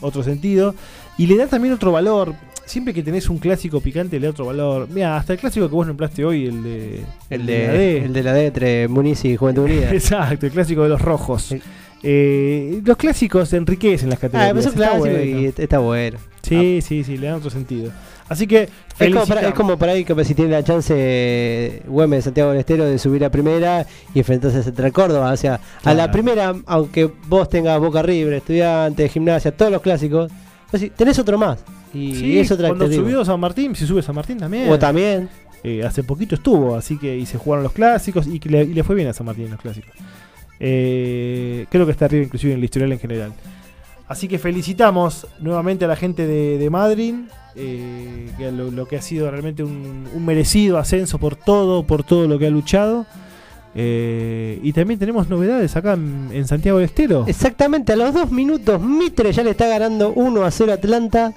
[0.00, 0.74] otro sentido.
[1.18, 2.34] Y le da también otro valor.
[2.64, 4.88] Siempre que tenés un clásico picante le da otro valor.
[4.90, 7.00] Mira, hasta el clásico que vos nombraste hoy, el de,
[7.30, 8.04] El la de, D.
[8.04, 9.90] el de la D entre Muniz y Juventud Unida.
[9.92, 11.54] Exacto, el clásico de los rojos.
[12.02, 14.52] Eh, los clásicos enriquecen las Ah, categorías.
[14.54, 15.40] pero es un está clásico bueno.
[15.40, 16.18] y est- está bueno.
[16.42, 17.90] Sí, sí, sí, le dan otro sentido.
[18.28, 18.68] Así que
[18.98, 22.50] Es como, para, es como por ahí que si tiene la chance eh, Güemes Santiago
[22.50, 25.32] del Estero de subir a primera y enfrentarse a Central Córdoba.
[25.32, 30.30] O sea, a la primera, aunque vos tengas Boca River, Estudiantes, Gimnasia, todos los clásicos,
[30.96, 31.64] tenés otro más.
[31.94, 34.70] Y Sí, es otra cuando subió San Martín, si sube San Martín también.
[34.70, 35.28] O también.
[35.64, 38.84] Eh, hace poquito estuvo, así que y se jugaron los clásicos y, le, y le
[38.84, 39.90] fue bien a San Martín en los clásicos.
[40.60, 43.32] Eh, creo que está arriba inclusive en el historial en general.
[44.08, 47.14] Así que felicitamos nuevamente a la gente de, Madrid,
[47.54, 52.38] eh, que lo, que ha sido realmente un, merecido ascenso por todo, por todo lo
[52.38, 53.04] que ha luchado.
[53.74, 57.24] Eh, y también tenemos novedades acá en, en Santiago del Estero.
[57.26, 61.34] Exactamente, a los dos minutos Mitre ya le está ganando 1 a 0 a Atlanta.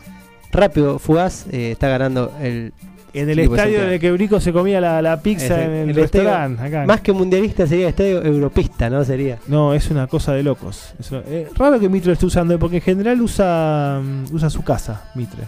[0.51, 2.73] Rápido, fugaz, eh, está ganando el...
[3.13, 5.89] En el de estadio en el que Brico se comía la, la pizza en el,
[5.89, 6.63] el restaurante.
[6.63, 6.85] acá.
[6.85, 9.03] Más que mundialista sería estadio europista, ¿no?
[9.03, 9.37] Sería.
[9.47, 10.93] No, es una cosa de locos.
[10.99, 14.63] Es una- eh, raro que Mitre esté usando, porque en general usa, mm, usa su
[14.63, 15.43] casa, Mitre.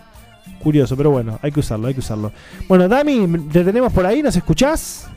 [0.62, 2.32] Curioso, pero bueno, hay que usarlo, hay que usarlo.
[2.68, 5.08] Bueno, Dami, te tenemos por ahí, ¿nos escuchás?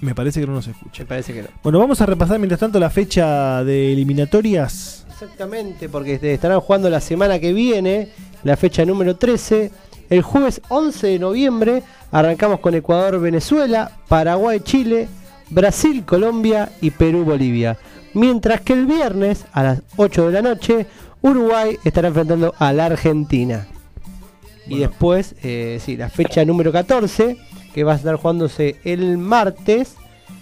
[0.00, 1.02] Me parece que no nos escucha.
[1.02, 1.48] Me parece que no.
[1.62, 5.06] Bueno, vamos a repasar mientras tanto la fecha de eliminatorias.
[5.10, 8.08] Exactamente, porque este, estarán jugando la semana que viene,
[8.44, 9.70] la fecha número 13.
[10.10, 15.08] El jueves 11 de noviembre arrancamos con Ecuador, Venezuela, Paraguay, Chile,
[15.50, 17.76] Brasil, Colombia y Perú, Bolivia.
[18.12, 20.86] Mientras que el viernes a las 8 de la noche,
[21.22, 23.66] Uruguay estará enfrentando a la Argentina.
[24.66, 27.36] Y después, eh, sí, la fecha número 14,
[27.74, 29.96] que va a estar jugándose el martes,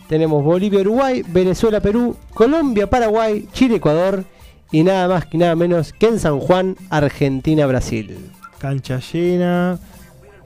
[0.09, 4.25] tenemos Bolivia, Uruguay, Venezuela, Perú, Colombia, Paraguay, Chile, Ecuador
[4.73, 8.17] y nada más que nada menos que en San Juan, Argentina, Brasil.
[8.59, 9.79] Cancha llena,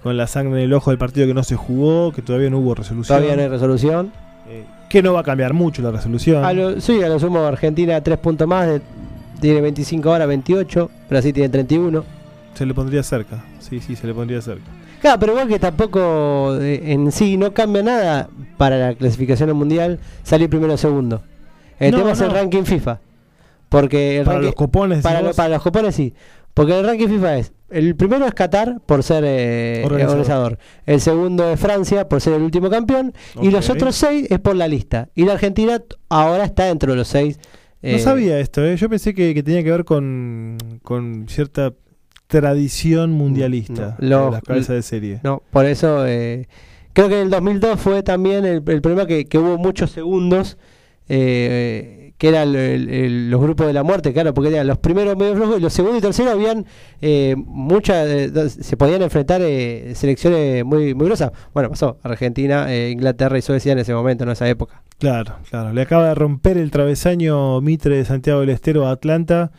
[0.03, 2.59] con la sangre en el ojo del partido que no se jugó, que todavía no
[2.59, 3.16] hubo resolución.
[3.19, 4.12] Todavía no hay resolución.
[4.48, 6.44] Eh, que no va a cambiar mucho la resolución.
[6.44, 8.81] A lo, sí, a lo sumo Argentina 3 puntos más, de-
[9.40, 12.05] tiene 25 horas, 28, Brasil tiene 31.
[12.55, 13.44] Se le pondría cerca.
[13.59, 14.65] Sí, sí, se le pondría cerca.
[15.01, 19.55] Claro, pero igual que tampoco eh, en sí no cambia nada para la clasificación al
[19.57, 21.20] mundial salir primero o segundo.
[21.78, 22.98] El No, tema es el ranking FIFA.
[23.68, 26.14] Porque Para ranking- los copones, para, lo- para los copones sí.
[26.55, 30.10] Porque el ranking FIFA es el primero es Qatar por ser eh, Organizador.
[30.20, 30.59] organizador.
[30.86, 33.12] El segundo es Francia por ser el último campeón.
[33.43, 35.09] Y los otros seis es por la lista.
[35.16, 37.38] Y la Argentina ahora está dentro de los seis.
[37.82, 38.76] No eh, sabía esto, ¿eh?
[38.76, 41.72] yo pensé que, que tenía que ver con, con cierta
[42.26, 45.20] tradición mundialista No, de las cabezas de serie.
[45.22, 46.48] No, por eso eh,
[46.93, 50.56] creo que en el 2002 fue también el, el problema que, que hubo muchos segundos,
[51.09, 55.16] eh, que eran el- el- los grupos de la muerte, claro, porque eran los primeros
[55.16, 56.64] medio flojos y los segundos y terceros habían
[57.02, 61.32] eh, muchas, eh, se podían enfrentar eh, selecciones muy, muy grosas.
[61.52, 64.82] Bueno, pasó Argentina, eh, Inglaterra y Suecia en ese momento, en esa época.
[64.98, 65.72] Claro, claro.
[65.74, 69.52] Le acaba de romper el travesaño Mitre de Santiago del Estero a Atlanta.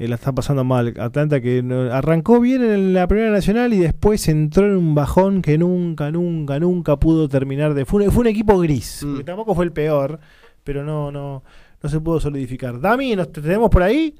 [0.00, 0.94] Eh, la está pasando mal.
[0.98, 1.62] Atlanta que
[1.92, 6.58] arrancó bien en la Primera Nacional y después entró en un bajón que nunca, nunca,
[6.58, 7.84] nunca pudo terminar de...
[7.84, 9.04] Fue un, fue un equipo gris.
[9.06, 9.18] Mm.
[9.18, 10.18] que tampoco fue el peor,
[10.64, 11.44] pero no, no,
[11.82, 12.80] no se pudo solidificar.
[12.80, 14.14] Dami, ¿nos te tenemos por ahí?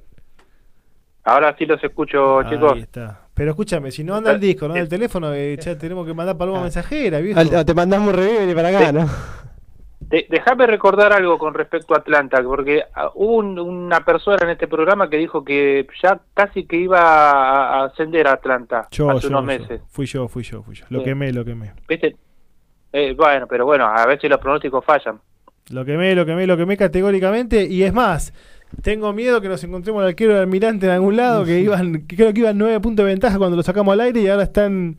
[1.24, 2.72] Ahora sí los escucho, chicos.
[2.74, 3.20] Ahí está.
[3.34, 6.14] Pero escúchame, si no anda el disco, no anda el teléfono, eh, ya tenemos que
[6.14, 7.38] mandar paloma mensajera, viejo.
[7.40, 9.06] Al- o te mandamos vení para acá, ¿no?
[10.00, 14.50] De- Déjame recordar algo con respecto a Atlanta, porque ah, hubo un- una persona en
[14.50, 19.28] este programa que dijo que ya casi que iba a, ascender a Atlanta Yo, hace
[19.28, 19.46] yo, unos yo.
[19.46, 19.80] meses.
[19.90, 20.84] Fui yo, fui yo, fui yo.
[20.88, 21.04] Lo Sí.
[21.04, 21.72] quemé, lo quemé.
[21.88, 22.16] ¿Viste?
[22.92, 25.20] Eh, bueno, pero bueno, a ver si los pronósticos fallan.
[25.70, 27.64] Lo quemé, lo quemé, lo quemé categóricamente.
[27.66, 28.32] Y es más,
[28.82, 32.16] tengo miedo que nos encontremos al arquero del almirante en algún lado, que iban, que
[32.16, 34.96] creo que iban nueve puntos de ventaja cuando lo sacamos al aire y ahora están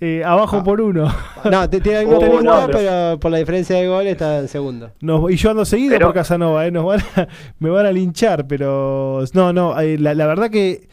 [0.00, 1.12] eh, abajo por uno.
[1.50, 4.48] No, te tiene algo Oh, no, pero- pero por la diferencia de gol está en
[4.48, 4.92] segundo.
[5.00, 7.28] Nos- y yo ando seguido Pero- por Casanova, eh, nos van a-
[7.58, 10.88] me van a linchar, pero no, no, eh, la, la verdad que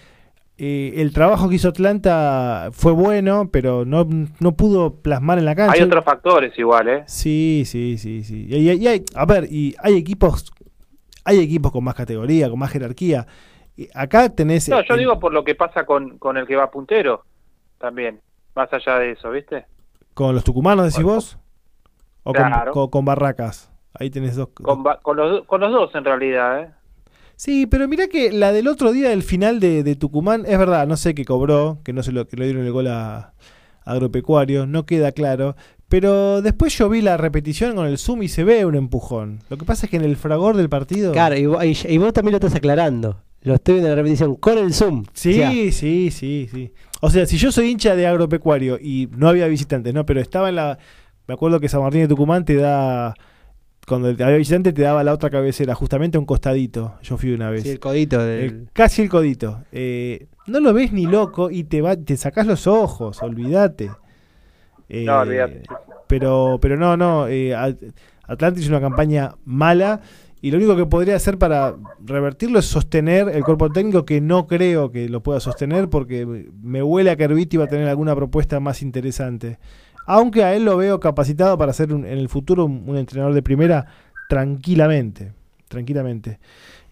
[0.60, 4.06] eh, el trabajo que hizo Atlanta fue bueno, pero no,
[4.40, 5.73] no pudo plasmar en la cancha.
[5.76, 7.03] Hay otros factores igual, ¿eh?
[7.07, 8.45] Sí, sí, sí, sí.
[8.49, 10.52] Y, y- y hay, a ver, y hay equipos,
[11.23, 13.26] hay equipos con más categoría, con más jerarquía.
[13.77, 14.68] Y acá tenés.
[14.69, 17.23] No, yo el- digo por lo que pasa con, con el que va puntero
[17.77, 18.19] también,
[18.56, 19.65] más allá de eso, ¿viste?
[20.14, 21.38] con los tucumanos, decís vos,
[22.23, 22.73] o Claro.
[22.73, 23.72] con, con Barracas.
[23.98, 24.49] Ahí tenés dos.
[24.49, 26.72] Con, con, los, con los dos en realidad, ¿eh?
[27.41, 30.86] Sí, pero mirá que la del otro día del final de, de Tucumán, es verdad,
[30.88, 33.34] no sé qué cobró, que no se lo, que le dieron el gol a, a
[33.86, 35.56] Agropecuario, no queda claro.
[35.88, 39.40] Pero después yo vi la repetición con el zoom y se ve un empujón.
[39.49, 41.14] Lo que pasa es que en el fragor del partido.
[41.14, 43.22] Claro, y, vos- y- y vos también lo estás aclarando.
[43.41, 45.06] Lo estoy viendo en la repetición con el zoom.
[45.14, 45.72] Sí, O sea, sí,
[46.11, 46.74] sí, sí.
[46.99, 50.06] O sea, si yo soy hincha de agropecuario y no había visitantes, ¿no?
[50.06, 50.78] Pero estaba en la.
[51.26, 53.14] Me acuerdo que San Martín de Tucumán te da.
[53.90, 56.95] Cuando había visitantes te daba la otra cabecera, justamente a un costadito.
[57.02, 57.64] Yo fui una vez.
[57.64, 58.40] sí, el codito del.
[58.45, 59.64] El- casi el codito.
[59.74, 63.90] Eh, no lo ves ni loco y te va, te sacás los ojos, olvídate.
[64.88, 65.64] Eh, No, olvídate.
[66.07, 67.28] Pero, pero no, no.
[67.28, 67.78] eh, At-
[68.24, 70.02] Atlantis es una campaña mala
[70.41, 71.76] y lo único que podría hacer para
[72.06, 76.26] revertirlo es sostener el cuerpo técnico, que no creo que lo pueda sostener porque
[76.61, 79.57] me huele a que Herbiti va a tener alguna propuesta más interesante.
[80.11, 83.44] Aunque a él lo veo capacitado para ser en el futuro un, un entrenador de
[83.44, 83.86] primera
[84.27, 85.34] tranquilamente.
[85.68, 86.40] Tranquilamente.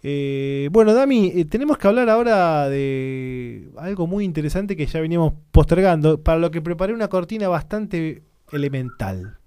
[0.03, 5.33] Eh, bueno, Dami, eh, tenemos que hablar ahora de algo muy interesante que ya veníamos
[5.51, 8.21] postergando, para lo que preparé una cortina bastante
[8.51, 9.39] elemental.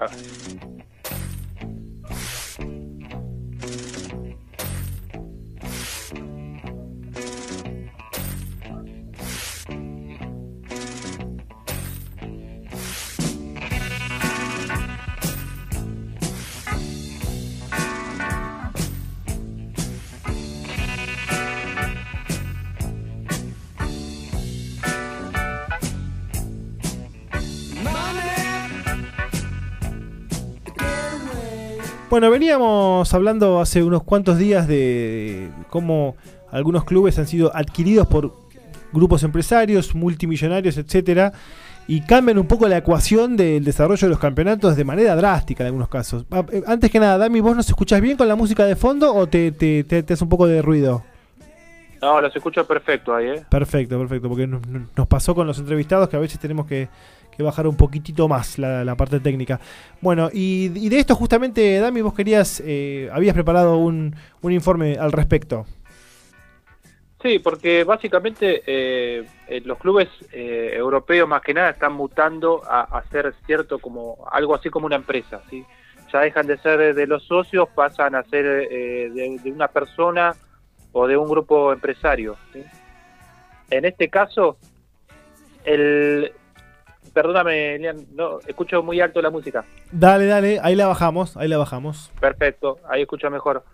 [32.10, 36.16] Bueno, veníamos hablando hace unos cuantos días de cómo
[36.50, 38.34] algunos clubes han sido adquiridos por
[38.92, 41.32] grupos empresarios, multimillonarios, etcétera,
[41.86, 45.66] y cambian un poco la ecuación del desarrollo de los campeonatos de manera drástica en
[45.68, 46.24] algunos casos.
[46.32, 49.14] Ah, eh, Antes que nada, Dami, ¿vos nos escuchás bien con la música de fondo
[49.14, 51.04] o te, te, te- te hace un poco de ruido?
[52.02, 53.44] No, los escucho perfecto ahí, ¿eh?
[53.48, 56.88] Perfecto, perfecto, porque nos, pasó con los entrevistados que a veces tenemos que
[57.42, 59.60] bajar un poquitito más la, parte técnica.
[60.00, 65.12] Bueno, y, de esto justamente, Dami, vos querías, eh, habías preparado un, un informe al
[65.12, 65.66] respecto.
[67.22, 69.26] Sí, porque básicamente eh,
[69.64, 74.70] los clubes eh, europeos más que nada están mutando a, ser cierto como algo así
[74.70, 75.64] como una empresa, ¿sí?
[76.10, 80.34] Ya dejan de ser de los socios, pasan a ser eh, de, de una persona
[80.92, 82.36] o de un grupo empresario.
[82.52, 82.64] ¿sí?
[83.70, 84.56] En este caso,
[85.64, 86.32] el...
[87.12, 89.64] Perdóname, Elian, no, escucho muy alto la música.
[89.90, 92.12] Dale, dale, ahí la bajamos, ahí la bajamos.
[92.20, 93.64] Perfecto, ahí escucho mejor.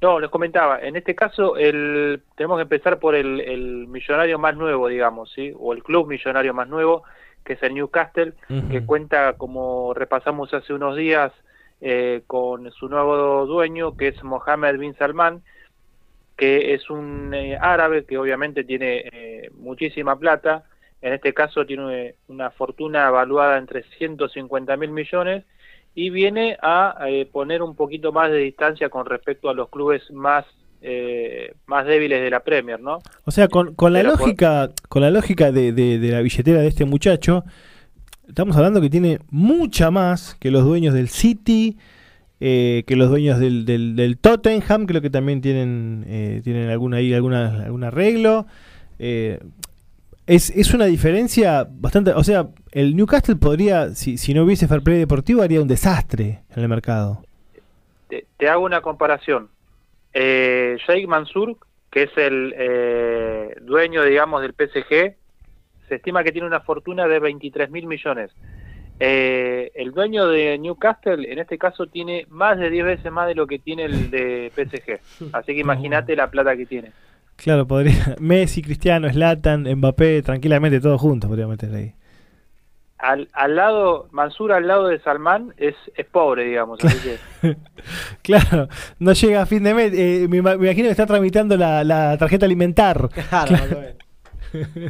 [0.00, 4.54] No, les comentaba, en este caso el, tenemos que empezar por el, el millonario más
[4.54, 5.54] nuevo, digamos, ¿sí?
[5.58, 7.04] O el club millonario más nuevo,
[7.46, 8.34] que es el Newcastle,
[8.70, 11.32] que cuenta, como repasamos hace unos días,
[11.80, 15.42] eh, con su nuevo dueño, que es Mohammed bin Salman,
[16.36, 20.64] que es un eh, árabe que obviamente tiene eh, muchísima plata,
[21.02, 25.44] en este caso tiene una fortuna evaluada entre 150 mil millones
[25.94, 30.02] y viene a eh, poner un poquito más de distancia con respecto a los clubes
[30.10, 30.44] más
[30.82, 32.98] eh, más débiles de la Premier, ¿no?
[33.24, 36.20] O sea, con, con la Pero por- lógica, con la lógica de, de- de la
[36.20, 37.44] billetera de este muchacho,
[38.28, 41.78] estamos hablando que tiene mucha más que los dueños del City,
[42.40, 46.98] eh, que los dueños del, del, del Tottenham, creo que también tienen, eh, tienen alguna
[46.98, 48.46] ahí, alguna, algún arreglo.
[48.98, 49.40] Eh,
[50.26, 52.12] es, es una diferencia bastante.
[52.12, 56.42] O sea, el Newcastle podría, si, si no hubiese fair play deportivo, haría un desastre
[56.54, 57.22] en el mercado.
[58.08, 59.48] Te, te hago una comparación.
[60.12, 61.56] Eh, Sheikh Mansour,
[61.90, 65.14] que es el eh, dueño, digamos, del PSG,
[65.88, 68.32] se estima que tiene una fortuna de 23 mil millones.
[68.98, 73.34] Eh, el dueño de Newcastle, en este caso, tiene más de 10 veces más de
[73.34, 75.30] lo que tiene el de PSG.
[75.32, 76.92] Así que imagínate la plata que tiene.
[77.36, 78.16] Claro, podría.
[78.20, 81.92] Messi, Cristiano, Slatan, Mbappé, tranquilamente, todos juntos podría meter ahí.
[82.98, 86.82] Al, al lado, Mansur al lado de Salman es, es pobre, digamos.
[86.82, 86.98] Así
[87.42, 87.56] que
[88.22, 88.68] Claro,
[88.98, 89.92] no llega a fin de mes.
[89.94, 93.08] eh, me, ima- me imagino que está tramitando la, la tarjeta alimentar.
[93.28, 93.94] Claro, más o menos.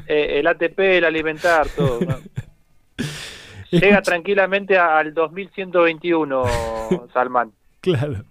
[0.06, 1.98] eh, el ATP, el alimentar, todo.
[2.00, 2.16] ¿no?
[3.72, 6.44] Llega tranquilamente al 2121,
[7.12, 7.50] Salman.
[7.80, 8.22] Claro.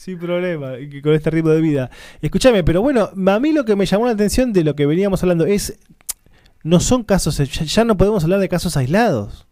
[0.00, 0.72] Sin problema,
[1.02, 1.90] con este ritmo de vida.
[2.22, 5.22] Escúchame, pero bueno, a mí lo que me llamó la atención de lo que veníamos
[5.22, 5.78] hablando es.
[6.62, 7.36] No son casos.
[7.36, 9.46] Ya, no podemos hablar de casos aislados.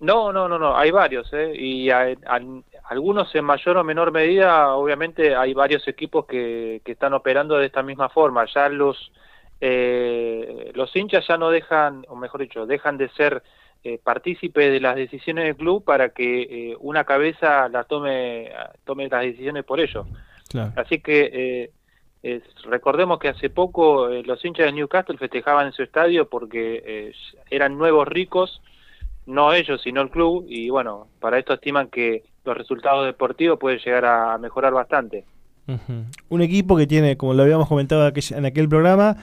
[0.00, 1.52] No, no, no, no, hay varios, ¿eh?
[1.54, 2.16] Y a-
[2.84, 7.66] algunos en mayor o menor medida, obviamente hay varios equipos que, que están operando de
[7.66, 8.46] esta misma forma.
[8.54, 9.12] Ya los,
[9.60, 13.42] eh, los hinchas ya no dejan, o mejor dicho, dejan de ser
[13.84, 18.50] eh, partícipes de las decisiones del club para que eh, una cabeza la tome,
[18.84, 20.06] tome las decisiones por ellos.
[20.48, 20.72] Claro.
[20.76, 21.70] Así que
[22.22, 26.82] eh, recordemos que hace poco eh, los hinchas de Newcastle festejaban en su estadio porque
[26.84, 27.12] eh,
[27.48, 28.60] eran nuevos ricos
[29.26, 33.78] no ellos, sino el club, y bueno, para esto estiman que los resultados deportivos pueden
[33.78, 35.26] llegar a mejorar bastante.
[36.30, 39.18] Un equipo que tiene, como lo habíamos comentado en aquel programa,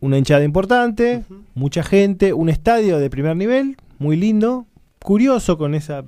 [0.00, 1.22] una hinchada importante,
[1.54, 4.66] mucha gente, un estadio de primer nivel, muy lindo,
[5.02, 6.04] curioso con esa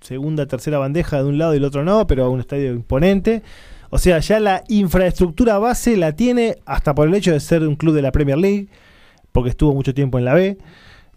[0.00, 3.42] segunda, tercera bandeja de un lado y del otro no, pero un estadio imponente.
[3.90, 7.76] O sea, ya la infraestructura base la tiene hasta por el hecho de ser un
[7.76, 8.68] club de la Premier League,
[9.32, 10.58] porque estuvo mucho tiempo en la B.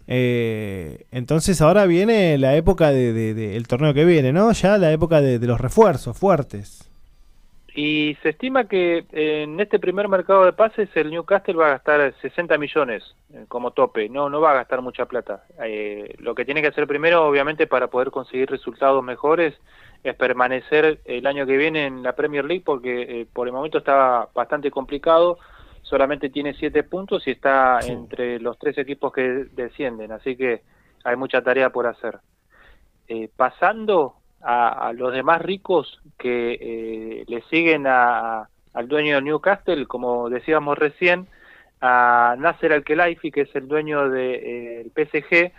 [0.08, 4.52] Eh, entonces ahora viene la época del de, de- el torneo que viene, ¿no?
[4.52, 6.85] Ya la época de, de los refuerzos fuertes.
[7.76, 12.14] Y se estima que en este primer mercado de pases el Newcastle va a gastar
[12.22, 13.04] 60 millones
[13.34, 15.44] eh, como tope, no no va a gastar mucha plata.
[15.62, 19.54] Eh, lo que tiene que hacer primero, obviamente, para poder conseguir resultados mejores
[20.02, 23.76] es permanecer el año que viene en la Premier League porque eh, por el momento
[23.76, 25.38] está bastante complicado,
[25.82, 30.62] solamente tiene 7 puntos y está entre los tres equipos que descienden, así que
[31.04, 32.20] hay mucha tarea por hacer.
[33.06, 34.14] Eh, pasando
[34.48, 40.30] a, a los demás ricos que eh, le siguen a, al dueño del Newcastle, como
[40.30, 41.26] decíamos recién,
[41.80, 45.52] a Nasser Al-Khelaifi, que es el dueño del PSG,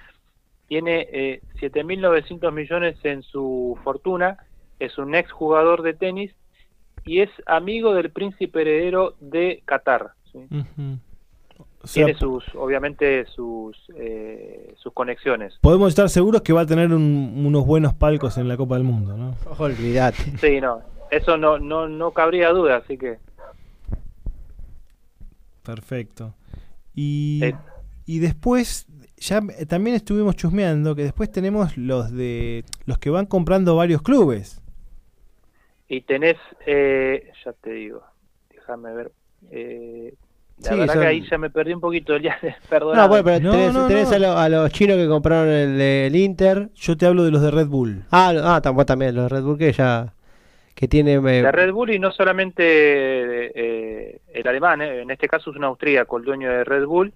[0.70, 4.38] tiene eh, 7.900 millones en su fortuna,
[4.80, 6.34] es un ex jugador de tenis
[7.06, 10.12] y es amigo del príncipe heredero de Qatar.
[10.32, 10.40] ¿sí?
[11.88, 15.58] O sea, Tiene sus, obviamente, sus, eh, sus conexiones.
[15.62, 18.84] podemos estar seguros que va a tener un- unos buenos palcos en la Copa del
[18.84, 19.36] Mundo, ¿no?
[19.58, 20.38] Olvídate.
[20.38, 20.82] Sí, no,
[21.12, 23.20] eso no, no, no cabría duda, así que
[25.64, 26.34] Perfecto.
[26.96, 27.56] Y, Eh.
[28.06, 28.88] y después,
[29.18, 34.62] ya también estuvimos chusmeando que después tenemos los de los que van comprando varios clubes.
[35.90, 36.36] Y tenés,
[36.66, 38.02] eh, ya te digo,
[38.50, 39.12] déjame ver.
[39.52, 40.14] Eh,
[40.60, 42.38] la Sí, verdad son- que ahí ya me perdí un poquito, ya,
[42.70, 42.96] perdón.
[42.98, 44.16] No, bueno, pero No, tenés, no, tenés no.
[44.16, 46.70] A, lo- a los chinos que compraron el del Inter.
[46.76, 48.04] Yo te hablo de los de Red Bull.
[48.12, 50.14] Ah, ah también, los de Red Bull que ya.
[50.74, 51.14] que tiene.
[51.14, 55.58] eh, De Red Bull y no solamente eh, el alemán, eh, en este caso es
[55.58, 57.14] un austríaco, el dueño de Red Bull,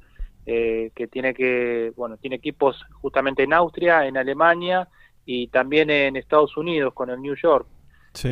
[0.48, 4.88] eh, que tiene que, bueno, tiene equipos justamente en Austria, en Alemania
[5.26, 7.68] y también en Estados Unidos con el New York.
[8.14, 8.30] Sí.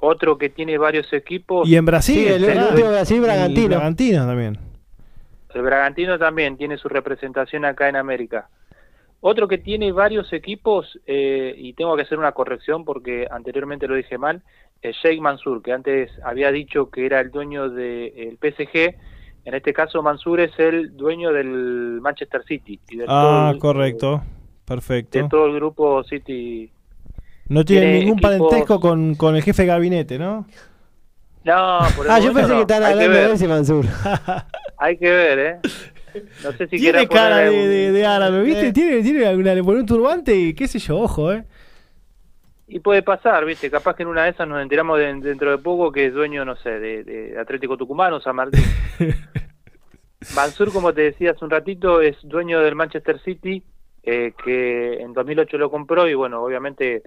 [0.00, 1.66] Otro que tiene varios equipos.
[1.68, 3.68] y en Brasil, Sí, el- el de Brasil, el Bragantino.
[3.68, 4.58] Bragantino también.
[5.54, 8.48] El Bragantino también tiene su representación acá en América.
[9.20, 13.94] Otro que tiene varios equipos, eh, y tengo que hacer una corrección porque anteriormente lo
[13.94, 14.42] dije mal,
[14.82, 18.94] es Sheikh Mansour, que antes había dicho que era el dueño del PSG.
[19.46, 23.58] En este caso, Mansour es el dueño del Manchester City y de, todo, Ah, el-
[23.58, 24.18] correcto.
[24.18, 25.28] de Perfecto.
[25.30, 26.70] todo el grupo City.
[27.48, 30.46] No tiene ningún equipos- parentesco con, con el jefe de gabinete, ¿no?
[31.44, 32.54] No, por el Ah, yo pensé no.
[32.56, 33.84] que estaban hablando de ese Mansur.
[34.78, 35.56] Hay que ver, ¿eh?
[36.42, 38.68] No sé si Tiene quiere cara de, de árabe, ¿viste?
[38.68, 38.72] Eh.
[38.72, 41.44] Tiene, tiene alguna, le pone un turbante y qué sé yo, ojo, ¿eh?
[42.68, 43.70] Y puede pasar, ¿viste?
[43.70, 46.44] Capaz que en una de esas nos enteramos de- dentro de poco que es dueño,
[46.44, 48.64] no sé, de, de Atlético Tucumán o San Martín.
[50.34, 53.62] Mansur, como te decía hace un ratito, es dueño del Manchester City,
[54.02, 57.02] eh, que en 2008 lo compró y, bueno, obviamente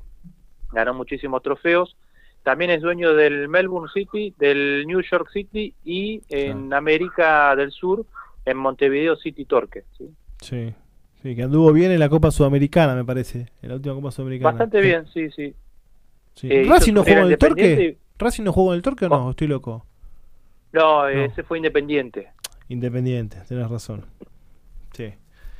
[0.71, 1.95] ganó muchísimos trofeos.
[2.43, 8.05] También es dueño del Melbourne City, del New York City y en América del Sur,
[8.45, 9.83] en Montevideo City Torque.
[9.97, 10.09] ¿sí?
[10.41, 10.73] Sí.
[11.21, 13.47] Sí, que anduvo bien en la Copa Sudamericana, me parece.
[13.61, 14.51] En la última Copa Sudamericana.
[14.51, 15.53] Bastante bien, sí, sí.
[16.35, 16.47] Sí.
[16.49, 17.97] Eh, ¿Racing no jugó en el Torque?
[18.17, 19.29] ¿Racing no jugó en el Torque o no?
[19.31, 19.85] Estoy loco.
[20.71, 22.29] No, ese fue independiente.
[22.69, 24.05] Independiente, tenés razón.
[24.93, 25.13] Sí.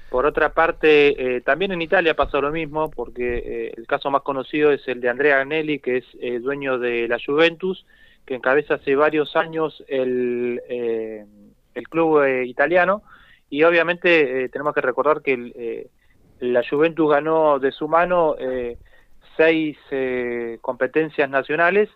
[0.10, 4.24] Por otra parte, eh, también en Italia pasó lo mismo, porque eh, el caso más
[4.24, 7.86] conocido es el de Andrea Agnelli, que es eh, dueño de la Juventus,
[8.26, 11.26] que encabeza hace varios años el, eh,
[11.74, 13.04] el club eh, italiano,
[13.50, 15.90] y obviamente eh, tenemos que recordar que el,
[16.40, 18.36] la Juventus ganó de su mano
[19.36, 19.78] seis
[20.62, 21.90] competencias nacionales,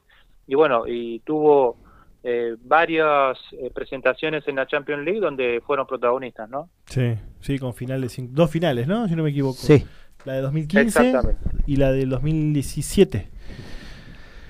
[0.48, 1.78] y bueno, y tuvo
[2.24, 6.70] eh, varias eh, presentaciones en la Champions League donde fueron protagonistas, ¿no?
[6.86, 9.08] Sí, sí, con finales, dos finales, ¿no?
[9.08, 9.58] Si no me equivoco.
[9.58, 9.86] Sí.
[10.26, 11.42] La de 2015 Exactamente.
[11.68, 13.30] y la del 2017.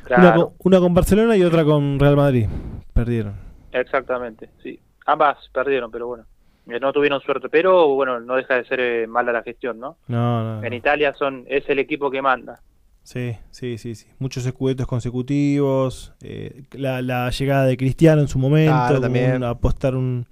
[0.05, 0.47] Una, Claro.
[0.49, 2.47] con, una con Barcelona y otra con Real Madrid.
[2.93, 3.33] Perdieron.
[3.71, 4.79] Exactamente, sí.
[5.05, 6.25] Ambas perdieron, pero bueno,
[6.67, 9.97] eh, no tuvieron suerte, pero bueno, no deja de ser eh, mala la gestión, ¿no?
[10.07, 10.63] No, no.
[10.63, 10.75] En no.
[10.75, 12.59] Italia son es el equipo que manda.
[13.03, 14.05] Sí, sí, sí, sí.
[14.19, 16.13] Muchos escudetos consecutivos.
[16.21, 18.71] eh, la, la llegada de Cristiano en su momento.
[18.71, 19.35] Claro, también.
[19.37, 20.25] un- apostar un.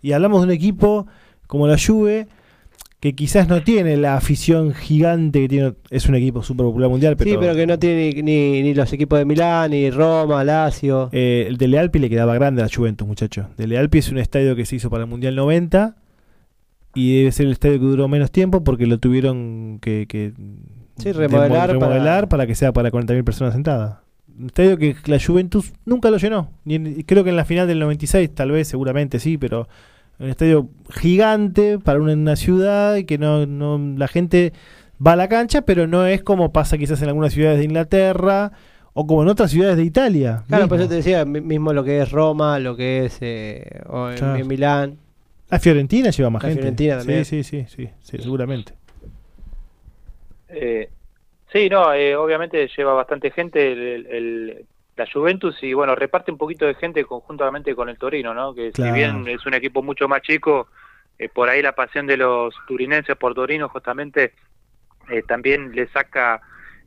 [0.00, 1.06] Y hablamos de un equipo
[1.46, 2.28] como la Juve
[3.00, 5.74] que quizás no tiene la afición gigante que tiene.
[5.90, 7.30] Es un equipo súper popular mundial, pero.
[7.30, 11.10] Sí, pero que no tiene ni, ni, ni los equipos de Milán, ni Roma, Lazio.
[11.12, 13.46] Eh, el de Lealpi le quedaba grande a la Juventus, muchachos.
[13.56, 15.94] De Lealpi es un estadio que se hizo para el Mundial 90
[16.94, 20.32] y debe ser el estadio que duró menos tiempo porque lo tuvieron que, que
[20.98, 22.46] Sí, remodelar para- remodelar para...
[22.46, 23.98] que sea para 40.000 personas sentadas.
[24.38, 26.50] Un estadio que la Juventus nunca lo llenó.
[26.64, 29.68] Ni en- y creo que en la final del 96, tal vez, seguramente sí, pero
[30.20, 34.52] un estadio gigante para una, una ciudad y que no, no la gente
[35.04, 38.52] va a la cancha, pero no es como pasa quizás en algunas ciudades de Inglaterra
[38.94, 40.42] o como en otras ciudades de Italia.
[40.48, 40.68] Claro, mismo.
[40.70, 44.10] pues yo te decía, mi- mismo lo que es Roma, lo que es eh, o
[44.10, 44.36] en, Claro.
[44.36, 44.96] en Milán.
[45.50, 46.62] La Fiorentina lleva más La gente.
[46.62, 47.24] Fiorentina también.
[47.24, 48.74] Sí, sí, sí, sí, sí, seguramente.
[50.48, 50.88] Eh,
[51.52, 54.66] sí, no, eh, obviamente lleva bastante gente el, el-
[54.96, 58.52] la Juventus y bueno, reparte un poquito de gente conjuntamente con el Torino, ¿no?
[58.52, 58.92] Que Claro.
[58.92, 60.66] si bien es un equipo mucho más chico,
[61.18, 64.32] eh, por ahí la pasión de los turinenses por Torino justamente
[65.08, 66.40] eh, también le saca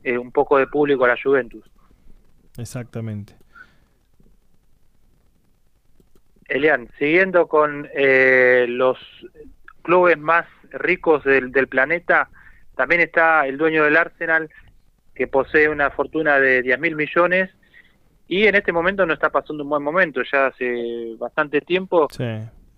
[0.04, 1.64] eh, un poco de público a la Juventus.
[2.58, 3.34] Exactamente.
[6.48, 8.98] Elian, siguiendo con eh, los
[9.82, 12.28] clubes más ricos del, del planeta,
[12.76, 14.48] también está el dueño del Arsenal,
[15.14, 17.50] que posee una fortuna de 10 mil millones
[18.28, 22.08] y en este momento no está pasando un buen momento, ya hace bastante tiempo.
[22.10, 22.24] Sí.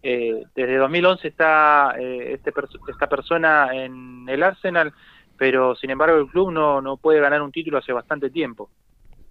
[0.03, 2.53] Eh, desde 2011 está eh, este
[2.91, 4.93] esta persona en el Arsenal,
[5.39, 8.69] pero sin embargo el club no, no puede ganar un título hace bastante tiempo,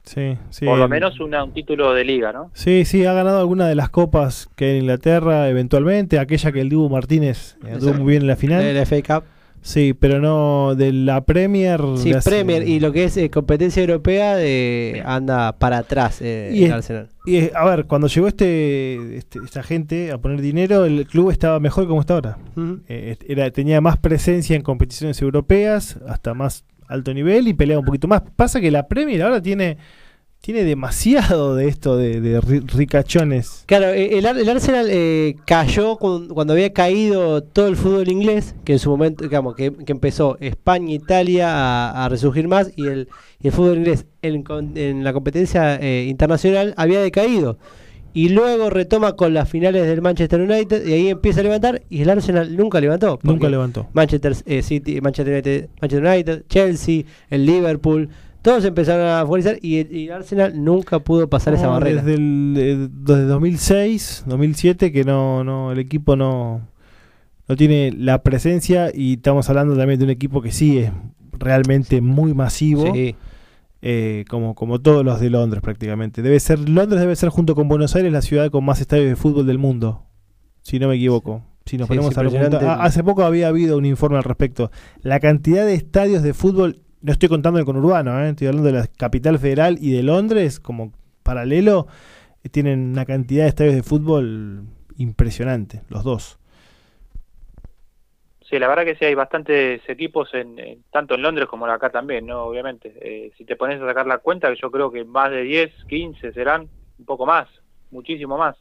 [0.04, 0.66] Sí, sí.
[0.66, 2.50] por lo menos una, un título de liga, ¿no?
[2.54, 6.62] Sí, sí, ha ganado alguna de las copas que hay en Inglaterra eventualmente, aquella que
[6.62, 8.74] el Dibu Martínez eh, anduvo muy bien en la final.
[8.74, 9.24] La FA Cup.
[9.66, 11.80] Sí, pero no de la Premier.
[11.96, 16.60] Sí, Premier y lo que es eh, competencia europea de, anda para atrás eh, Y
[16.66, 17.10] el es- Arsenal.
[17.26, 21.62] Y a ver, cuando llegó este, este- esta gente a poner dinero, el club estaba
[21.62, 22.38] mejor como está ahora.
[22.90, 27.86] Eh, era, tenía más presencia en competiciones europeas, hasta más alto nivel y peleaba un
[27.86, 28.22] poquito más.
[28.36, 29.78] Pasa que la Premier ahora tiene,
[30.44, 33.64] tiene demasiado de esto de, de ri- ricachones.
[33.66, 38.54] Claro, eh, el, el Arsenal eh, cayó con- cuando había caído todo el fútbol inglés,
[38.66, 42.88] que en su momento, digamos, que, que empezó España, Italia a, a resurgir más y
[42.88, 43.08] el,
[43.42, 44.44] y el fútbol inglés en,
[44.76, 47.58] en la competencia eh, internacional había decaído.
[48.14, 52.02] Y luego retoma con las finales del Manchester United y ahí empieza a levantar y
[52.02, 53.18] el Arsenal nunca levantó.
[53.24, 53.88] Nunca levantó.
[53.94, 58.10] Manchester eh, City, Manchester United, Manchester United, Chelsea, el Liverpool,
[58.44, 62.02] todos empezaron a favorizar y Arsenal nunca pudo pasar esa barrera.
[62.04, 66.62] Desde, el, eh, desde 2006, 2007, que no, no, el equipo no,
[67.48, 70.92] no tiene la presencia y estamos hablando también de un equipo que sí es
[71.32, 72.94] realmente muy masivo.
[72.94, 73.16] Sí.
[73.82, 76.22] eh, como, como todos los de Londres prácticamente.
[76.22, 79.16] Debe ser, Londres debe ser junto con Buenos Aires la ciudad con más estadios de
[79.16, 80.04] fútbol del mundo,
[80.62, 81.44] si no me equivoco.
[81.66, 82.66] Si nos Sí, ponemos a impresionante.
[82.66, 84.70] Ah, hace poco había habido un informe al respecto.
[85.02, 88.30] La cantidad de estadios de fútbol, no estoy contando el conurbano, ¿eh?
[88.30, 90.94] estoy hablando de la capital federal y de Londres como
[91.24, 91.88] paralelo,
[92.44, 94.66] eh, tienen una cantidad de estadios de fútbol
[94.98, 96.40] impresionante, los dos.
[98.50, 101.90] Sí, la verdad que sí, hay bastantes equipos, en, en- tanto en Londres como acá
[101.90, 102.44] también, ¿no?
[102.44, 102.94] Obviamente.
[103.02, 105.72] Eh, si te pones a sacar la cuenta, que yo creo que más de 10,
[105.88, 106.70] 15 serán,
[107.00, 107.48] un poco más,
[107.90, 108.58] muchísimo más.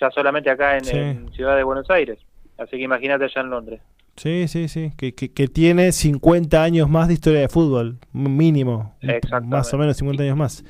[0.00, 0.96] Ya solamente acá en, Sí.
[0.96, 2.18] en Ciudad de Buenos Aires.
[2.58, 3.80] Así que imagínate allá en Londres.
[4.20, 8.94] Sí, sí, sí, que, que, que tiene 50 años más de historia de fútbol, mínimo,
[9.00, 9.56] Exactamente.
[9.56, 10.64] más o menos 50 años más.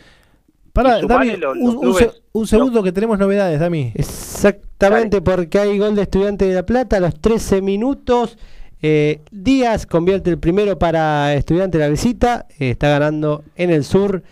[0.72, 3.92] Para, Dami, los- un, los un clubes, se- un segundo que tenemos novedades, Dami.
[3.94, 8.38] Exactamente, porque hay gol de Estudiante de La Plata a los 13 minutos.
[8.80, 12.46] Eh, Díaz convierte el primero para Estudiante de la visita.
[12.60, 14.22] eh, está ganando en el sur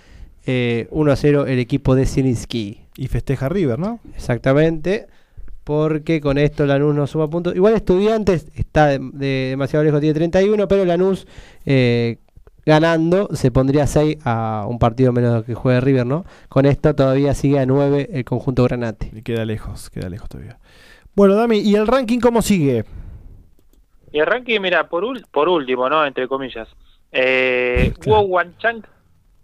[0.47, 2.83] eh, 1 a 0 el equipo de Zielinski.
[2.97, 3.99] Y festeja River, ¿no?
[4.15, 5.07] Exactamente,
[5.67, 7.57] porque con esto Lanús no suma puntos.
[7.57, 11.27] Igual Estudiantes está de, de- demasiado lejos, tiene 31, pero Lanús
[11.65, 12.19] eh,
[12.65, 16.25] ganando se pondría 6 a un partido menos que juegue River, ¿no?
[16.49, 19.11] Con esto todavía sigue a 9 el conjunto Granate.
[19.13, 20.61] Y queda lejos, queda lejos todavía.
[21.17, 22.85] Bueno, Dami, ¿y el ranking cómo sigue?
[24.13, 26.07] Y el ranking, mira, por, ul- por último, ¿no?
[26.07, 26.69] Entre comillas.
[27.11, 28.85] Eh, Wu Wanchang,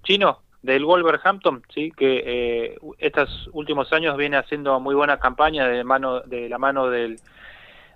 [0.05, 5.83] chino, del Wolverhampton, sí, que eh, estos últimos años viene haciendo muy buena campaña de
[5.85, 7.19] mano de la mano del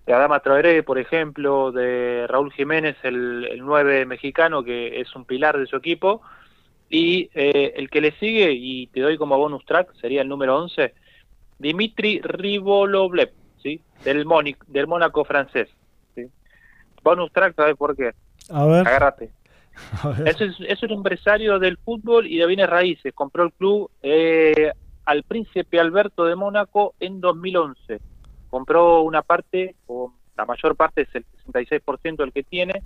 [0.04, 5.24] de Adama Traoré, por ejemplo, de Raúl Jiménez, el, el 9 mexicano, que es un
[5.24, 6.22] pilar de su equipo,
[6.88, 10.56] y eh, el que le sigue, y te doy como bonus track, sería el número
[10.58, 10.94] 11,
[11.58, 13.80] Dimitri Ribolovlev, ¿sí?
[14.04, 15.68] del, Mónic- del Mónaco francés.
[16.14, 16.26] ¿sí?
[17.02, 18.12] Bonus track, ¿sabes por qué?
[18.50, 18.86] A ver.
[18.86, 19.30] Agárrate.
[20.26, 23.12] Es, es un empresario del fútbol y de bienes raíces.
[23.14, 24.72] Compró el club eh,
[25.04, 28.00] al príncipe Alberto de Mónaco en 2011.
[28.50, 32.82] Compró una parte, o la mayor parte es el 66% el que tiene,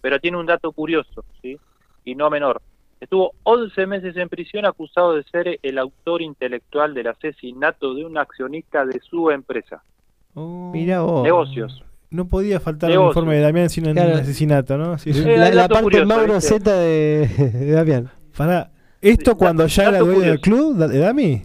[0.00, 1.58] pero tiene un dato curioso, ¿sí?
[2.04, 2.62] Y no menor.
[3.00, 8.18] Estuvo 11 meses en prisión acusado de ser el autor intelectual del asesinato de un
[8.18, 9.82] accionista de su empresa.
[10.34, 11.22] Mira vos.
[11.22, 11.84] Negocios.
[12.10, 14.14] No podía faltar el informe de Damián sin un Claro.
[14.16, 14.96] asesinato, ¿no?
[14.98, 15.20] Sí, sí.
[15.28, 16.40] Eh, La, la dato parte curioso, Mauro.
[16.40, 18.10] Z de, de Damián.
[19.00, 21.42] ¿esto cuando ya era dueño del club, de Dami?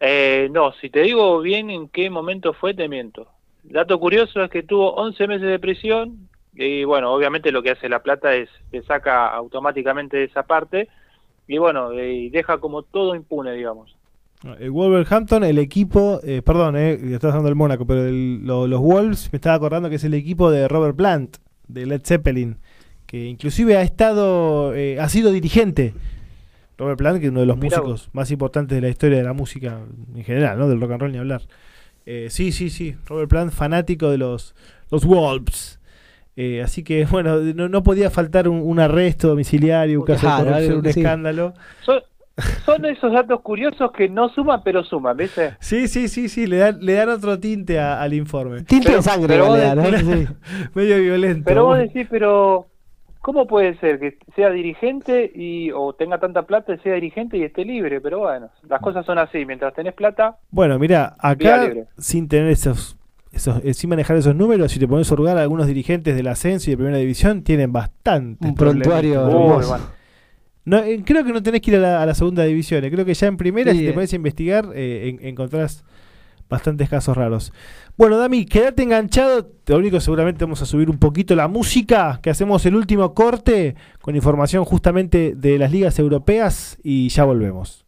[0.00, 3.28] Eh, no, si te digo bien en qué momento fue, te miento.
[3.62, 7.88] Dato curioso es que tuvo 11 meses de prisión y bueno, obviamente lo que hace
[7.88, 10.88] La Plata es te saca automáticamente de esa parte
[11.46, 13.94] y bueno, eh, y deja como todo impune, digamos.
[14.58, 18.80] El Wolverhampton, el equipo, eh, perdón, eh, estás hablando del Mónaco, pero el- lo- los
[18.80, 21.36] Wolves, me estaba acordando que es el equipo de Robert Plant,
[21.68, 22.56] de Led Zeppelin,
[23.06, 25.92] que inclusive ha estado, eh, ha sido dirigente.
[26.78, 29.24] Robert Plant, que es uno de los Mirá músicos más importantes de la historia de
[29.24, 29.80] la música
[30.16, 30.68] en general, ¿no?
[30.68, 31.42] Del rock and roll ni hablar.
[32.06, 34.54] Eh, sí, sí, sí, Robert Plant, fanático de los,
[34.90, 35.78] los Wolves.
[36.36, 40.32] Eh, así que, bueno, no, no podía faltar un, un arresto domiciliario, un caso de
[40.44, 41.52] corrupción, un escándalo.
[41.84, 42.00] Son,
[42.64, 45.54] son esos datos curiosos que no suman, pero suman, ¿viste?
[45.60, 48.62] Sí, sí, sí, sí, le dan, le dan otro tinte a- al informe.
[48.62, 49.54] Tinte Pero- de sangre, pero.
[50.74, 51.44] Medio violento.
[51.46, 52.66] Pero vos decís, pero
[53.20, 57.42] ¿cómo puede ser que sea dirigente y o tenga tanta plata y sea dirigente y
[57.42, 58.00] esté libre?
[58.00, 59.44] Pero bueno, las cosas son así.
[59.44, 61.68] Mientras tenés plata, Bueno, mira, acá
[61.98, 62.96] sin tener esos,
[63.32, 66.70] esos eh, sin manejar esos números, si te pones a hurgar, algunos dirigentes del ascenso
[66.70, 69.78] y de primera división tienen bastante Un prontuario bueno.
[70.64, 72.84] No, eh, creo que no tenés que ir a la, a la segunda división.
[72.84, 73.94] eh, Creo que ya en primera, Sí, si te eh.
[73.94, 75.84] pones a investigar, eh, en- encontrás
[76.48, 77.52] bastantes casos raros.
[77.96, 79.50] Bueno, Dami, quédate enganchado.
[79.66, 83.76] Lo único, seguramente vamos a subir un poquito la música, que hacemos el último corte
[84.00, 87.84] con información justamente de las ligas europeas y ya volvemos.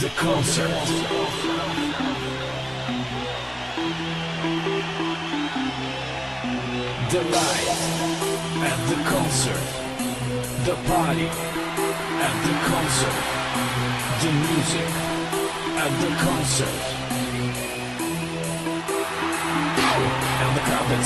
[0.00, 1.41] The concert.
[7.12, 7.68] The light
[8.64, 9.64] at the concert.
[10.64, 13.18] The party at the concert.
[14.22, 14.88] The music
[15.76, 16.80] at the concert.
[20.40, 21.04] And the crowd that.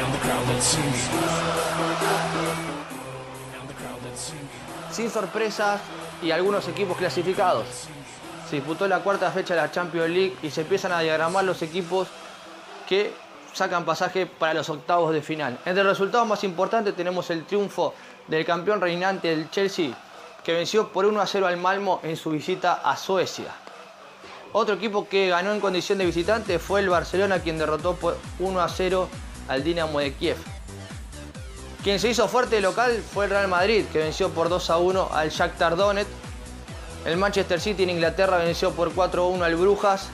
[0.00, 1.00] And the crowd that sings.
[3.54, 4.48] And the crowd that sings.
[4.90, 5.80] sin sorpresas
[6.20, 7.66] y algunos equipos clasificados.
[8.50, 11.62] Se disputó la cuarta fecha de la Champions League y se empiezan a diagramar los
[11.62, 12.08] equipos
[12.88, 13.12] que
[13.52, 15.58] sacan pasaje para los octavos de final.
[15.64, 17.94] Entre los resultados más importantes tenemos el triunfo
[18.26, 19.96] del campeón reinante del Chelsea,
[20.42, 23.52] que venció por 1 a 0 al Malmo en su visita a Suecia.
[24.52, 28.60] Otro equipo que ganó en condición de visitante fue el Barcelona, quien derrotó por 1
[28.60, 29.08] a 0
[29.48, 30.36] al Dinamo de Kiev.
[31.82, 35.08] Quien se hizo fuerte local fue el Real Madrid, que venció por 2 a 1
[35.12, 36.10] al Shakhtar Donetsk.
[37.04, 40.08] El Manchester City en Inglaterra venció por 4 a 1 al Brujas.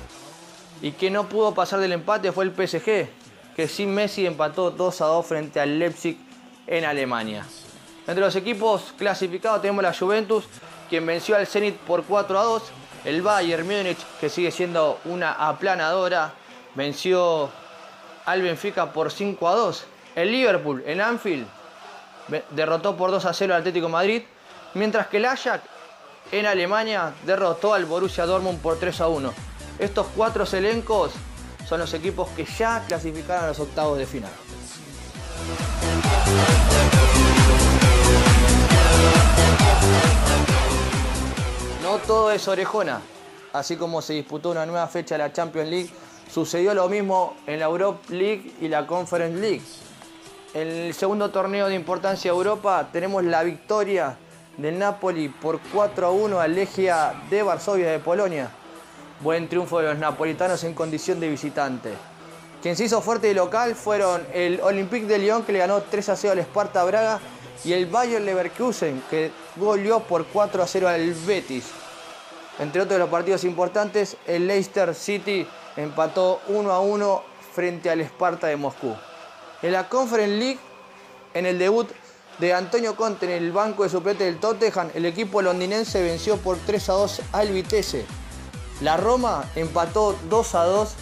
[0.83, 3.09] Y que no pudo pasar del empate fue el PSG,
[3.55, 6.17] que sin Messi empató 2 a 2 frente al Leipzig
[6.67, 7.45] en Alemania.
[8.07, 10.45] Entre los equipos clasificados tenemos la Juventus,
[10.89, 12.63] quien venció al Zenit por 4 a 2.
[13.05, 16.33] El Bayern Múnich, que sigue siendo una aplanadora,
[16.75, 17.51] venció
[18.27, 19.85] al Benfica por 5 a 2.
[20.17, 21.47] El Liverpool en Anfield
[22.51, 24.23] derrotó por 2 a 0 al Atlético Madrid,
[24.75, 25.63] mientras que el Ajax
[26.33, 29.50] en Alemania derrotó al Borussia Dortmund por 3 a 1.
[29.81, 31.11] Estos cuatro elencos
[31.67, 34.31] son los equipos que ya clasificaron a los octavos de final.
[41.83, 43.01] No todo es orejona.
[43.55, 45.91] Así como se disputó una nueva fecha de la Champions League,
[46.31, 49.63] sucedió lo mismo en la Europa League y la Conference League.
[50.53, 54.19] En el segundo torneo de importancia de Europa tenemos la victoria
[54.59, 58.51] del Napoli por 4 a 1 al Legia de Varsovia de Polonia.
[59.21, 61.93] Buen triunfo de los napolitanos en condición de visitante.
[62.63, 66.09] Quien se hizo fuerte de local fueron el Olympique de Lyon que le ganó 3
[66.09, 67.21] a 0 al Sparta Braga
[67.63, 71.67] y el Bayer Leverkusen que goleó por 4 a 0 al Betis.
[72.59, 77.23] Entre otros los partidos importantes, el Leicester City empató 1 a 1
[77.55, 78.97] frente al Sparta de Moscú.
[79.61, 80.59] En la Conference League,
[81.35, 81.91] en el debut
[82.39, 86.57] de Antonio Conte en el banco de suplente del Tottenham, el equipo londinense venció por
[86.57, 88.07] 3 a 2 al Vitesse.
[88.81, 90.95] La Roma empató 2 a 2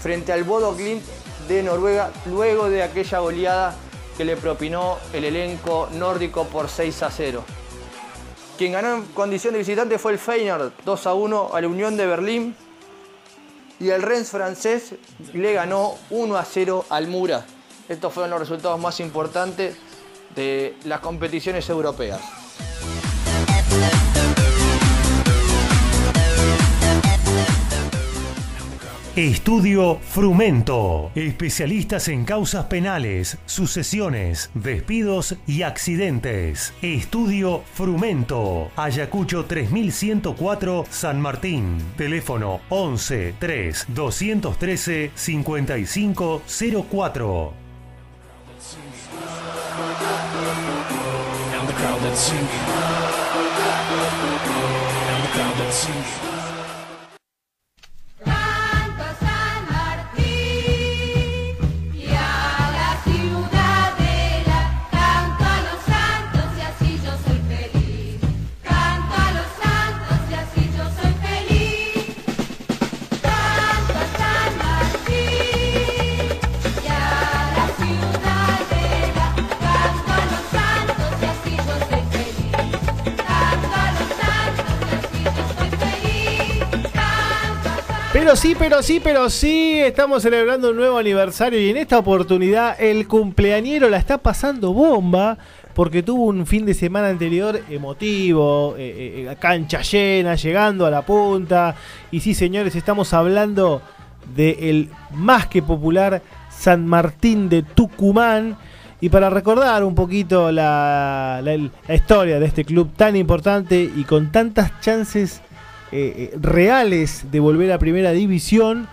[0.00, 1.02] frente al Bodo Glimt
[1.48, 3.74] de Noruega luego de aquella goleada
[4.16, 7.44] que le propinó el elenco nórdico por 6 a 0.
[8.58, 11.96] Quien ganó en condición de visitante fue el Feyenoord 2 a 1 a la Unión
[11.96, 12.56] de Berlín
[13.80, 14.94] y el Rennes francés
[15.32, 17.46] le ganó 1 a 0 al Mura.
[17.88, 19.76] Estos fueron los resultados más importantes
[20.34, 22.20] de las competiciones europeas.
[29.18, 31.10] Estudio Frumento.
[31.16, 36.72] Especialistas en causas penales, sucesiones, despidos y accidentes.
[36.82, 38.70] Estudio Frumento.
[38.76, 41.78] Ayacucho 3104 San Martín.
[41.96, 47.52] Teléfono 11 3 213 5504.
[55.60, 56.27] And.
[88.28, 92.78] Pero sí, pero sí, pero sí, estamos celebrando un nuevo aniversario y en esta oportunidad
[92.78, 95.38] el cumpleañero la está pasando bomba
[95.72, 101.06] porque tuvo un fin de semana anterior emotivo, eh, eh, cancha llena, llegando a la
[101.06, 101.74] punta.
[102.10, 103.80] Y sí, señores, estamos hablando
[104.36, 108.58] del más que popular San Martín de Tucumán.
[109.00, 111.40] Y para recordar un poquito la
[111.88, 115.40] historia de este club tan importante y con tantas chances
[115.92, 118.88] eh, eh, reales de volver a primera división.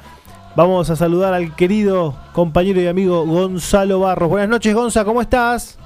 [0.56, 4.30] Vamos a saludar al querido compañero y amigo Gonzalo Barros.
[4.30, 5.78] Buenas noches, Gonza, ¿cómo estás?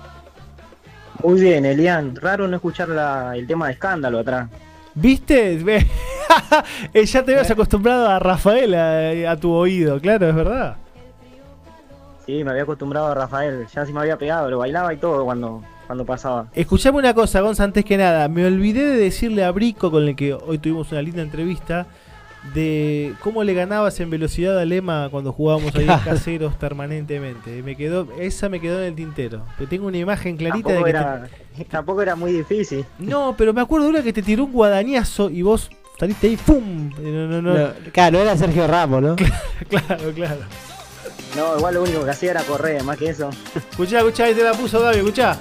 [1.23, 2.15] Muy bien, Elian.
[2.15, 4.49] Raro no escuchar la- el tema de escándalo atrás.
[4.93, 5.63] ¿Viste?
[6.93, 10.75] Eh, ya te habías acostumbrado a Rafael a, a tu oído, claro, es verdad.
[12.23, 13.65] Sí, me había acostumbrado a Rafael.
[13.73, 16.45] Ya se me había pegado, lo bailaba y todo cuando, cuando pasaba.
[16.53, 18.27] Escuchame una cosa, Gonza, antes que nada.
[18.27, 21.87] Me olvidé de decirle a Brico, con el que hoy tuvimos una linda entrevista,
[22.53, 27.63] de cómo le ganabas en velocidad a Lema cuando jugábamos ahí en caseros permanentemente.
[27.63, 29.41] Me quedó, esa me quedó en el tintero.
[29.57, 31.29] Pero tengo una imagen clarita Tampoco de que te- era,
[31.71, 32.85] tampoco era muy difícil.
[32.99, 36.37] No, pero me acuerdo de una que te tiró un guadañazo y vos saliste ahí,
[36.37, 36.91] ¡pum!
[37.01, 37.53] No, no, no.
[37.57, 39.15] No, claro, era Sergio Ramos, ¿no?
[39.69, 40.41] claro, claro.
[41.35, 43.31] No, igual lo único que hacía era correr, más que eso.
[43.71, 45.39] Escuchá, escuchá, ahí te la puso Gaby, escuchá.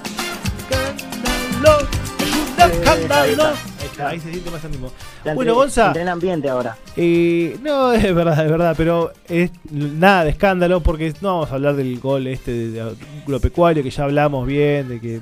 [2.59, 3.45] Escándalo.
[3.45, 4.91] Ahí está, ahí se siente más ánimo.
[5.35, 5.93] Bueno, Gonza.
[6.11, 6.77] ambiente ahora.
[6.97, 11.55] Eh, no, es verdad, es verdad, pero es nada de escándalo porque no vamos a
[11.55, 15.21] hablar del gol este de, de agropecuario que ya hablamos bien, de que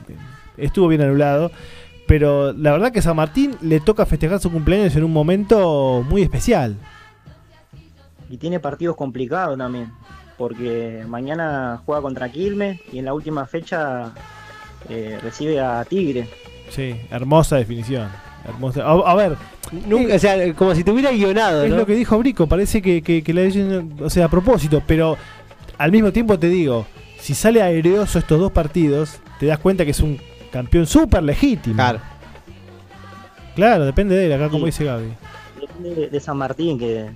[0.57, 1.51] estuvo bien anulado.
[2.07, 6.05] Pero la verdad que a San Martín le toca festejar su cumpleaños en un momento
[6.09, 6.77] muy especial.
[8.31, 9.93] Y tiene partidos complicados también.
[10.39, 14.13] Porque mañana juega contra Quilmes y en la última fecha
[14.89, 16.29] eh, recibe a Tigre.
[16.71, 18.09] Sí, hermosa definición.
[18.45, 18.83] Hermosa.
[18.85, 19.37] A, a ver,
[19.87, 21.77] Nunca, o sea, como si tuviera guionado, es ¿no?
[21.79, 25.17] lo que dijo Brico, parece que, que, que la leyenda- o sea, a propósito, pero
[25.79, 26.87] al mismo tiempo te digo,
[27.19, 30.21] si sale aereoso estos dos partidos, te das cuenta que es un
[30.53, 31.75] campeón súper legítimo.
[31.75, 31.99] Claro.
[33.55, 35.09] Claro, depende de él, acá como dice Gaby.
[35.61, 37.07] Depende de, de San Martín, que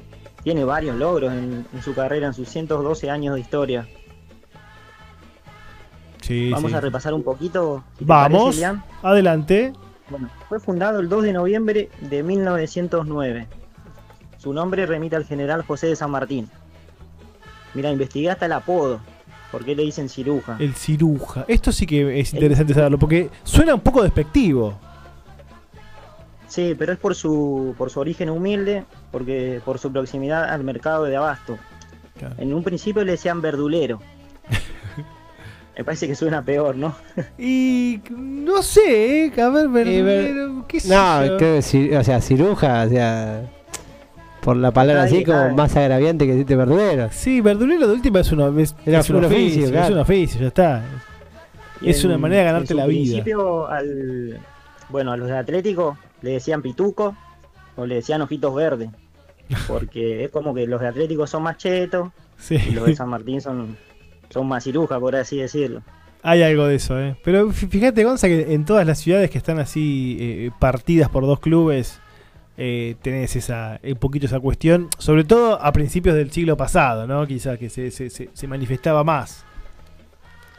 [0.43, 3.87] tiene varios logros en, en su carrera, en sus 112 años de historia.
[6.31, 6.77] Sí, Vamos sí.
[6.77, 7.82] a repasar un poquito.
[7.98, 9.73] si Vamos, parece, adelante.
[10.09, 13.48] Bueno, fue fundado el 2 de noviembre de 1909.
[14.39, 16.48] Su nombre remite al general José de San Martín.
[17.74, 19.01] Mira, investigué hasta el apodo.
[19.51, 20.55] ¿Por qué le dicen ciruja?
[20.61, 21.44] El ciruja.
[21.48, 24.78] Esto sí que es interesante saberlo, porque suena un poco despectivo.
[26.47, 31.07] Sí, pero es por su, por su origen humilde, porque por su proximidad al mercado
[31.07, 31.59] de abasto.
[32.16, 32.36] Claro.
[32.39, 34.01] En un principio le decían verdulero.
[35.81, 36.94] Me parece que suena peor, ¿no?
[37.39, 39.40] Y no sé, ¿eh?
[39.40, 41.36] a ver, verdulero, qué sé No, yo.
[41.39, 43.51] creo que o sea, ciruja, o sea,
[44.43, 47.09] por la palabra así como más agraviante que decirte verdulero.
[47.12, 50.48] Sí, verdulero de última es, una, es, Era es un oficio, es un oficio, ya
[50.48, 50.82] está.
[51.81, 53.05] Y Es en- una manera de en ganarte la vida.
[53.15, 54.39] principio al,
[54.90, 57.16] bueno, a los de Atlético le decían pituco
[57.77, 58.90] o le decían ojitos verdes.
[59.66, 62.57] Porque es como que los de Atlético son más chetos Sí.
[62.69, 63.78] y los de San Martín son,
[64.31, 65.82] son más cirujas, por así decirlo.
[66.23, 67.16] Hay algo de eso, ¿eh?
[67.24, 71.24] Pero fí- fíjate, Gonza, que en todas las ciudades que están así eh, partidas por
[71.27, 72.01] dos clubes,
[72.59, 77.27] eh, tenés esa, un poquito esa cuestión, sobre todo a principios del siglo pasado, ¿no?
[77.27, 79.44] Quizás que se, se, se- se manifestaba más.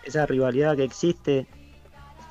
[0.04, 1.46] Esa rivalidad que existe.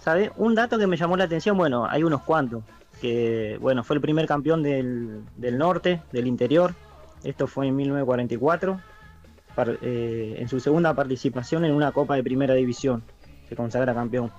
[0.01, 0.31] ¿Sabes?
[0.37, 2.65] Un dato que me llamó la atención, bueno, hay unos cuantos.
[3.01, 6.75] Que, bueno, fue el primer campeón del, del norte, del interior.
[7.23, 8.81] Esto fue en 1944.
[9.55, 13.03] Par- eh, en su segunda participación en una Copa de Primera División.
[13.49, 14.31] Se consagra campeón.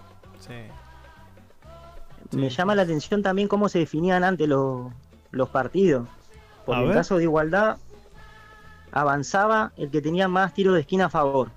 [2.32, 4.92] Me llama la atención también cómo se definían antes los,
[5.32, 6.08] los partidos.
[6.66, 6.96] Por A el ver.
[6.96, 7.78] caso de igualdad,
[8.92, 11.50] avanzaba el que tenía más tiros de esquina a favor.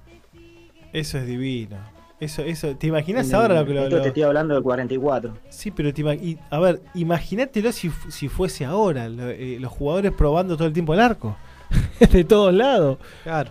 [0.93, 1.77] Eso es divino.
[2.21, 5.37] Eso, eso, ¿te imaginas En ahora el- lo que lo, te estoy hablando del 44.
[5.51, 10.13] Sí, pero te y- a ver, imagínatelo si, si fuese ahora, lo- eh, los jugadores
[10.13, 11.37] probando todo el tiempo el arco.
[12.13, 12.99] de todos lados.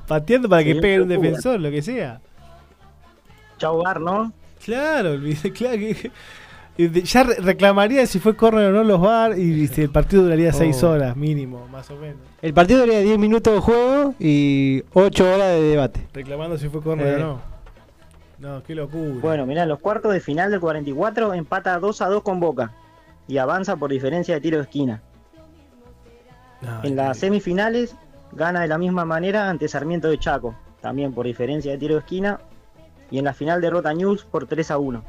[0.08, 2.20] Pateando para que Sería pegue un defensor, lo que sea.
[3.58, 4.32] Chau Bar, ¿no?
[4.66, 6.12] Claro, que.
[6.78, 10.24] y Ya re- reclamaría si fue córner o no los VAR y si el partido
[10.24, 10.92] duraría 6 Oh.
[10.92, 12.18] horas mínimo, más o menos.
[12.42, 16.08] El partido duraría 10 minutos de juego y 8 horas de debate.
[16.14, 17.16] Reclamando si fue córner Eh.
[17.16, 17.42] o no.
[18.40, 19.16] No, qué locura.
[19.22, 22.72] Bueno, mirá, en los cuartos de final del 44 empata 2 a 2 con Boca
[23.28, 25.02] y avanza por diferencia de tiro de esquina.
[26.84, 27.96] En las semifinales
[28.32, 32.00] gana de la misma manera ante Sarmiento de Chaco, también por diferencia de tiro de
[32.00, 32.40] esquina.
[33.12, 35.04] Y en la final derrota News por 3 a 1.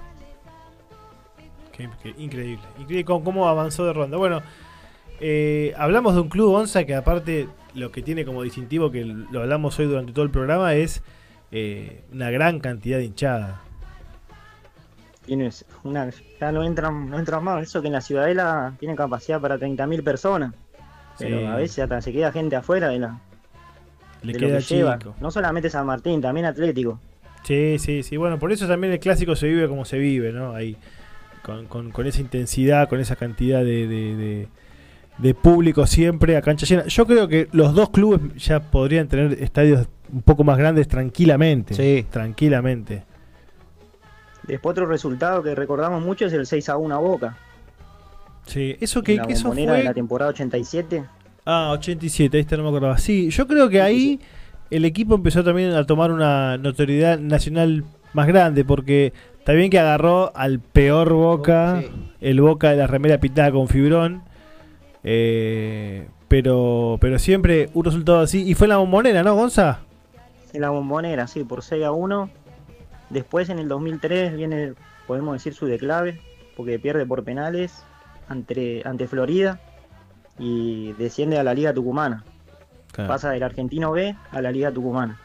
[1.73, 2.63] Qué- qué increíble.
[2.79, 4.17] Increíble cómo, cómo avanzó de ronda.
[4.19, 4.43] Bueno,
[5.21, 9.41] eh, hablamos de un club onza que aparte lo que tiene como distintivo, que lo
[9.41, 11.03] hablamos hoy durante todo el programa, es
[11.51, 13.61] eh, una gran cantidad de hinchada.
[15.25, 16.11] Tienes una,
[16.41, 17.63] ya no entran, no entran más.
[17.63, 20.53] Eso que en la Ciudadela tiene capacidad para 30.000 personas.
[21.19, 21.45] Pero Sí.
[21.47, 23.21] a veces hasta se queda gente afuera de, la,
[24.23, 24.99] Le de lo queda que lleva.
[24.99, 25.15] chico.
[25.21, 26.99] No solamente San Martín, también Atlético.
[27.45, 28.17] Sí, sí, sí.
[28.17, 30.55] Bueno, por eso también el clásico se vive como se vive, ¿no?
[30.55, 30.77] Ahí,
[31.43, 34.49] con, con- con esa intensidad, con esa cantidad de, de- de-
[35.19, 36.87] de público siempre a cancha llena.
[36.87, 41.75] Yo creo que los dos clubes ya podrían tener estadios un poco más grandes tranquilamente.
[41.75, 42.05] Sí.
[42.11, 43.05] Tranquilamente.
[44.45, 47.37] Después otro resultado que recordamos mucho es el 6 a 1 a Boca.
[48.47, 49.79] Sí, eso En que, la que eso bombonera fue.
[49.79, 51.05] de la temporada 87.
[51.47, 52.99] Ah, 87, ahí está, no me acordaba.
[52.99, 54.21] Sí, yo creo que ahí
[54.71, 59.79] el equipo empezó también a tomar una notoriedad nacional más grande, porque está bien que
[59.79, 61.83] agarró al peor Boca,
[62.21, 64.23] el Boca de la remera pintada con fibrón,
[65.03, 68.49] eh, pero pero siempre un resultado así.
[68.49, 69.81] Y fue en la bombonera, ¿no, Gonza?
[70.53, 72.31] En la bombonera, sí, por 6 a 1.
[73.11, 74.73] Después en el 2003 viene,
[75.07, 76.21] podemos decir, su declave,
[76.57, 77.85] porque pierde por penales
[78.29, 79.61] ante, ante Florida
[80.39, 82.25] y desciende a la Liga Tucumana.
[82.93, 83.09] Claro.
[83.09, 85.19] Pasa del Argentino B a la Liga Tucumana.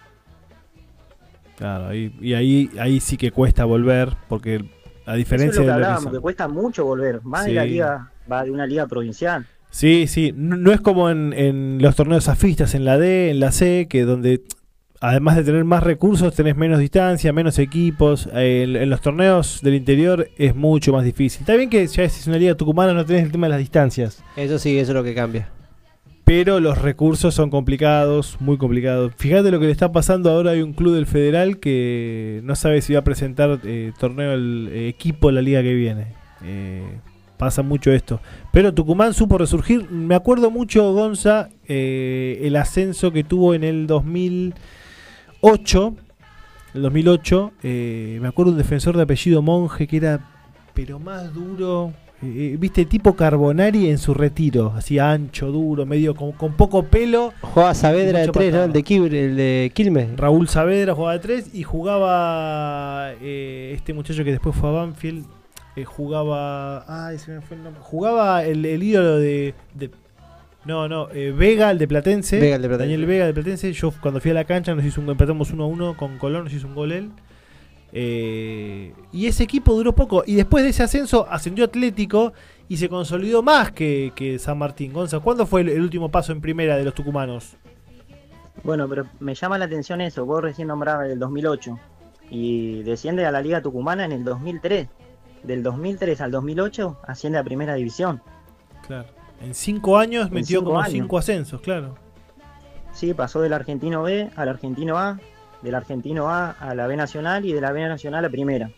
[1.57, 5.71] Claro, y ahí, ahí sí que cuesta volver, porque a Eso es diferencia lo que
[5.71, 7.49] de lo que hablábamos, que cuesta mucho volver, más Sí.
[7.49, 9.45] de la liga, va de una liga provincial.
[9.69, 13.39] Sí, sí, no, no es como en, en los torneos afistas, en la D, en
[13.41, 14.41] la C, que donde
[15.01, 18.27] además de tener más recursos tenés menos distancia, menos equipos.
[18.33, 21.41] En, en los torneos del interior es mucho más difícil.
[21.41, 24.23] Está bien que ya es una liga tucumana no tenés el tema de las distancias,
[24.35, 25.49] Eso sí, eso es lo que cambia.
[26.25, 29.13] pero los recursos son complicados, muy complicados.
[29.17, 32.81] Fíjate lo que le está pasando ahora, hay un club del Federal que no sabe
[32.81, 36.13] si va a presentar eh, torneo el eh, equipo la liga que viene.
[36.43, 36.83] Eh,
[37.37, 38.19] pasa mucho esto.
[38.51, 39.89] Pero Tucumán supo resurgir.
[39.89, 43.87] Me acuerdo mucho, Gonza, eh, el ascenso que tuvo en el
[45.41, 45.95] 2008.
[46.75, 50.19] El 2008, eh, me acuerdo un defensor de apellido Monje que era,
[50.73, 51.91] pero más duro.
[52.21, 57.33] eh, Viste, tipo Carbonari en su retiro, así ancho, duro, medio con, con poco pelo.
[57.41, 58.63] Jugaba Saavedra de Mucho 3, ¿no?
[58.65, 58.79] El de,
[59.25, 60.15] el de Quilmes.
[60.15, 65.25] Raúl Saavedra jugaba de 3 y jugaba eh, este muchacho que después fue a Banfield.
[65.75, 66.85] eh, jugaba.
[67.07, 67.81] Ay, se me fue el nombre.
[67.81, 69.55] Jugaba el, el ídolo de.
[69.73, 69.89] de-
[70.65, 72.39] no, no, eh, Vega, el de Platense.
[72.39, 72.91] Vega, el de Platense.
[72.91, 73.71] Daniel Vega, de Platense.
[73.73, 76.45] Yo cuando fui a la cancha nos hizo un, empatamos 1 a 1 con Colón,
[76.45, 77.11] nos hizo un gol él.
[77.91, 80.23] Eh, y ese equipo duró poco.
[80.25, 82.33] Y después de ese ascenso ascendió Atlético
[82.67, 84.93] y se consolidó más que, que San Martín.
[84.93, 87.55] Gonza, ¿cuándo fue el, el último paso en primera de los tucumanos?
[88.63, 91.79] Bueno, pero me llama la atención eso, vos recién nombrabas el 2008
[92.29, 94.87] y desciende a la Liga Tucumana en el 2003.
[95.43, 98.21] Del 2003 al 2008 asciende a Primera División.
[98.85, 99.18] Claro.
[99.41, 100.91] En cinco años En metió cinco como años.
[100.93, 101.95] cinco ascensos, claro.
[102.93, 105.19] Sí, pasó del Argentino B al Argentino A,
[105.61, 108.71] del Argentino A a la B Nacional y de la B Nacional a Primera.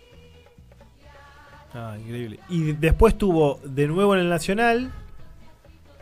[1.74, 2.40] Ah, increíble.
[2.50, 4.92] Y de- después tuvo de nuevo en el Nacional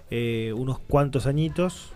[0.10, 1.92] eh, unos cuantos añitos.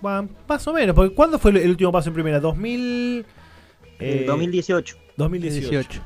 [0.00, 2.40] Bueno, más o menos, porque ¿cuándo fue el, último paso en primera?
[2.40, 3.24] 2000...
[3.98, 4.96] El eh, 2018.
[5.16, 6.02] 2018.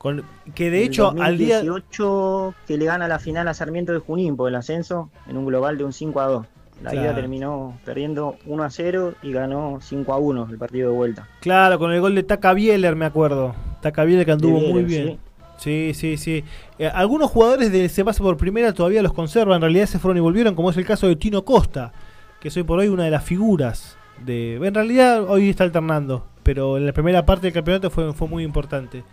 [0.00, 0.24] Con,
[0.54, 1.56] que de hecho al día...
[1.56, 5.44] 2018 que le gana la final a Sarmiento de Junín por el ascenso en un
[5.44, 6.46] global de un 5 a 2.
[6.82, 7.16] La ida Claro.
[7.16, 11.28] terminó perdiendo 1 a 0 y ganó 5 a 1 el partido de vuelta.
[11.40, 13.54] Claro, con el gol de Taka Bieler, me acuerdo.
[13.82, 15.18] Taka Bieler que anduvo muy bien.
[15.58, 16.44] Sí, sí, sí.
[16.78, 19.56] Eh, algunos jugadores de ese paso por primera todavía los conservan.
[19.56, 21.92] En realidad se fueron y volvieron, como es el caso de Tino Costa,
[22.40, 23.98] que es hoy por hoy una de las figuras.
[24.24, 28.28] de En realidad hoy está alternando, pero en la primera parte del campeonato fue, fue
[28.28, 29.04] muy importante.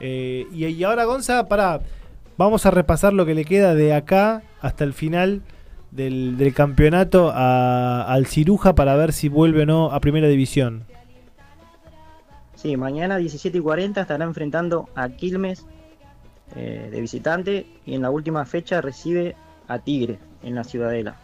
[0.00, 1.80] Eh, y, y ahora, Gonza, para
[2.36, 5.42] vamos a repasar lo que le queda de acá hasta el final
[5.90, 10.84] del, del campeonato a- al Ciruja para ver si vuelve o no a primera división.
[12.54, 15.64] Sí, mañana 17 y 40 estará enfrentando a Quilmes
[16.56, 19.36] eh, de visitante y en la última fecha recibe
[19.68, 21.16] a Tigre en la Ciudadela.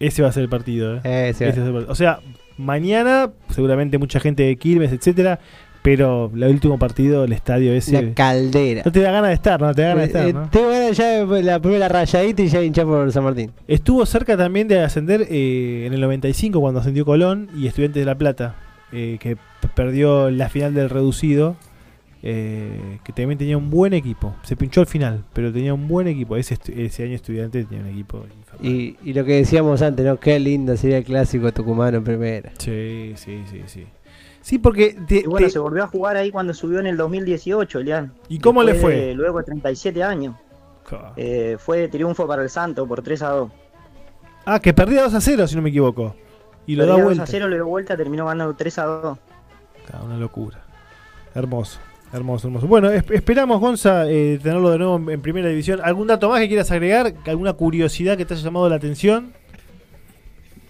[0.00, 1.28] Ese va a ser el partido, ¿eh?
[1.30, 1.92] Ese va a ser el partido.
[1.92, 2.20] O sea,
[2.56, 5.38] mañana seguramente mucha gente de Quilmes, etcétera,
[5.82, 7.98] pero el último partido, el estadio ese...
[7.98, 8.82] Una caldera.
[8.84, 10.48] No te da ganas de estar, no te da ganas de estar, Eh, ¿no?
[10.48, 13.50] Tengo ganas ya de la primera rayadita y ya hinchar por San Martín.
[13.66, 18.06] Estuvo cerca también de ascender eh, en el 95 cuando ascendió Colón y Estudiantes de
[18.06, 18.54] La Plata,
[18.92, 19.36] eh, que
[19.74, 21.56] perdió la final del reducido,
[22.22, 24.36] eh, que también tenía un buen equipo.
[24.44, 26.36] Se pinchó al final, pero tenía un buen equipo.
[26.36, 26.54] Ese
[27.02, 28.24] año Estudiantes tenía un equipo.
[28.62, 30.20] Y, y lo que decíamos antes, ¿no?
[30.20, 32.52] Qué lindo sería el clásico tucumano en primera.
[32.58, 33.86] Sí, sí, sí, sí.
[34.42, 34.96] Sí, porque...
[35.08, 38.12] y bueno, se volvió a jugar ahí cuando subió en el 2018, Elian.
[38.28, 38.94] ¿Y cómo le fue?
[38.96, 40.34] de- luego de 37 años.
[41.16, 43.50] Eh, fue triunfo para el Santo por 3 a 2.
[44.44, 46.14] Ah, que perdía 2 a 0, si no me equivoco.
[46.66, 47.22] Y lo da Perdía 2 vuelta.
[47.22, 49.18] a 0, le dio vuelta, terminó ganando 3 a 2.
[49.92, 50.62] Ah, una locura.
[51.34, 51.78] Hermoso.
[52.12, 52.66] Hermoso, hermoso.
[52.66, 55.80] Bueno, es- esperamos, Gonza, eh, tenerlo de nuevo en, en primera división.
[55.82, 57.14] ¿Algún dato más que quieras agregar?
[57.26, 59.32] ¿Alguna curiosidad que te haya llamado la atención?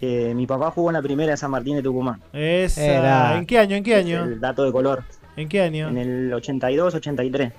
[0.03, 2.21] Que mi papá jugó en la primera de San Martín de Tucumán.
[2.33, 2.85] Esa.
[2.85, 3.39] Era.
[3.39, 3.77] ¿En qué año?
[3.77, 4.25] ¿En qué año?
[4.25, 5.05] El dato de color.
[5.37, 5.89] ¿En qué año?
[5.91, 7.53] En el 82, 83.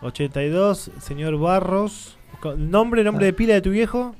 [0.00, 2.16] 82, señor Barros.
[2.56, 4.14] ¿Nombre, nombre de pila de tu viejo?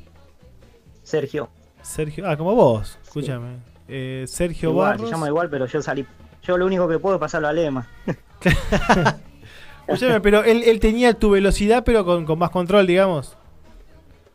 [1.03, 1.49] Sergio.
[1.81, 2.29] Sergio.
[2.29, 2.99] Ah, como vos.
[3.03, 3.57] Escúchame.
[3.89, 5.09] Eh, Sergio Igual, Barros.
[5.09, 6.05] se llama igual, pero yo salí.
[6.43, 7.89] Yo lo único que puedo es pasarlo a Lema.
[9.87, 13.39] Escúchame, pero él, él tenía tu velocidad, pero con, con más control, digamos.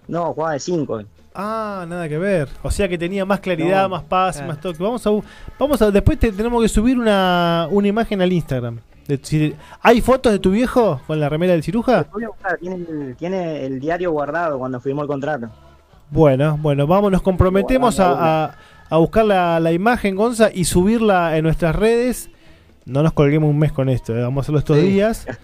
[0.08, 1.04] No, jugaba de 5.
[1.36, 2.48] Ah, nada que ver.
[2.64, 4.48] O sea que tenía más claridad, No, más paz, claro.
[4.54, 4.82] más toque.
[4.82, 5.10] Vamos a,
[5.60, 8.80] vamos a, después te, tenemos que subir una, una imagen al Instagram.
[9.08, 12.06] De- si- ¿Hay fotos de tu viejo con la remera del ciruja?
[12.12, 15.50] Voy a buscar, tiene, el, tiene el diario guardado cuando firmó el contrato.
[16.10, 18.56] Bueno, bueno, vamos, nos comprometemos a, a-
[18.90, 22.30] a buscar la, la imagen, Gonza, y subirla en nuestras redes.
[22.86, 25.28] No nos colguemos un mes con esto, eh, vamos a hacerlo estos días.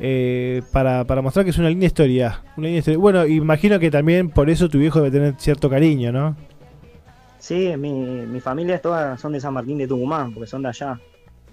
[0.00, 2.42] eh, para, para mostrar que es una linda historia.
[2.56, 2.98] Una linda historia.
[2.98, 6.36] Bueno, imagino que también por eso tu viejo debe tener cierto cariño, ¿no?
[7.38, 10.68] Sí, mi, mi familia es toda, son de San Martín de Tucumán, porque son de
[10.68, 11.00] allá,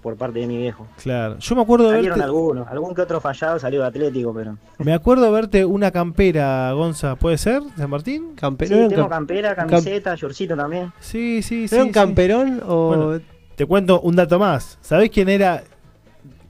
[0.01, 0.85] por parte de mi viejo.
[1.01, 1.37] Claro.
[1.39, 4.57] Yo me acuerdo de Salieron verte, algunos, algún que otro fallado salió de Atlético, pero...
[4.79, 7.61] me acuerdo de verte una campera, Gonza, ¿puede ser?
[7.61, 8.35] ¿De San Martín?
[8.37, 10.91] Sí, tengo campera, camiseta, shortcito también.
[10.99, 11.75] Sí, sí, sí.
[11.75, 11.93] ¿Era un sí.
[11.93, 12.87] camperón o.?
[12.87, 13.21] Bueno,
[13.55, 14.77] te cuento un dato más.
[14.81, 15.63] ¿Sabés quién era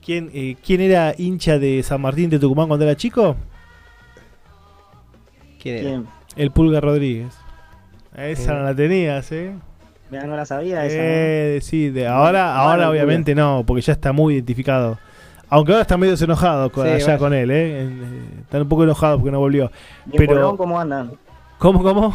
[0.08, 3.36] quién, eh, quién era hincha de San Martín de Tucumán cuando era chico?
[5.60, 5.84] ¿Quién era?
[5.88, 6.06] ¿Quién?
[6.36, 7.34] El Pulga Rodríguez.
[8.16, 8.56] Esa Eh.
[8.56, 9.52] no la tenías, ¿eh?
[10.10, 10.96] Mira, no la sabía esa.
[10.96, 11.02] ¿no?
[11.04, 14.98] Eh, sí, de ahora, ahora obviamente no, porque ya está muy identificado.
[15.50, 17.82] Aunque ahora está medio enojado con, Sí, allá con él, ¿eh?
[17.82, 17.88] Eh,
[18.40, 19.70] Están un poco enojados porque no volvió.
[20.06, 21.12] ¿Y en Pero, Colón cómo andan?
[21.58, 22.14] ¿Cómo, cómo?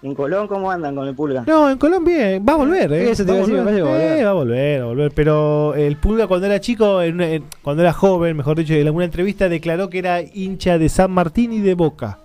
[0.00, 1.42] ¿En Colón cómo andan con el Pulga?
[1.46, 3.10] No, en Colombia va a volver, ¿eh?
[3.10, 3.82] Eso te va, a a decir, volver.
[3.82, 4.18] volver.
[4.18, 5.12] Eh, va a volver, va a volver.
[5.12, 8.86] Pero el Pulga cuando era chico, en una- en- cuando era joven, mejor dicho, en
[8.86, 12.18] alguna entrevista declaró que era hincha de San Martín y de Boca.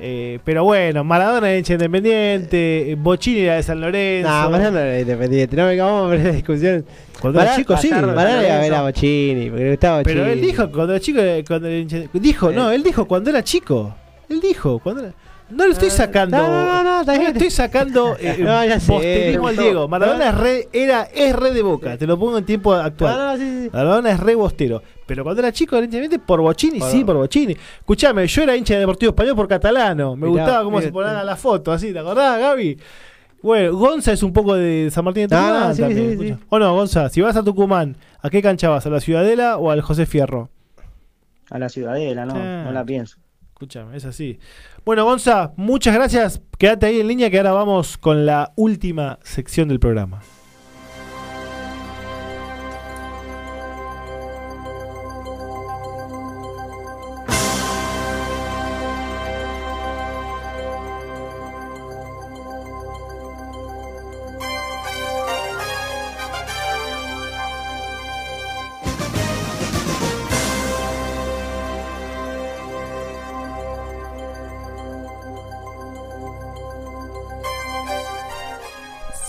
[0.00, 4.28] Eh, pero bueno, Maradona era hincha independiente, Bochini era de San Lorenzo.
[4.30, 5.56] No, Maradona era independiente.
[5.56, 6.84] No me vamos a ver la discusión.
[7.20, 7.90] Cuando era chico, sí.
[7.90, 10.38] Maradona iba a ver a Bochini, porque le gustaba Pero Bochini.
[10.40, 13.42] él dijo cuando era chico, eh, cuando era hincha- dijo, no, él dijo cuando era
[13.42, 13.94] chico.
[14.28, 15.14] Él dijo cuando era-
[15.50, 16.36] no lo estoy sacando.
[16.36, 17.32] no, no, no, no le bien.
[17.32, 18.92] estoy sacando eh, No, ya sé.
[18.92, 19.56] posterismo al.
[19.56, 19.88] Diego.
[19.88, 20.30] Maradona No.
[20.30, 23.16] es re, era, es re de boca, te lo pongo en tiempo actual.
[23.16, 23.70] No, no, sí, sí.
[23.72, 24.82] Maradona es re bostero.
[25.06, 27.56] Pero cuando era chico, evidentemente, por Bochini, sí, por Bochini.
[27.78, 30.14] Escuchame, yo era hincha de Deportivo Español por catalano.
[30.16, 32.78] Me Mirá, gustaba cómo se ponían la foto, así, ¿te acordás, Gaby?
[33.40, 35.68] Bueno, Gonza es un poco de San Martín de No, Tucumán.
[35.68, 36.38] no, sí, también.
[36.50, 38.84] O no, Gonza, si vas a Tucumán, ¿a qué cancha vas?
[38.84, 40.50] ¿A la Ciudadela o al José Fierro?
[41.48, 42.64] A la Ciudadela, no, Ah.
[42.64, 43.16] no la pienso.
[43.58, 44.38] Escúchame, es así.
[44.84, 46.40] Bueno, Gonza, muchas gracias.
[46.58, 50.22] Quédate ahí en línea que ahora vamos con la última sección del programa.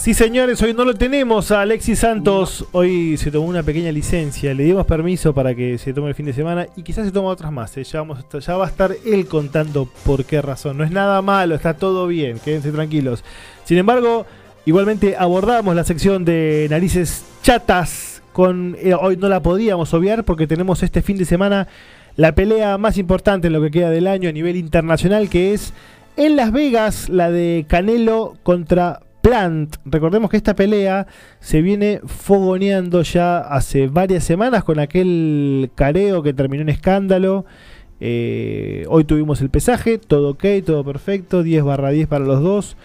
[0.10, 2.66] Sí, señores, hoy no lo tenemos a Alexis Santos.
[2.72, 4.56] Hoy se tomó una pequeña licencia.
[4.56, 7.28] Le dimos permiso para que se tome el fin de semana y quizás se tome
[7.28, 7.78] otras más.
[7.78, 7.84] ¿eh?
[7.84, 10.80] Ya, vamos estar- ya va a estar él contando por qué razón.
[10.80, 12.40] No es nada malo, está todo bien.
[12.40, 13.24] Quédense tranquilos.
[13.66, 14.26] Sin embargo,
[14.66, 18.24] igualmente abordamos la sección de narices chatas.
[18.34, 21.68] Con, eh, hoy no la podíamos obviar porque tenemos este fin de semana
[22.16, 25.72] la pelea más importante en lo que queda del año a nivel internacional que es
[26.18, 29.76] En Las Vegas, la de Canelo contra Plant.
[29.86, 31.08] Recordemos que esta pelea
[31.40, 37.46] se viene fogoneando ya hace varias semanas con aquel careo que terminó en escándalo.
[38.02, 42.78] Eh, hoy tuvimos el pesaje, todo ok, todo perfecto, 10 barra 10 para los dos,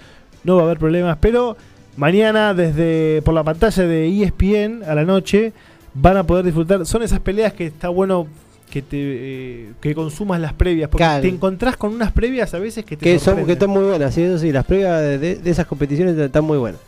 [0.42, 1.56] no va a haber problemas, pero
[1.96, 5.52] mañana desde por la pantalla de ESPN a la noche
[5.94, 8.26] van a poder disfrutar, son esas peleas que está bueno
[8.74, 11.22] que te eh, que consumas las previas, porque Claro.
[11.22, 13.46] te encontrás con unas previas a veces que te Que, son, sorprenden.
[13.46, 16.80] que están muy buenas, sí, eso sí, las previas de, esas competiciones están muy buenas.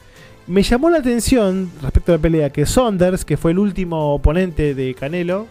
[0.48, 4.74] Me llamó la atención respecto a la pelea que Saunders, que fue el último oponente
[4.74, 5.46] de Canelo,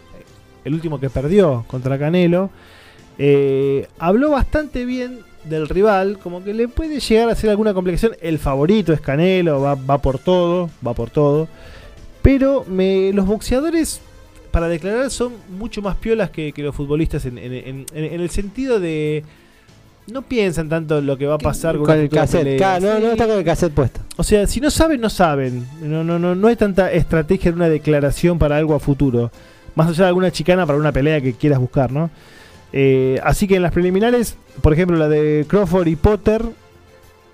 [0.66, 2.50] el último que perdió contra Canelo,
[3.18, 8.12] eh, habló bastante bien del rival, como que le puede llegar a hacer alguna complicación.
[8.22, 11.48] El favorito es Canelo, va, va por todo, va por todo.
[12.22, 14.02] Pero me, los boxeadores,
[14.56, 18.22] para declarar, son mucho más piolas que, que los futbolistas en, en- en- en- en
[18.22, 19.24] el sentido de...
[20.08, 23.04] No piensan tanto en lo que va a pasar Con una el cassette, no, Sí.
[23.04, 24.00] no está con el cassette puesto.
[24.16, 25.68] O sea, si no saben, no saben.
[25.82, 29.30] No, no, no, no hay tanta estrategia en una declaración para algo a futuro.
[29.76, 32.10] Más allá de alguna chicana para una pelea que quieras buscar, ¿no?
[32.72, 36.44] Eh, así que en las preliminares, por ejemplo, la de Crawford y Potter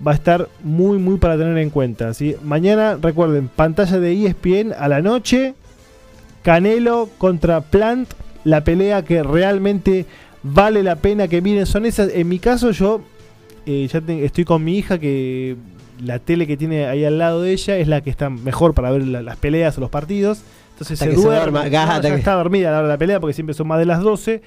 [0.04, 2.14] va a estar muy, muy para tener en cuenta.
[2.14, 2.34] ¿sí?
[2.42, 5.54] Mañana, recuerden, pantalla de ESPN a la noche.
[6.42, 8.12] Canelo contra Plant.
[8.44, 10.06] La pelea que realmente
[10.42, 11.66] vale la pena que miren.
[11.66, 12.10] Son esas.
[12.12, 13.02] En mi caso, yo
[13.66, 15.56] eh, ya te- estoy con mi hija que
[16.02, 18.90] la tele que tiene ahí al lado de ella es la que está mejor para
[18.90, 20.42] ver la- las peleas o los partidos.
[20.72, 23.20] Entonces Hasta se duerma, gaja, ya que- está dormida a la hora de la pelea
[23.20, 24.42] porque siempre son más de las 12.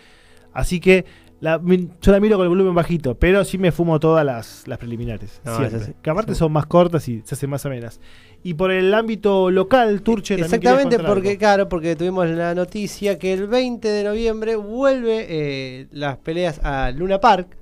[0.51, 1.05] Así que
[1.39, 1.61] la-
[2.01, 5.39] yo la miro con el volumen bajito, pero sí me fumo todas las, las preliminares.
[5.45, 8.01] No, sí, que aparte son más cortas y se hacen más amenas.
[8.45, 11.39] Y por el ámbito local, Turche también Exactamente, porque algo.
[11.39, 16.91] claro, porque tuvimos la noticia que el 20 de noviembre vuelve eh, las peleas a
[16.91, 17.57] Luna Park.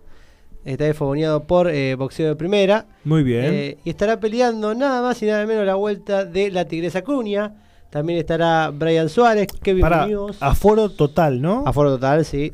[0.66, 2.86] Está fogoneado por eh, boxeo de primera.
[3.06, 3.46] Muy bien.
[3.46, 7.54] Eh, y estará peleando nada más y nada menos la vuelta de la Tigresa Cuña.
[7.90, 10.36] También estará Brian Suárez, Kevin Para Muñoz.
[10.42, 11.64] aforo total, ¿no?
[11.66, 12.52] Aforo total, sí.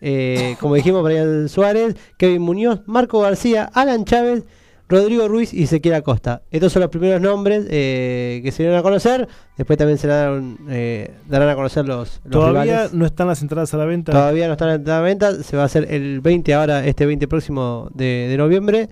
[0.00, 4.44] Eh, como dijimos, Brian Suárez, Kevin Muñoz, Marco García, Alan Chávez,
[4.88, 6.42] Rodrigo Ruiz y Ezequiel Acosta.
[6.50, 9.28] Estos son los primeros nombres eh, que se dieron a conocer.
[9.56, 12.94] Después también se darán, eh, darán a conocer los, los Todavía rivales.
[12.94, 14.12] no están las entradas a la venta.
[14.12, 15.42] Todavía no están en la venta.
[15.42, 18.88] Se va a hacer el 20 ahora, este 20 próximo de, de noviembre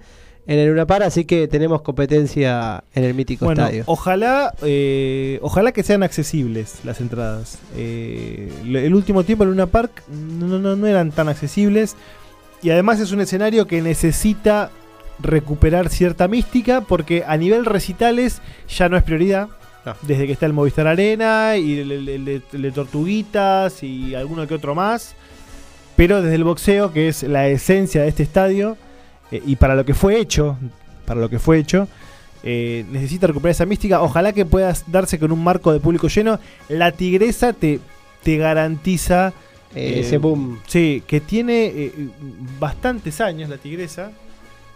[0.46, 1.04] en el Luna Park.
[1.06, 3.84] Así que tenemos competencia en el mítico Bueno, estadio.
[3.86, 7.58] ojalá, eh, ojalá que sean accesibles las entradas.
[7.74, 11.96] Eh, el último tiempo en Luna Park no, no, no eran tan accesibles
[12.62, 14.70] y además es un escenario que necesita
[15.18, 19.48] recuperar cierta mística porque a nivel recitales ya no es prioridad.
[20.02, 24.14] Desde que está el Movistar Arena y el, el- el de- el de Tortuguitas y
[24.16, 25.14] alguno que otro más.
[25.94, 28.76] Pero desde el boxeo, que es la esencia de este estadio,
[29.30, 30.58] eh, y para lo que fue hecho,
[31.06, 31.86] para lo que fue hecho,
[32.42, 34.02] eh, necesita recuperar esa mística.
[34.02, 36.38] Ojalá que puedas darse con un marco de público lleno.
[36.68, 37.78] La tigresa te,
[38.24, 39.32] te garantiza
[39.74, 40.58] Eh, ese boom.
[40.66, 41.92] Sí, que tiene eh,
[42.58, 44.10] bastantes años la tigresa.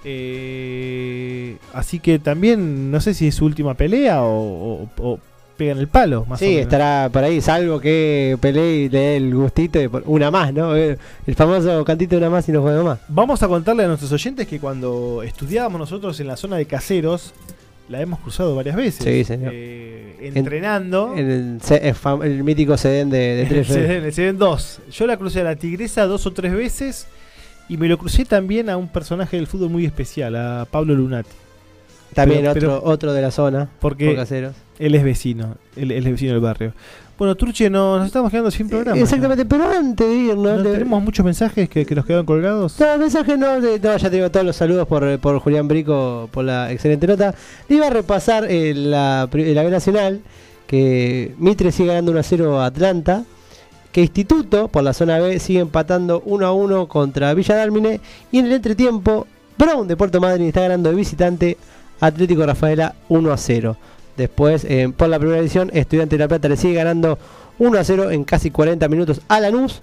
[0.05, 5.19] Eh, así que también no sé si es su última pelea o, o- o
[5.57, 6.25] pegan el palo.
[6.27, 6.63] Más o Sí, menos.
[6.63, 10.75] estará por ahí, salvo que pelee y le dé el gustito de una más, ¿no?
[10.77, 10.97] Eh,
[11.27, 12.99] El famoso cantito de una más y no juega más.
[13.09, 17.35] Vamos a contarle a nuestros oyentes que cuando estudiábamos nosotros en la zona de caseros,
[17.91, 19.05] la hemos cruzado varias veces.
[19.05, 19.53] Sí, señor.
[19.55, 21.13] Eh, En- entrenando.
[21.17, 24.03] En el, el el mítico sedén de, de tres se, redes.
[24.03, 24.81] ven, se ven dos.
[24.93, 27.07] Yo la crucé a la tigresa dos o tres veces
[27.73, 31.31] y me lo crucé también a un personaje del fútbol muy especial, a Pablo Lunati.
[32.15, 33.69] También Pero- otro, pero- otro de la zona.
[33.79, 34.27] porque por
[34.81, 36.73] él es vecino, él, él es vecino del barrio.
[37.17, 38.99] Bueno, Turche, no- nos estamos quedando sin programa.
[38.99, 42.81] Exactamente, pero antes de irnos, ¿No tenemos muchos mensajes que, que nos quedaron colgados.
[42.81, 46.29] No, mensaje no, de- no, ya te digo todos los saludos por, por Julián Brico
[46.33, 47.35] por la excelente nota.
[47.69, 50.21] Le iba a repasar eh, la, la B Nacional,
[50.67, 53.25] que Mitre sigue ganando 1 a 0 a Atlanta,
[53.93, 58.01] que Instituto por la zona B sigue empatando 1 a 1 contra Villa Dálmine,
[58.31, 59.27] y en el entretiempo
[59.59, 61.57] Brown de Puerto Madryn está ganando de visitante
[62.01, 63.77] Atlético Rafaela 1 a 0.
[64.17, 67.19] Después, eh, por la primera edición, Estudiante de La Plata le sigue ganando
[67.59, 69.83] 1 a 0 en casi 40 minutos a Lanús.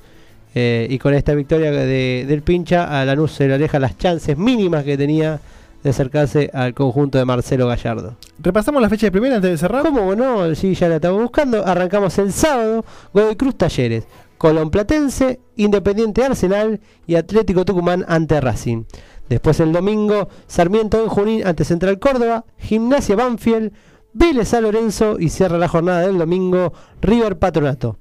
[0.55, 4.38] Eh, y con esta victoria de- del pincha, a Lanús se le aleja las chances
[4.38, 5.39] mínimas que tenía
[5.88, 8.18] de acercarse al conjunto de Marcelo Gallardo.
[8.39, 9.84] Repasamos la fecha de primera antes de cerrar.
[9.84, 10.53] ¿Cómo no?
[10.53, 11.65] Sí, ya la estamos buscando.
[11.65, 12.84] Arrancamos el sábado.
[13.14, 14.05] Godoy Cruz Talleres.
[14.38, 18.84] Colón Platense, Independiente Arsenal y Atlético Tucumán ante Racing.
[19.30, 23.72] Después el domingo, Sarmiento en Junín ante Central Córdoba, Gimnasia Banfield,
[24.14, 27.97] Vélez San Lorenzo y cierra la jornada del domingo River Patronato.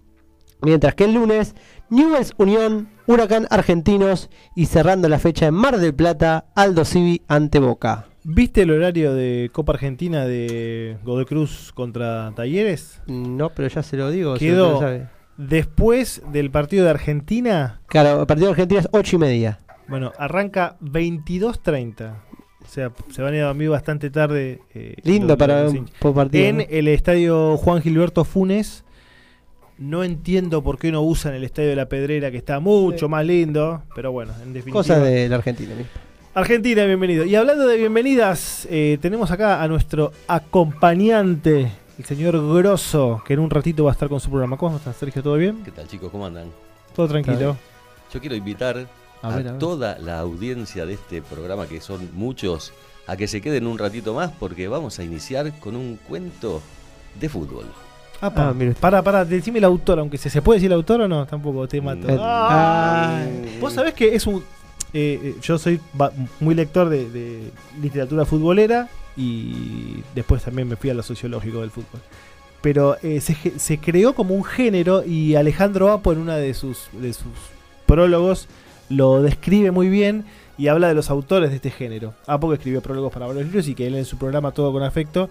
[0.67, 1.55] Mientras que el lunes,
[1.91, 7.61] Newell's Unión, Huracán Argentinos y cerrando la fecha en Mar del Plata, Aldo Civi ante
[7.61, 8.07] Boca.
[8.25, 13.01] ¿Viste el horario de Copa Argentina de Godoy Cruz contra Talleres?
[13.07, 14.35] No, pero ya se lo digo.
[14.35, 14.81] Quedó
[15.37, 17.81] después del partido de Argentina.
[17.87, 19.61] Claro, el partido de Argentina es 8 y media.
[19.87, 22.15] Bueno, arranca 22.30.
[22.65, 24.59] O sea, se van a ir a dormir bastante tarde.
[24.75, 26.65] eh, Lindo para un partido, En ¿no?
[26.69, 28.83] el estadio Juan Gilberto Funes.
[29.79, 33.27] No entiendo por qué no usan el estadio de la Pedrera, que está mucho más
[33.27, 33.83] lindo.
[33.95, 34.73] Pero bueno, en definitiva.
[34.81, 35.75] Cosas de la Argentina.
[35.75, 35.91] mismo.
[36.35, 37.25] Argentina, bienvenido.
[37.25, 43.41] Y hablando de bienvenidas, eh, tenemos acá a nuestro acompañante, el señor Grosso, que en
[43.41, 44.57] un ratito va a estar con su programa.
[44.57, 45.23] ¿Cómo estás, Sergio?
[45.23, 45.63] ¿Todo bien?
[45.65, 46.11] ¿Qué tal, chicos?
[46.11, 46.51] ¿Cómo andan?
[46.95, 47.57] Todo tranquilo.
[48.13, 48.87] Yo quiero invitar
[49.23, 49.59] A a, ver, a ver.
[49.59, 52.73] toda la audiencia de este programa, que son muchos,
[53.07, 56.63] a que se queden un ratito más porque vamos a iniciar con un cuento
[57.21, 57.67] de fútbol.
[58.21, 61.09] Ah, pa- para, para, decime el autor, aunque se, ¿se puede decir el autor o
[61.09, 62.07] no, tampoco te mato.
[62.09, 62.19] Mm.
[62.21, 63.59] Ay.
[63.61, 64.37] Vos sabés que es un.
[64.93, 70.77] eh, eh, yo soy ba- muy lector de, de literatura futbolera y después también me
[70.77, 72.01] fui a lo sociológico del fútbol.
[72.63, 76.55] Pero eh, se, ge- se creó como un género y Alejandro Apo en una de
[76.55, 77.27] sus, de sus
[77.87, 78.49] prólogos
[78.89, 80.25] lo describe muy bien
[80.59, 82.15] y habla de los autores de este género.
[82.27, 84.83] Apo que escribió prólogos para varios libros y que él en su programa Todo con
[84.83, 85.29] Afecto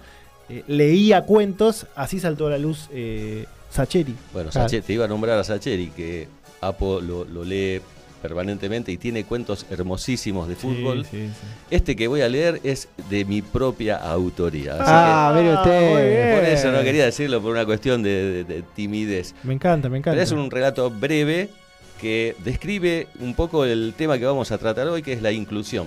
[0.50, 4.16] eh, leía cuentos, así saltó a la luz eh, Sacheri.
[4.34, 4.70] Bueno, Claro.
[4.70, 6.28] Sache- te iba a nombrar a Sacheri, que
[6.62, 7.82] Apo lo, lo lee
[8.22, 11.06] permanentemente y tiene cuentos hermosísimos de fútbol.
[11.06, 11.48] sí, sí.
[11.70, 14.74] Este que voy a leer es de mi propia autoría.
[14.76, 16.36] así Ah, que- mire usted.
[16.36, 19.36] Por eso no quería decirlo por una cuestión de, de- de timidez.
[19.44, 20.16] Me encanta, me encanta.
[20.16, 21.50] Pero es un relato breve
[22.02, 25.86] que describe un poco el tema que vamos a tratar hoy, que es la inclusión.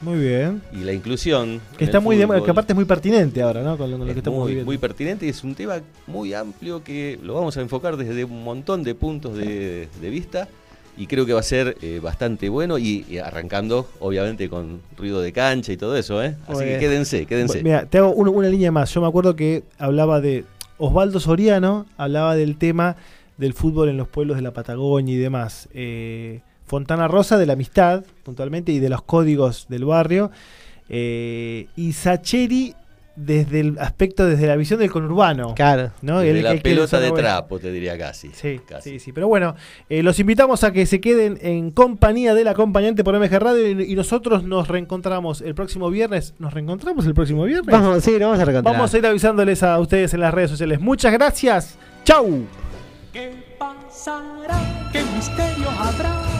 [0.00, 0.62] Muy bien.
[0.72, 1.60] Y la inclusión.
[1.76, 3.76] Que está muy de, fútbol que aparte es muy pertinente ahora, ¿no?
[3.76, 4.66] Con lo, con lo es que estamos muy, viviendo.
[4.66, 8.42] muy pertinente y es un tema muy amplio que lo vamos a enfocar desde un
[8.42, 10.48] montón de puntos de, de vista
[10.96, 15.20] y creo que va a ser eh, bastante bueno y, y arrancando obviamente con ruido
[15.20, 16.34] de cancha y todo eso, ¿eh?
[16.46, 17.62] Así que quédense, quédense.
[17.62, 18.92] Mira, te hago un- una línea más.
[18.94, 20.44] Yo me acuerdo que hablaba de
[20.78, 22.96] Osvaldo Soriano, hablaba del tema
[23.36, 25.68] del fútbol en los pueblos de la Patagonia y demás.
[25.72, 26.40] Eh,
[26.70, 30.30] Fontana Rosa de la amistad, puntualmente, y de los códigos del barrio.
[30.88, 32.76] Eh, y Sacheri
[33.16, 35.56] desde el aspecto, desde la visión del conurbano.
[35.56, 35.90] Claro.
[36.00, 36.20] ¿no?
[36.20, 38.30] Desde la quiere pelota de trapo, te diría casi.
[38.32, 39.10] Sí, sí, sí.
[39.12, 39.56] Pero bueno,
[39.88, 43.92] eh, los invitamos a que se queden en compañía del acompañante por MG Radio y,
[43.92, 46.34] y nosotros nos reencontramos el próximo viernes.
[46.38, 47.66] ¿Nos reencontramos el próximo viernes?
[47.66, 48.76] Vamos, sí, lo vamos a reencontrar.
[48.76, 50.78] Vamos a ir avisándoles a ustedes en las redes sociales.
[50.78, 51.76] Muchas gracias.
[52.04, 52.46] ¡Chau!
[53.60, 54.90] pasará?
[54.92, 56.39] ¿Qué misterio habrá?